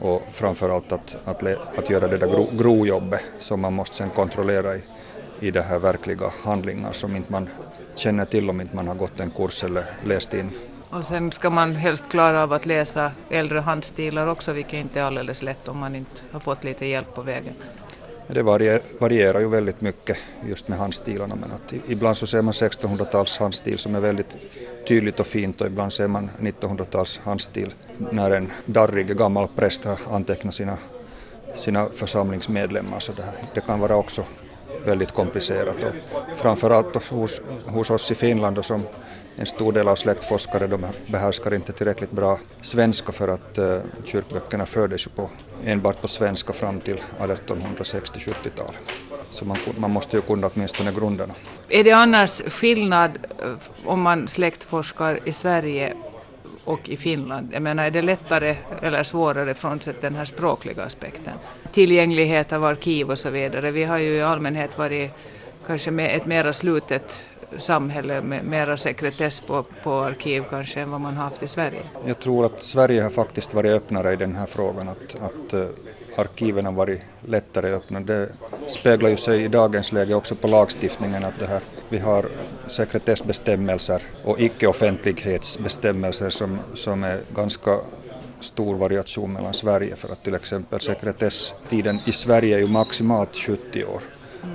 och 0.00 0.22
framförallt 0.32 0.92
att, 0.92 1.16
att, 1.24 1.42
att 1.78 1.90
göra 1.90 2.08
det 2.08 2.18
där 2.18 2.26
gro, 2.26 2.48
grojobbet 2.58 3.22
som 3.38 3.60
man 3.60 3.72
måste 3.72 3.96
sen 3.96 4.10
kontrollera 4.10 4.76
i, 4.76 4.82
i 5.44 5.50
det 5.50 5.62
här 5.62 5.78
verkliga 5.78 6.32
handlingar 6.44 6.92
som 6.92 7.16
inte 7.16 7.32
man 7.32 7.48
känner 7.94 8.24
till 8.24 8.50
om 8.50 8.60
inte 8.60 8.76
man 8.76 8.88
har 8.88 8.94
gått 8.94 9.20
en 9.20 9.30
kurs 9.30 9.64
eller 9.64 9.84
läst 10.04 10.34
in. 10.34 10.50
Och 10.90 11.04
sen 11.04 11.32
ska 11.32 11.50
man 11.50 11.76
helst 11.76 12.08
klara 12.08 12.42
av 12.42 12.52
att 12.52 12.66
läsa 12.66 13.12
äldre 13.30 13.60
handstilar 13.60 14.26
också, 14.26 14.52
vilket 14.52 14.74
inte 14.74 15.00
är 15.00 15.04
alldeles 15.04 15.42
lätt 15.42 15.68
om 15.68 15.78
man 15.78 15.94
inte 15.94 16.20
har 16.32 16.40
fått 16.40 16.64
lite 16.64 16.86
hjälp 16.86 17.14
på 17.14 17.22
vägen. 17.22 17.54
Det 18.26 18.42
varierar 19.00 19.40
ju 19.40 19.48
väldigt 19.48 19.80
mycket 19.80 20.16
just 20.48 20.68
med 20.68 20.78
handstilarna 20.78 21.34
men 21.34 21.52
att 21.52 21.74
ibland 21.88 22.16
så 22.16 22.26
ser 22.26 22.42
man 22.42 22.52
1600-tals 22.52 23.38
handstil 23.38 23.78
som 23.78 23.94
är 23.94 24.00
väldigt 24.00 24.36
tydligt 24.88 25.20
och 25.20 25.26
fint 25.26 25.60
och 25.60 25.66
ibland 25.66 25.92
ser 25.92 26.08
man 26.08 26.30
1900-tals 26.40 27.20
handstil 27.24 27.74
när 28.12 28.30
en 28.30 28.50
darrig 28.66 29.16
gammal 29.16 29.48
präst 29.56 29.84
har 29.84 29.98
antecknat 30.10 30.54
sina, 30.54 30.78
sina 31.54 31.86
församlingsmedlemmar 31.86 33.00
så 33.00 33.12
det, 33.12 33.22
här, 33.22 33.34
det 33.54 33.60
kan 33.60 33.80
vara 33.80 33.96
också 33.96 34.24
väldigt 34.84 35.12
komplicerat 35.12 35.76
och 35.84 36.36
framförallt 36.36 37.06
hos, 37.10 37.40
hos 37.66 37.90
oss 37.90 38.10
i 38.10 38.14
Finland 38.14 38.58
och 38.58 38.64
som 38.64 38.82
en 39.36 39.46
stor 39.46 39.72
del 39.72 39.88
av 39.88 39.96
släktforskare 39.96 40.66
de 40.66 40.86
behärskar 41.06 41.54
inte 41.54 41.72
tillräckligt 41.72 42.10
bra 42.10 42.38
svenska 42.60 43.12
för 43.12 43.28
att 43.28 43.58
uh, 43.58 43.78
kyrkböckerna 44.04 44.66
fördes 44.66 45.06
ju 45.06 45.10
på, 45.10 45.30
enbart 45.64 46.00
på 46.00 46.08
svenska 46.08 46.52
fram 46.52 46.80
till 46.80 47.00
1860-70-talet. 47.20 48.92
Så 49.30 49.44
man, 49.44 49.56
man, 49.78 49.90
måste 49.90 50.16
ju 50.16 50.22
kunna 50.22 50.50
åtminstone 50.54 50.92
grunderna. 50.92 51.34
Är 51.68 51.84
det 51.84 51.92
annars 51.92 52.42
skillnad 52.42 53.10
eh, 53.42 53.54
om 53.84 54.02
man 54.02 54.28
släktforskar 54.28 55.20
i 55.24 55.32
Sverige 55.32 55.96
och 56.64 56.88
i 56.88 56.96
Finland? 56.96 57.48
Jag 57.52 57.62
menar, 57.62 57.84
är 57.84 57.90
det 57.90 58.02
lättare 58.02 58.56
eller 58.82 59.02
svårare 59.02 59.54
frånsett 59.54 60.00
den 60.00 60.14
här 60.14 60.24
språkliga 60.24 60.82
aspekten? 60.82 61.34
Tillgänglighet 61.72 62.52
av 62.52 62.64
arkiv 62.64 63.10
och 63.10 63.18
så 63.18 63.30
vidare. 63.30 63.70
Vi 63.70 63.84
har 63.84 63.98
ju 63.98 64.14
i 64.14 64.22
allmänhet 64.22 64.78
varit 64.78 65.10
kanske 65.66 65.90
med 65.90 66.16
ett 66.16 66.26
mera 66.26 66.52
slutet 66.52 67.22
samhälle 67.56 68.22
med 68.22 68.44
mera 68.44 68.76
sekretess 68.76 69.40
på, 69.40 69.64
på 69.82 69.94
arkiv 69.94 70.44
kanske 70.50 70.80
än 70.80 70.90
vad 70.90 71.00
man 71.00 71.16
har 71.16 71.24
haft 71.24 71.42
i 71.42 71.48
Sverige? 71.48 71.82
Jag 72.06 72.18
tror 72.18 72.44
att 72.44 72.60
Sverige 72.60 73.02
har 73.02 73.10
faktiskt 73.10 73.54
varit 73.54 73.72
öppnare 73.72 74.12
i 74.12 74.16
den 74.16 74.36
här 74.36 74.46
frågan, 74.46 74.88
att, 74.88 75.16
att 75.22 75.54
uh, 75.54 75.66
arkiven 76.16 76.64
har 76.64 76.72
varit 76.72 77.02
lättare 77.26 77.72
öppna. 77.72 78.00
Det 78.00 78.28
speglar 78.66 79.10
ju 79.10 79.16
sig 79.16 79.44
i 79.44 79.48
dagens 79.48 79.92
läge 79.92 80.14
också 80.14 80.34
på 80.34 80.48
lagstiftningen 80.48 81.24
att 81.24 81.38
det 81.38 81.46
här 81.46 81.60
Vi 81.88 81.98
har 81.98 82.26
sekretessbestämmelser 82.66 84.02
och 84.24 84.40
icke-offentlighetsbestämmelser 84.40 86.30
som, 86.30 86.58
som 86.74 87.04
är 87.04 87.20
ganska 87.34 87.78
stor 88.40 88.76
variation 88.76 89.32
mellan 89.32 89.54
Sverige 89.54 89.96
för 89.96 90.12
att 90.12 90.22
till 90.22 90.34
exempel 90.34 90.80
sekretesstiden 90.80 91.98
i 92.04 92.12
Sverige 92.12 92.56
är 92.56 92.60
ju 92.60 92.68
maximalt 92.68 93.36
70 93.36 93.84
år. 93.84 94.00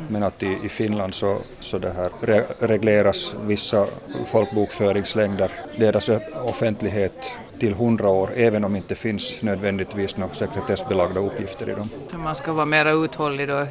Men 0.08 0.24
att 0.24 0.44
i, 0.44 0.58
i 0.64 0.70
Finland 0.70 1.14
så, 1.14 1.38
så 1.60 1.78
det 1.78 1.90
här 1.90 2.12
re, 2.22 2.44
regleras 2.60 3.36
vissa 3.46 3.88
folkbokföringslängder, 4.26 5.52
deras 5.78 6.10
offentlighet 6.46 7.34
till 7.60 7.72
100 7.72 8.10
år, 8.10 8.30
även 8.36 8.64
om 8.64 8.72
det 8.72 8.78
inte 8.78 8.96
finns 8.96 9.42
nödvändigtvis 9.42 10.18
några 10.18 10.34
sekretessbelagda 10.34 11.20
uppgifter 11.20 11.70
i 11.70 11.74
dem. 11.74 11.90
Man 12.24 12.36
ska 12.36 12.54
vara 12.54 12.66
mer 12.66 13.04
uthållig 13.06 13.50
och 13.50 13.68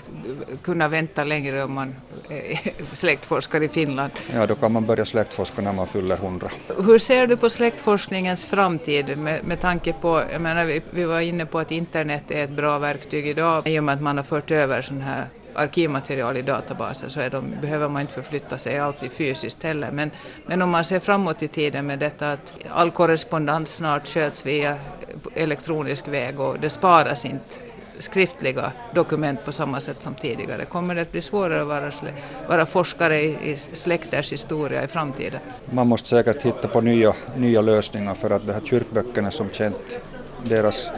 kunna 0.63 0.89
vänta 0.89 1.25
längre 1.25 1.65
om 1.65 1.73
man 1.73 1.95
är 2.31 2.61
släktforskare 2.93 3.65
i 3.65 3.69
Finland. 3.69 4.13
Ja, 4.35 4.47
då 4.47 4.55
kan 4.55 4.73
man 4.73 4.87
börja 4.87 5.05
släktforska 5.05 5.63
när 5.63 5.73
man 5.73 5.87
fyller 5.87 6.15
100. 6.15 6.49
Hur 6.85 6.99
ser 6.99 7.27
du 7.27 7.37
på 7.37 7.51
släktforskningens 7.51 8.45
framtid 8.45 9.19
med, 9.19 9.45
med 9.45 9.61
tanke 9.61 9.93
på, 9.93 10.23
jag 10.33 10.41
menar 10.41 10.65
vi, 10.65 10.83
vi 10.91 11.05
var 11.05 11.21
inne 11.21 11.47
på 11.47 11.59
att 11.59 11.71
internet 11.71 12.31
är 12.31 12.45
ett 12.45 12.51
bra 12.51 12.79
verktyg 12.79 13.27
idag 13.27 13.69
i 13.69 13.79
och 13.79 13.85
med 13.85 13.95
att 13.95 14.03
man 14.03 14.17
har 14.17 14.25
fört 14.25 14.51
över 14.51 14.83
sån 14.83 15.01
här 15.01 15.27
arkivmaterial 15.55 16.37
i 16.37 16.43
databaser 16.43 17.09
så 17.09 17.29
de, 17.29 17.45
behöver 17.61 17.89
man 17.89 18.01
inte 18.01 18.13
förflytta 18.13 18.59
sig 18.59 18.79
alltid 18.79 19.13
fysiskt 19.13 19.63
heller. 19.63 19.91
Men, 19.91 20.11
men 20.47 20.63
om 20.63 20.71
man 20.71 20.85
ser 20.85 21.01
framåt 21.01 21.43
i 21.43 21.49
tiden 21.49 21.87
med 21.87 21.99
detta 21.99 22.33
att 22.33 22.55
all 22.71 22.91
korrespondens 22.91 23.77
snart 23.77 24.09
sköts 24.09 24.47
via 24.47 24.79
elektronisk 25.35 26.09
väg 26.09 26.41
och 26.41 26.61
det 26.61 26.71
sparas 26.71 27.25
inte 27.25 27.45
skriftliga 27.99 28.73
dokument 28.95 29.45
på 29.45 29.53
samma 29.53 29.81
sätt 29.81 30.03
som 30.03 30.15
tidigare. 30.15 30.65
Kommer 30.65 30.95
det 30.95 31.03
att 31.03 31.13
bli 31.13 31.23
svårare 31.23 31.63
att 31.63 31.69
vara, 31.69 31.91
vara 32.49 32.67
forskare 32.67 33.23
i, 33.23 33.51
i 33.51 33.57
släkters 33.57 34.33
historia 34.33 34.85
i 34.85 34.87
framtiden? 34.87 35.41
Man 35.71 35.87
måste 35.87 36.09
säkert 36.09 36.43
hitta 36.43 36.69
på 36.69 36.81
nya, 36.81 37.15
nya 37.37 37.61
lösningar 37.61 38.15
för 38.15 38.31
att 38.31 38.47
de 38.47 38.53
här 38.53 38.61
kyrkböckerna 38.65 39.31
som 39.31 39.51
känt, 39.51 39.99
deras, 40.45 40.91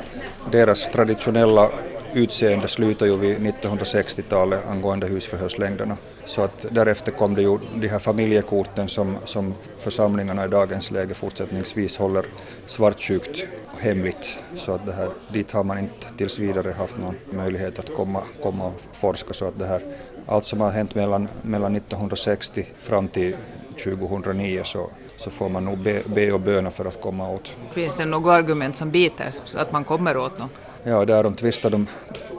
deras 0.50 0.88
traditionella 0.88 1.70
utseende 2.14 2.68
slutar 2.68 3.06
ju 3.06 3.16
vid 3.16 3.38
1960-talet 3.38 4.66
angående 4.66 5.06
husförhörslängderna. 5.06 5.96
Så 6.24 6.42
att 6.42 6.66
därefter 6.70 7.12
kom 7.12 7.34
det 7.34 7.42
ju 7.42 7.58
de 7.74 7.88
här 7.88 7.98
familjekorten 7.98 8.88
som, 8.88 9.16
som 9.24 9.54
församlingarna 9.78 10.44
i 10.44 10.48
dagens 10.48 10.90
läge 10.90 11.14
fortsättningsvis 11.14 11.98
håller 11.98 12.26
svartsjukt 12.66 13.44
och 13.72 13.80
hemligt. 13.80 14.38
Så 14.54 14.72
att 14.72 14.86
det 14.86 14.92
här, 14.92 15.10
dit 15.32 15.50
har 15.50 15.64
man 15.64 15.78
inte 15.78 16.06
tills 16.16 16.38
vidare 16.38 16.72
haft 16.78 16.98
någon 16.98 17.14
möjlighet 17.30 17.78
att 17.78 17.94
komma, 17.94 18.22
komma 18.42 18.66
och 18.66 18.80
forska. 18.92 19.34
Så 19.34 19.44
att 19.44 19.58
det 19.58 19.66
här, 19.66 19.82
allt 20.26 20.44
som 20.44 20.60
har 20.60 20.70
hänt 20.70 20.94
mellan, 20.94 21.28
mellan 21.42 21.76
1960 21.76 22.66
fram 22.78 23.08
till 23.08 23.36
2009 23.84 24.60
så 24.64 24.90
så 25.20 25.30
får 25.30 25.48
man 25.48 25.64
nog 25.64 25.78
be, 25.78 26.02
be 26.06 26.32
och 26.32 26.40
böna 26.40 26.70
för 26.70 26.84
att 26.84 27.00
komma 27.00 27.30
åt. 27.30 27.54
Finns 27.72 27.96
det 27.96 28.04
något 28.04 28.30
argument 28.30 28.76
som 28.76 28.90
biter 28.90 29.32
så 29.44 29.58
att 29.58 29.72
man 29.72 29.84
kommer 29.84 30.16
åt 30.16 30.38
någon? 30.38 30.48
Ja, 30.84 31.04
därom 31.04 31.34
tvistar 31.34 31.70
de 31.70 31.86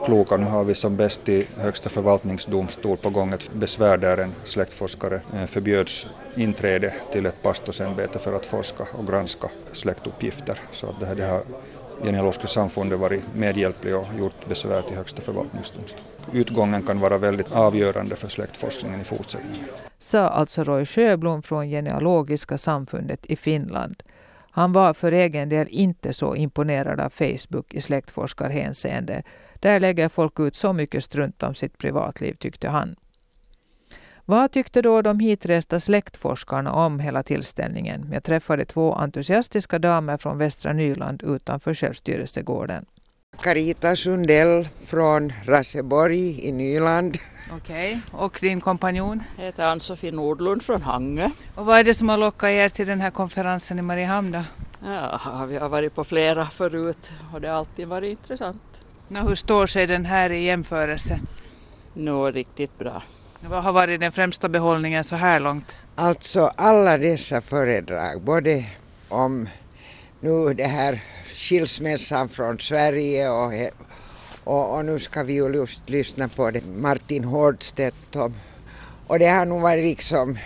kloka. 0.04 0.36
Nu 0.36 0.44
har 0.44 0.64
vi 0.64 0.74
som 0.74 0.96
bäst 0.96 1.28
i 1.28 1.46
Högsta 1.56 1.90
förvaltningsdomstol 1.90 2.96
på 2.96 3.10
gång 3.10 3.32
ett 3.32 3.52
besvär 3.52 3.98
där 3.98 4.18
en 4.18 4.32
släktforskare 4.44 5.20
eh, 5.34 5.46
förbjöds 5.46 6.06
inträde 6.34 6.94
till 7.12 7.26
ett 7.26 7.42
pastorsämbete 7.42 8.18
för 8.18 8.32
att 8.32 8.46
forska 8.46 8.86
och 8.92 9.06
granska 9.06 9.48
släktuppgifter. 9.72 10.58
Så 10.70 10.86
att 10.86 11.00
det, 11.00 11.06
här, 11.06 11.14
det 11.14 11.24
här 11.24 11.42
Genealogiska 12.02 12.46
samfundet 12.46 12.98
varit 12.98 13.24
medhjälplig 13.34 13.96
och 13.96 14.06
gjort 14.18 14.48
besvär 14.48 14.82
till 14.82 14.96
Högsta 14.96 15.22
förvaltningsdomstolen. 15.22 16.06
Utgången 16.32 16.82
kan 16.82 17.00
vara 17.00 17.18
väldigt 17.18 17.52
avgörande 17.52 18.16
för 18.16 18.28
släktforskningen 18.28 19.00
i 19.00 19.04
fortsättningen. 19.04 19.66
Sa 19.98 20.28
alltså 20.28 20.64
Roy 20.64 20.84
Sjöblom 20.84 21.42
från 21.42 21.68
Genealogiska 21.68 22.58
samfundet 22.58 23.26
i 23.26 23.36
Finland. 23.36 24.02
Han 24.54 24.72
var 24.72 24.94
för 24.94 25.12
egen 25.12 25.48
del 25.48 25.68
inte 25.70 26.12
så 26.12 26.36
imponerad 26.36 27.00
av 27.00 27.10
Facebook 27.10 27.74
i 27.74 27.80
släktforskarhänseende. 27.80 29.22
Där 29.54 29.80
lägger 29.80 30.08
folk 30.08 30.40
ut 30.40 30.54
så 30.54 30.72
mycket 30.72 31.04
strunt 31.04 31.42
om 31.42 31.54
sitt 31.54 31.78
privatliv, 31.78 32.34
tyckte 32.34 32.68
han. 32.68 32.96
Vad 34.24 34.52
tyckte 34.52 34.82
då 34.82 35.02
de 35.02 35.20
hitresta 35.20 35.80
släktforskarna 35.80 36.72
om 36.72 37.00
hela 37.00 37.22
tillställningen? 37.22 38.08
Jag 38.12 38.24
träffade 38.24 38.64
två 38.64 38.94
entusiastiska 38.94 39.78
damer 39.78 40.16
från 40.16 40.38
Västra 40.38 40.72
Nyland 40.72 41.22
utanför 41.22 41.74
självstyrelsegården. 41.74 42.86
Carita 43.42 43.96
Sundell 43.96 44.64
från 44.64 45.32
Raseborg 45.44 46.48
i 46.48 46.52
Nyland. 46.52 47.16
Okej, 47.56 48.00
okay. 48.06 48.20
och 48.20 48.38
din 48.40 48.60
kompanjon? 48.60 49.22
Jag 49.36 49.44
heter 49.44 49.66
Ann-Sofie 49.66 50.12
Nordlund 50.12 50.62
från 50.62 50.82
Hangö. 50.82 51.30
Och 51.54 51.66
vad 51.66 51.78
är 51.78 51.84
det 51.84 51.94
som 51.94 52.08
har 52.08 52.16
lockat 52.16 52.50
er 52.50 52.68
till 52.68 52.86
den 52.86 53.00
här 53.00 53.10
konferensen 53.10 53.78
i 53.78 53.82
Mariehamn 53.82 54.32
då? 54.32 54.42
Ja, 54.84 55.46
vi 55.48 55.56
har 55.56 55.68
varit 55.68 55.94
på 55.94 56.04
flera 56.04 56.46
förut 56.46 57.12
och 57.32 57.40
det 57.40 57.48
har 57.48 57.54
alltid 57.54 57.88
varit 57.88 58.18
intressant. 58.18 58.84
Nå, 59.08 59.20
hur 59.20 59.34
står 59.34 59.66
sig 59.66 59.86
den 59.86 60.04
här 60.04 60.30
i 60.30 60.44
jämförelse? 60.44 61.20
Nå, 61.94 62.30
riktigt 62.30 62.78
bra. 62.78 63.02
Vad 63.40 63.64
har 63.64 63.72
varit 63.72 64.00
den 64.00 64.12
främsta 64.12 64.48
behållningen 64.48 65.04
så 65.04 65.16
här 65.16 65.40
långt? 65.40 65.76
Alltså 65.94 66.52
alla 66.56 66.98
dessa 66.98 67.40
föredrag, 67.40 68.22
både 68.22 68.64
om 69.08 69.48
nu 70.20 70.54
det 70.54 70.66
här 70.66 71.00
skilsmässan 71.34 72.28
från 72.28 72.58
Sverige 72.58 73.30
och, 73.30 73.52
och, 74.44 74.76
och 74.76 74.84
nu 74.84 74.98
ska 74.98 75.22
vi 75.22 75.32
ju 75.32 75.54
just 75.54 75.90
lyssna 75.90 76.28
på 76.28 76.50
det, 76.50 76.66
Martin 76.66 77.24
Hårdstedt 77.24 78.16
och, 78.16 78.32
och 79.06 79.18
det 79.18 79.26
har 79.26 79.46
nog 79.46 79.60
varit 79.60 79.84
liksom 79.84 80.38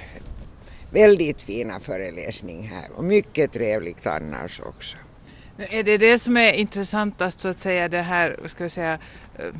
väldigt 0.90 1.42
fina 1.42 1.80
föreläsningar 1.80 2.68
här 2.68 2.90
och 2.96 3.04
mycket 3.04 3.52
trevligt 3.52 4.06
annars 4.06 4.60
också. 4.60 4.96
Är 5.58 5.82
det 5.82 5.98
det 5.98 6.18
som 6.18 6.36
är 6.36 6.52
intressantast 6.52 7.40
så 7.40 7.48
att 7.48 7.58
säga 7.58 7.88
det 7.88 8.02
här, 8.02 8.40
ska 8.46 8.64
jag 8.64 8.70
säga, 8.70 8.98
eh, 9.38 9.54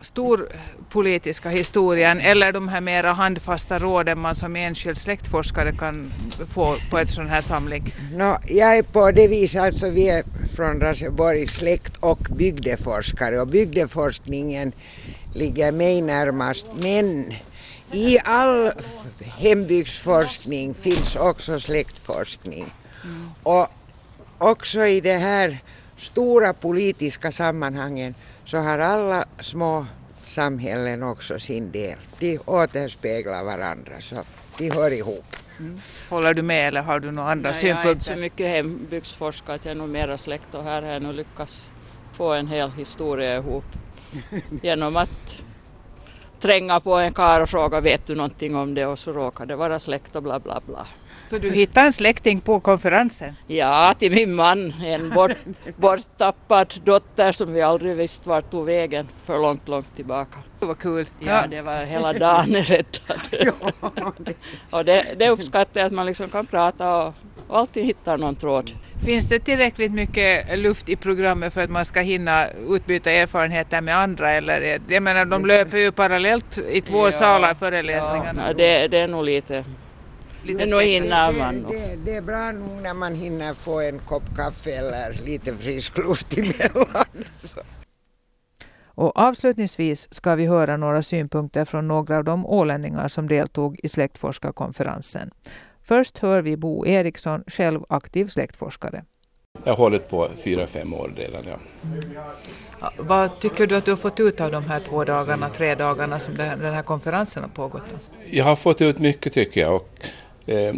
storpolitiska 0.00 1.50
historien 1.50 2.20
eller 2.20 2.52
de 2.52 2.68
här 2.68 2.80
mera 2.80 3.12
handfasta 3.12 3.78
råden 3.78 4.18
man 4.18 4.36
som 4.36 4.56
enskild 4.56 4.98
släktforskare 4.98 5.72
kan 5.72 6.12
få 6.48 6.76
på 6.90 6.98
ett 6.98 7.08
sån 7.08 7.28
här 7.28 7.40
samling? 7.40 7.94
No, 8.12 8.38
jag 8.46 8.78
är 8.78 8.82
på 8.82 9.10
det 9.10 9.28
viset, 9.28 9.62
alltså 9.62 9.90
vi 9.90 10.08
är 10.08 10.24
från 10.56 10.80
Raseborg 10.80 11.46
släkt 11.46 11.96
och 12.00 12.18
bygdeforskare 12.18 13.40
och 13.40 13.48
bygdeforskningen 13.48 14.72
ligger 15.34 15.72
mig 15.72 16.02
närmast 16.02 16.68
men 16.82 17.32
i 17.92 18.18
all 18.24 18.72
hembygdsforskning 19.38 20.74
finns 20.74 21.16
också 21.16 21.60
släktforskning. 21.60 22.66
Mm. 23.04 23.30
Och 23.42 23.68
också 24.38 24.80
i 24.80 25.00
det 25.00 25.16
här 25.16 25.58
stora 25.96 26.52
politiska 26.52 27.32
sammanhangen 27.32 28.14
så 28.48 28.56
har 28.56 28.78
alla 28.78 29.24
små 29.40 29.86
samhällen 30.24 31.02
också 31.02 31.38
sin 31.38 31.70
del. 31.72 31.98
De 32.18 32.38
återspeglar 32.46 33.44
varandra 33.44 33.92
så 34.00 34.16
de 34.58 34.70
hör 34.70 34.90
ihop. 34.90 35.36
Mm. 35.58 35.78
Håller 36.10 36.34
du 36.34 36.42
med 36.42 36.68
eller 36.68 36.82
har 36.82 37.00
du 37.00 37.10
några 37.10 37.30
andra 37.30 37.50
Nej, 37.50 37.58
synpunkter? 37.58 37.84
Jag 37.84 37.90
är 37.90 37.94
inte 37.94 38.04
så 38.04 38.16
mycket 38.16 38.48
hembygdsforskare 38.48 39.56
att 39.56 39.64
jag 39.64 39.72
är 39.72 39.78
nog 39.78 39.88
mera 39.88 40.18
släkt 40.18 40.54
och 40.54 40.64
här 40.64 40.82
har 40.82 40.92
jag 40.92 41.02
nog 41.02 41.14
lyckats 41.14 41.70
få 42.12 42.32
en 42.32 42.46
hel 42.46 42.70
historia 42.70 43.36
ihop 43.36 43.64
genom 44.62 44.96
att 44.96 45.42
tränga 46.40 46.80
på 46.80 46.94
en 46.94 47.12
kar 47.12 47.40
och 47.40 47.48
fråga 47.48 47.80
vet 47.80 48.06
du 48.06 48.14
någonting 48.14 48.56
om 48.56 48.74
det 48.74 48.86
och 48.86 48.98
så 48.98 49.12
råkar 49.12 49.46
det 49.46 49.56
vara 49.56 49.78
släkt 49.78 50.16
och 50.16 50.22
bla 50.22 50.40
bla 50.40 50.60
bla. 50.66 50.86
Så 51.30 51.38
du 51.38 51.50
hittade 51.50 51.86
en 51.86 51.92
släkting 51.92 52.40
på 52.40 52.60
konferensen? 52.60 53.34
Ja, 53.46 53.94
till 53.98 54.12
min 54.12 54.34
man, 54.34 54.74
en 54.84 55.10
bort, 55.10 55.36
borttappad 55.76 56.74
dotter 56.84 57.32
som 57.32 57.52
vi 57.52 57.62
aldrig 57.62 57.96
visste 57.96 58.28
vart 58.28 58.50
tog 58.50 58.66
vägen 58.66 59.08
för 59.24 59.38
långt, 59.38 59.68
långt 59.68 59.96
tillbaka. 59.96 60.38
Det 60.60 60.66
var 60.66 60.74
kul. 60.74 61.06
Ja, 61.20 61.46
det 61.50 61.62
var 61.62 61.80
hela 61.80 62.12
dagen 62.12 62.54
räddad. 62.54 63.54
och 64.70 64.84
det, 64.84 65.06
det 65.18 65.28
uppskattar 65.28 65.80
jag 65.80 65.86
att 65.86 65.92
man 65.92 66.06
liksom 66.06 66.28
kan 66.28 66.46
prata 66.46 66.96
och, 66.96 67.14
och 67.48 67.58
alltid 67.58 67.84
hittar 67.84 68.18
någon 68.18 68.36
tråd. 68.36 68.70
Finns 69.04 69.28
det 69.28 69.38
tillräckligt 69.38 69.92
mycket 69.92 70.58
luft 70.58 70.88
i 70.88 70.96
programmet 70.96 71.54
för 71.54 71.60
att 71.60 71.70
man 71.70 71.84
ska 71.84 72.00
hinna 72.00 72.46
utbyta 72.68 73.10
erfarenheter 73.10 73.80
med 73.80 73.96
andra? 73.96 74.30
Eller, 74.30 74.80
jag 74.88 75.02
menar, 75.02 75.24
de 75.24 75.46
löper 75.46 75.78
ju 75.78 75.92
parallellt 75.92 76.58
i 76.58 76.80
två 76.80 77.06
ja, 77.06 77.12
salar 77.12 77.54
föreläsningarna. 77.54 78.42
Ja, 78.46 78.52
det, 78.52 78.88
det 78.88 78.98
är 78.98 79.08
nog 79.08 79.24
lite 79.24 79.64
Lite 80.48 80.66
nu 80.66 80.80
hinner 80.80 81.32
man. 81.32 81.62
Det, 81.62 81.78
det, 81.78 81.96
det, 82.04 82.16
är 82.16 82.22
bra 82.22 82.52
nog 82.52 82.82
när 82.82 82.94
man 82.94 83.14
hinner 83.14 83.54
få 83.54 83.80
en 83.80 83.98
kopp 83.98 84.36
kaffe 84.36 84.70
eller 84.70 85.12
lite 85.24 85.54
frisk 85.54 85.98
luft 85.98 86.38
emellan. 86.38 87.24
Så. 87.36 87.60
Och 88.84 89.18
avslutningsvis 89.18 90.08
ska 90.10 90.34
vi 90.34 90.46
höra 90.46 90.76
några 90.76 91.02
synpunkter 91.02 91.64
från 91.64 91.88
några 91.88 92.16
av 92.16 92.24
de 92.24 92.46
ålänningar 92.46 93.08
som 93.08 93.28
deltog 93.28 93.80
i 93.82 93.88
släktforskarkonferensen. 93.88 95.30
Först 95.82 96.18
hör 96.18 96.42
vi 96.42 96.56
Bo 96.56 96.86
Eriksson, 96.86 97.44
själv 97.46 97.80
aktiv 97.88 98.26
släktforskare. 98.26 99.04
Jag 99.64 99.72
har 99.72 99.76
hållit 99.76 100.08
på 100.08 100.28
fyra, 100.44 100.66
fem 100.66 100.94
år 100.94 101.12
redan. 101.16 101.42
Ja. 101.46 101.58
ja. 102.80 102.92
Vad 102.98 103.40
tycker 103.40 103.66
du 103.66 103.76
att 103.76 103.84
du 103.84 103.90
har 103.90 103.96
fått 103.96 104.20
ut 104.20 104.40
av 104.40 104.50
de 104.50 104.64
här 104.64 104.80
två 104.80 105.04
dagarna, 105.04 105.48
tre 105.48 105.74
dagarna 105.74 106.18
som 106.18 106.34
den 106.36 106.74
här 106.74 106.82
konferensen 106.82 107.42
har 107.42 107.50
pågått? 107.50 107.84
Då? 107.90 107.96
Jag 108.30 108.44
har 108.44 108.56
fått 108.56 108.80
ut 108.80 108.98
mycket 108.98 109.32
tycker 109.32 109.60
jag. 109.60 109.76
Och, 109.76 109.88
eh, 110.48 110.74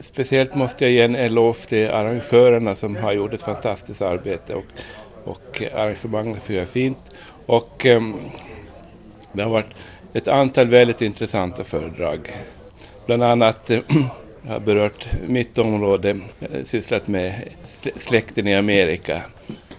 speciellt 0.00 0.54
måste 0.54 0.84
jag 0.84 0.92
ge 0.92 1.02
en 1.02 1.16
eloge 1.16 1.68
till 1.68 1.90
arrangörerna 1.90 2.74
som 2.74 2.96
har 2.96 3.12
gjort 3.12 3.34
ett 3.34 3.42
fantastiskt 3.42 4.02
arbete 4.02 4.54
och, 4.54 4.64
och 5.24 5.62
arrangemanget 5.74 6.42
fungerar 6.42 6.66
fint. 6.66 6.98
Och 7.46 7.86
eh, 7.86 8.02
det 9.32 9.42
har 9.42 9.50
varit 9.50 9.74
ett 10.12 10.28
antal 10.28 10.68
väldigt 10.68 11.02
intressanta 11.02 11.64
föredrag. 11.64 12.32
Bland 13.06 13.22
annat 13.22 13.70
eh, 13.70 13.80
jag 14.42 14.52
har 14.52 14.60
berört 14.60 15.08
mitt 15.26 15.58
område, 15.58 16.20
eh, 16.40 16.62
sysslat 16.64 17.08
med 17.08 17.44
släkten 17.94 18.46
i 18.46 18.54
Amerika 18.54 19.22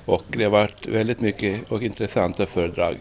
och 0.05 0.23
det 0.27 0.43
har 0.43 0.51
varit 0.51 0.87
väldigt 0.87 1.21
mycket 1.21 1.71
och 1.71 1.83
intressanta 1.83 2.45
föredrag 2.45 2.97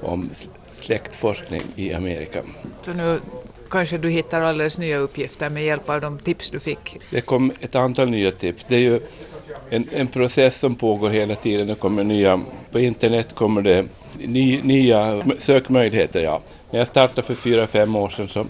om 0.00 0.30
släktforskning 0.70 1.62
i 1.76 1.94
Amerika. 1.94 2.42
Så 2.82 2.92
nu 2.92 3.20
kanske 3.70 3.98
du 3.98 4.10
hittar 4.10 4.40
alldeles 4.40 4.78
nya 4.78 4.98
uppgifter 4.98 5.50
med 5.50 5.64
hjälp 5.64 5.90
av 5.90 6.00
de 6.00 6.18
tips 6.18 6.50
du 6.50 6.60
fick? 6.60 6.98
Det 7.10 7.20
kom 7.20 7.52
ett 7.60 7.74
antal 7.74 8.10
nya 8.10 8.30
tips. 8.30 8.64
Det 8.64 8.76
är 8.76 8.80
ju 8.80 9.00
en, 9.70 9.88
en 9.92 10.08
process 10.08 10.58
som 10.58 10.74
pågår 10.74 11.08
hela 11.10 11.36
tiden. 11.36 11.66
Det 11.66 11.74
kommer 11.74 12.04
nya, 12.04 12.40
på 12.70 12.78
internet 12.78 13.34
kommer 13.34 13.62
det 13.62 13.84
ny, 14.18 14.62
nya 14.62 15.22
sökmöjligheter. 15.38 16.22
Ja. 16.22 16.42
När 16.70 16.78
jag 16.78 16.88
startade 16.88 17.22
för 17.22 17.34
fyra, 17.34 17.66
fem 17.66 17.96
år 17.96 18.08
sedan 18.08 18.28
så 18.28 18.46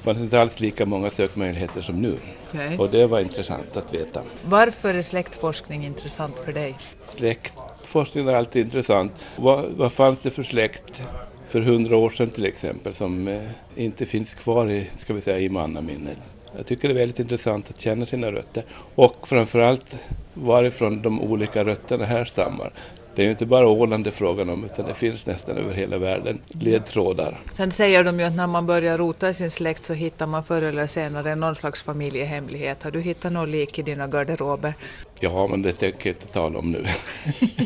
fanns 0.00 0.18
det 0.18 0.24
inte 0.24 0.40
alls 0.40 0.60
lika 0.60 0.86
många 0.86 1.10
sökmöjligheter 1.10 1.82
som 1.82 2.02
nu. 2.02 2.16
Okay. 2.48 2.76
Och 2.76 2.90
det 2.90 3.06
var 3.06 3.20
intressant 3.20 3.76
att 3.76 3.94
veta. 3.94 4.22
Varför 4.44 4.94
är 4.94 5.02
släktforskning 5.02 5.86
intressant 5.86 6.38
för 6.38 6.52
dig? 6.52 6.78
Släktforskning 7.02 8.28
är 8.28 8.36
alltid 8.36 8.64
intressant. 8.64 9.12
Vad, 9.36 9.64
vad 9.76 9.92
fanns 9.92 10.20
det 10.20 10.30
för 10.30 10.42
släkt 10.42 11.02
för 11.50 11.60
hundra 11.60 11.96
år 11.96 12.10
sedan 12.10 12.30
till 12.30 12.46
exempel 12.46 12.94
som 12.94 13.28
eh, 13.28 13.40
inte 13.74 14.06
finns 14.06 14.34
kvar 14.34 14.70
i, 14.70 14.90
ska 14.96 15.14
vi 15.14 15.20
säga, 15.20 15.38
i 15.38 15.48
mannaminnet? 15.48 16.18
Jag 16.56 16.66
tycker 16.66 16.88
det 16.88 16.94
är 16.94 16.98
väldigt 16.98 17.18
intressant 17.18 17.70
att 17.70 17.80
känna 17.80 18.06
sina 18.06 18.32
rötter 18.32 18.64
och 18.94 19.28
framförallt 19.28 19.98
varifrån 20.34 21.02
de 21.02 21.20
olika 21.20 21.64
rötterna 21.64 22.04
härstammar. 22.04 22.72
Det 23.14 23.22
är 23.22 23.24
ju 23.24 23.30
inte 23.30 23.46
bara 23.46 23.68
Åland 23.68 24.04
det 24.04 24.10
är 24.10 24.12
frågan 24.12 24.50
om, 24.50 24.64
utan 24.64 24.86
det 24.86 24.94
finns 24.94 25.26
nästan 25.26 25.56
över 25.56 25.74
hela 25.74 25.98
världen 25.98 26.40
ledtrådar. 26.48 27.40
Sen 27.52 27.70
säger 27.70 28.04
de 28.04 28.20
ju 28.20 28.26
att 28.26 28.36
när 28.36 28.46
man 28.46 28.66
börjar 28.66 28.98
rota 28.98 29.28
i 29.28 29.34
sin 29.34 29.50
släkt 29.50 29.84
så 29.84 29.94
hittar 29.94 30.26
man 30.26 30.44
förr 30.44 30.62
eller 30.62 30.86
senare 30.86 31.34
någon 31.34 31.54
slags 31.54 31.82
familjehemlighet. 31.82 32.82
Har 32.82 32.90
du 32.90 33.00
hittat 33.00 33.32
någon 33.32 33.50
lik 33.50 33.78
i 33.78 33.82
dina 33.82 34.06
garderober? 34.06 34.74
Ja, 35.20 35.46
men 35.46 35.62
det 35.62 35.72
tänker 35.72 36.08
jag 36.08 36.16
inte 36.16 36.26
tala 36.26 36.58
om 36.58 36.72
nu. 36.72 36.84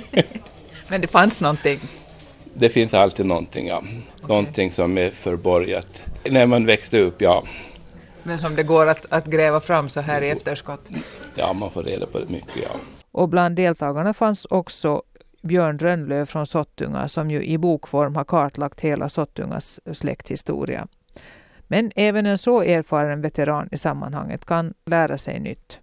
men 0.89 1.01
det 1.01 1.09
fanns 1.09 1.41
någonting? 1.41 1.79
Det 2.55 2.69
finns 2.69 2.95
alltid 2.95 3.27
någonting, 3.27 3.67
ja. 3.67 3.79
Okay. 3.79 4.29
Någonting 4.29 4.71
som 4.71 4.99
är 4.99 5.11
förborgat. 5.11 6.07
När 6.25 6.47
man 6.47 6.67
växte 6.67 7.01
upp, 7.01 7.23
ja. 7.23 7.45
Men 8.23 8.39
som 8.39 8.57
det 8.57 8.63
går 8.63 8.87
att, 8.87 9.07
att 9.09 9.27
gräva 9.27 9.61
fram 9.61 9.89
så 9.89 10.01
här 10.01 10.23
i 10.23 10.31
efterskott? 10.31 10.89
Ja, 11.35 11.53
man 11.53 11.71
får 11.71 11.83
reda 11.83 12.07
på 12.07 12.19
det 12.19 12.29
mycket, 12.29 12.57
ja. 12.57 12.81
Och 13.13 13.29
bland 13.29 13.57
deltagarna 13.57 14.15
fanns 14.15 14.47
också 14.51 15.03
Björn 15.43 15.79
Rönnlöv 15.79 16.27
från 16.27 16.47
Sottunga 16.47 17.09
som 17.09 17.31
ju 17.31 17.45
i 17.45 17.59
bokform 17.59 18.17
har 18.17 18.25
kartlagt 18.25 18.81
hela 18.81 19.09
Sottungas 19.09 19.81
släkthistoria. 19.93 20.87
Men 21.69 21.93
även 21.97 22.27
en 22.27 22.39
så 22.39 22.63
erfaren 22.63 23.21
veteran 23.21 23.69
i 23.73 23.77
sammanhanget 23.77 24.45
kan 24.45 24.75
lära 24.87 25.19
sig 25.19 25.41
nytt. 25.41 25.79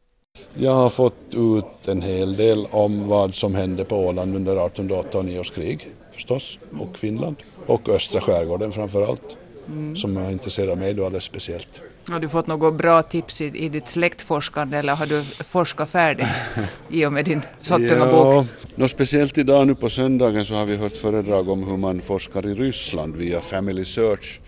Jag 0.54 0.72
har 0.72 0.90
fått 0.90 1.34
ut 1.34 1.88
en 1.88 2.02
hel 2.02 2.36
del 2.36 2.68
om 2.72 3.08
vad 3.08 3.36
som 3.36 3.56
hände 3.56 3.86
på 3.86 3.96
Åland 3.96 4.36
under 4.36 4.66
1889 4.66 5.40
års 5.40 5.52
krig 5.52 5.90
förstås, 6.12 6.60
och 6.80 6.98
Finland. 6.98 7.36
Och 7.66 7.90
östra 7.90 8.22
skärgården 8.22 8.72
framför 8.72 9.02
allt, 9.02 9.38
mm. 9.68 9.96
som 9.96 10.18
har 10.18 10.32
intresserat 10.32 10.78
mig 10.78 10.94
då 10.94 11.06
alldeles 11.06 11.24
speciellt. 11.24 11.82
Har 12.08 12.20
du 12.20 12.30
fått 12.30 12.48
något 12.48 12.74
bra 12.74 13.04
tips 13.04 13.42
i, 13.42 13.46
i 13.46 13.70
ditt 13.70 13.88
släktforskande 13.88 14.78
eller 14.78 14.96
har 14.96 15.06
du 15.06 15.24
forskat 15.24 15.90
färdigt 15.90 16.42
i 16.90 17.06
och 17.06 17.14
med 17.14 17.26
din 17.26 17.42
Sottunga-bok? 17.62 18.46
Ja, 18.76 18.88
speciellt 18.88 19.38
idag 19.38 19.68
nu 19.68 19.76
på 19.76 19.90
söndagen 19.90 20.46
så 20.46 20.56
har 20.56 20.66
vi 20.66 20.76
hört 20.78 20.96
föredrag 20.96 21.50
om 21.50 21.64
hur 21.64 21.78
man 21.78 22.02
forskar 22.02 22.46
i 22.46 22.54
Ryssland 22.54 23.16
via 23.16 23.42
Family 23.42 23.86
Search 23.86 24.40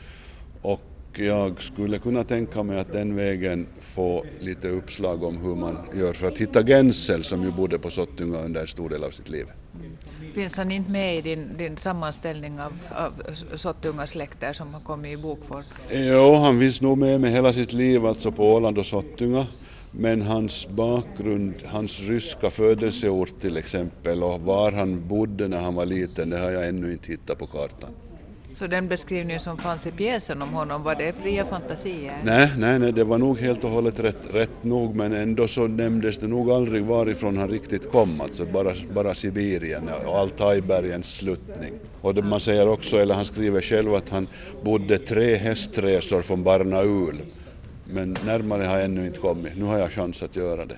och 0.62 0.82
jag 1.16 1.62
skulle 1.62 1.98
kunna 1.98 2.24
tänka 2.24 2.64
mig 2.64 2.80
att 2.80 2.92
den 2.92 3.16
vägen 3.16 3.68
få 3.82 4.26
lite 4.40 4.68
uppslag 4.70 5.24
om 5.24 5.38
hur 5.38 5.56
man 5.56 5.78
gör 5.96 6.14
för 6.14 6.28
att 6.28 6.38
hitta 6.38 6.64
Gensel 6.64 7.24
som 7.24 7.44
ju 7.44 7.52
bodde 7.52 7.80
på 7.80 7.90
Sottunga 7.90 8.38
under 8.38 8.62
en 8.62 8.68
stor 8.68 8.90
del 8.90 9.04
av 9.04 9.12
sitt 9.12 9.30
liv. 9.30 9.46
Finns 10.34 10.58
han 10.58 10.72
inte 10.72 10.92
med 10.92 11.18
i 11.18 11.22
din, 11.22 11.58
din 11.58 11.78
sammanställning 11.78 12.60
av, 12.62 12.74
av 12.96 13.14
Sottunga 13.56 14.08
släkter 14.08 14.54
som 14.54 14.74
har 14.74 14.82
kommit 14.82 15.20
i 15.20 15.22
bokform? 15.22 15.64
Jo, 15.92 16.36
han 16.36 16.60
finns 16.60 16.82
nog 16.82 16.98
med 16.98 17.22
med 17.22 17.32
hela 17.32 17.54
sitt 17.54 17.74
liv 17.74 18.06
alltså 18.06 18.32
på 18.32 18.54
Åland 18.54 18.78
och 18.78 18.86
Sottunga. 18.86 19.46
Men 19.92 20.22
hans 20.22 20.68
bakgrund, 20.68 21.54
hans 21.66 22.02
ryska 22.02 22.50
födelseort 22.50 23.40
till 23.42 23.58
exempel 23.58 24.24
och 24.24 24.42
var 24.42 24.72
han 24.72 25.08
bodde 25.08 25.48
när 25.48 25.60
han 25.62 25.76
var 25.76 25.86
liten, 25.86 26.30
det 26.30 26.38
har 26.38 26.52
jag 26.52 26.68
ännu 26.68 26.92
inte 26.92 27.12
hittat 27.12 27.40
på 27.40 27.48
kartan. 27.48 27.90
Så 28.54 28.68
den 28.68 28.88
beskrivning 28.88 29.40
som 29.40 29.58
fanns 29.58 29.88
i 29.88 29.92
pjäsen 29.92 30.42
om 30.42 30.50
honom, 30.50 30.84
var 30.84 30.96
det 30.96 31.14
fria 31.14 31.46
fantasier? 31.46 32.22
Nej, 32.24 32.52
nej, 32.58 32.80
nej, 32.80 32.92
det 32.92 33.04
var 33.04 33.18
nog 33.18 33.40
helt 33.40 33.64
och 33.64 33.70
hållet 33.70 34.00
rätt, 34.00 34.34
rätt 34.34 34.64
nog, 34.64 34.96
men 34.96 35.14
ändå 35.14 35.48
så 35.48 35.68
nämndes 35.68 36.18
det 36.18 36.28
nog 36.28 36.52
aldrig 36.52 36.86
varifrån 36.86 37.38
han 37.38 37.50
riktigt 37.50 37.92
kom, 37.92 38.22
alltså 38.22 38.46
bara, 38.46 38.74
bara 38.96 39.16
Sibirien 39.16 39.90
och 40.06 40.18
Altajbergens 40.18 41.16
sluttning. 41.16 41.74
Och 42.02 42.14
det, 42.16 42.22
man 42.22 42.40
säger 42.40 42.68
också, 42.68 42.98
eller 42.98 43.16
han 43.16 43.26
skriver 43.26 43.62
själv 43.62 43.94
att 43.94 44.10
han 44.10 44.28
bodde 44.64 44.98
tre 44.98 45.36
hästresor 45.36 46.22
från 46.22 46.44
Barnaul, 46.44 47.22
men 47.86 48.18
närmare 48.26 48.64
har 48.64 48.76
jag 48.76 48.86
ännu 48.86 49.06
inte 49.06 49.20
kommit. 49.20 49.58
Nu 49.58 49.66
har 49.66 49.80
jag 49.80 49.92
chans 49.92 50.24
att 50.24 50.36
göra 50.36 50.66
det. 50.66 50.78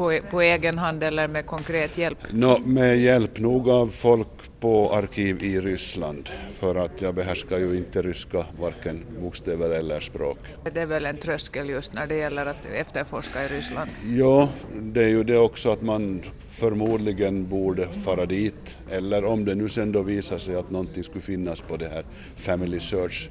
På, 0.00 0.18
på 0.30 0.40
egen 0.40 0.78
hand 0.78 1.02
eller 1.02 1.28
med 1.28 1.46
konkret 1.46 1.98
hjälp? 1.98 2.18
No, 2.30 2.58
med 2.64 2.98
hjälp 2.98 3.38
nog 3.38 3.68
av 3.68 3.86
folk 3.86 4.28
på 4.60 4.92
arkiv 4.92 5.42
i 5.42 5.60
Ryssland 5.60 6.30
för 6.50 6.74
att 6.74 7.02
jag 7.02 7.14
behärskar 7.14 7.58
ju 7.58 7.76
inte 7.76 8.02
ryska, 8.02 8.44
varken 8.60 9.04
bokstäver 9.20 9.70
eller 9.70 10.00
språk. 10.00 10.38
Det 10.74 10.80
är 10.80 10.86
väl 10.86 11.06
en 11.06 11.16
tröskel 11.16 11.68
just 11.68 11.92
när 11.92 12.06
det 12.06 12.14
gäller 12.14 12.46
att 12.46 12.66
efterforska 12.66 13.44
i 13.44 13.48
Ryssland? 13.48 13.90
Ja, 14.06 14.48
det 14.82 15.04
är 15.04 15.08
ju 15.08 15.24
det 15.24 15.38
också 15.38 15.70
att 15.70 15.82
man 15.82 16.22
förmodligen 16.48 17.48
borde 17.48 17.88
fara 17.88 18.26
dit 18.26 18.78
eller 18.90 19.24
om 19.24 19.44
det 19.44 19.54
nu 19.54 19.68
sen 19.68 19.92
då 19.92 20.02
visar 20.02 20.38
sig 20.38 20.56
att 20.56 20.70
någonting 20.70 21.04
skulle 21.04 21.22
finnas 21.22 21.60
på 21.60 21.76
det 21.76 21.88
här 21.88 22.04
Family 22.36 22.80
Search 22.80 23.30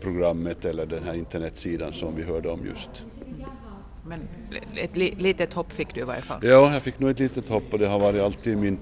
programmet 0.00 0.64
eller 0.64 0.86
den 0.86 1.02
här 1.04 1.14
internetsidan 1.14 1.92
som 1.92 2.16
vi 2.16 2.22
hörde 2.22 2.48
om 2.48 2.60
just. 2.66 3.06
Men 4.08 4.28
ett 4.76 4.96
litet 4.96 5.54
hopp 5.54 5.72
fick 5.72 5.94
du 5.94 6.00
i 6.00 6.04
varje 6.04 6.22
fall? 6.22 6.38
Ja, 6.42 6.72
jag 6.72 6.82
fick 6.82 6.98
nog 6.98 7.10
ett 7.10 7.18
litet 7.18 7.48
hopp 7.48 7.72
och 7.72 7.78
det 7.78 7.86
har 7.86 7.98
varit 7.98 8.22
alltid 8.22 8.58
min, 8.58 8.78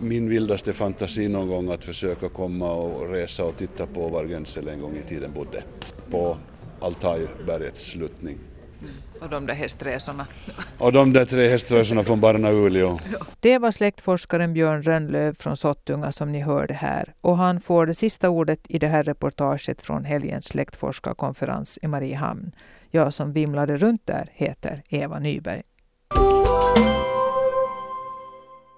min 0.00 0.28
vildaste 0.28 0.72
fantasi 0.72 1.28
någon 1.28 1.48
gång 1.48 1.72
att 1.72 1.84
försöka 1.84 2.28
komma 2.28 2.72
och 2.72 3.08
resa 3.10 3.44
och 3.44 3.56
titta 3.56 3.86
på 3.86 4.08
var 4.08 4.24
Gensel 4.24 4.68
en 4.68 4.80
gång 4.80 4.96
i 4.96 5.02
tiden 5.02 5.32
bodde. 5.32 5.64
På 6.10 6.36
Altajbergets 6.80 7.86
sluttning. 7.86 8.38
Och 9.20 9.30
de 9.30 9.46
där 9.46 9.54
hästresorna. 9.54 10.26
Och 10.78 10.92
de 10.92 11.12
där 11.12 11.24
tre 11.24 11.48
hästresorna 11.48 12.02
från 12.02 12.20
Barnaulio. 12.20 12.98
Det 13.40 13.58
var 13.58 13.70
släktforskaren 13.70 14.52
Björn 14.52 14.82
Rönnlöv 14.82 15.34
från 15.34 15.56
Sottunga 15.56 16.12
som 16.12 16.32
ni 16.32 16.40
hörde 16.40 16.74
här. 16.74 17.14
Och 17.20 17.36
han 17.36 17.60
får 17.60 17.86
det 17.86 17.94
sista 17.94 18.28
ordet 18.28 18.60
i 18.68 18.78
det 18.78 18.88
här 18.88 19.02
reportaget 19.02 19.82
från 19.82 20.04
helgens 20.04 20.44
släktforskarkonferens 20.44 21.78
i 21.82 21.86
Mariehamn. 21.86 22.52
Jag 22.94 23.12
som 23.12 23.32
vimlade 23.32 23.76
runt 23.76 24.06
där 24.06 24.30
heter 24.32 24.82
Eva 24.88 25.18
Nyberg. 25.18 25.62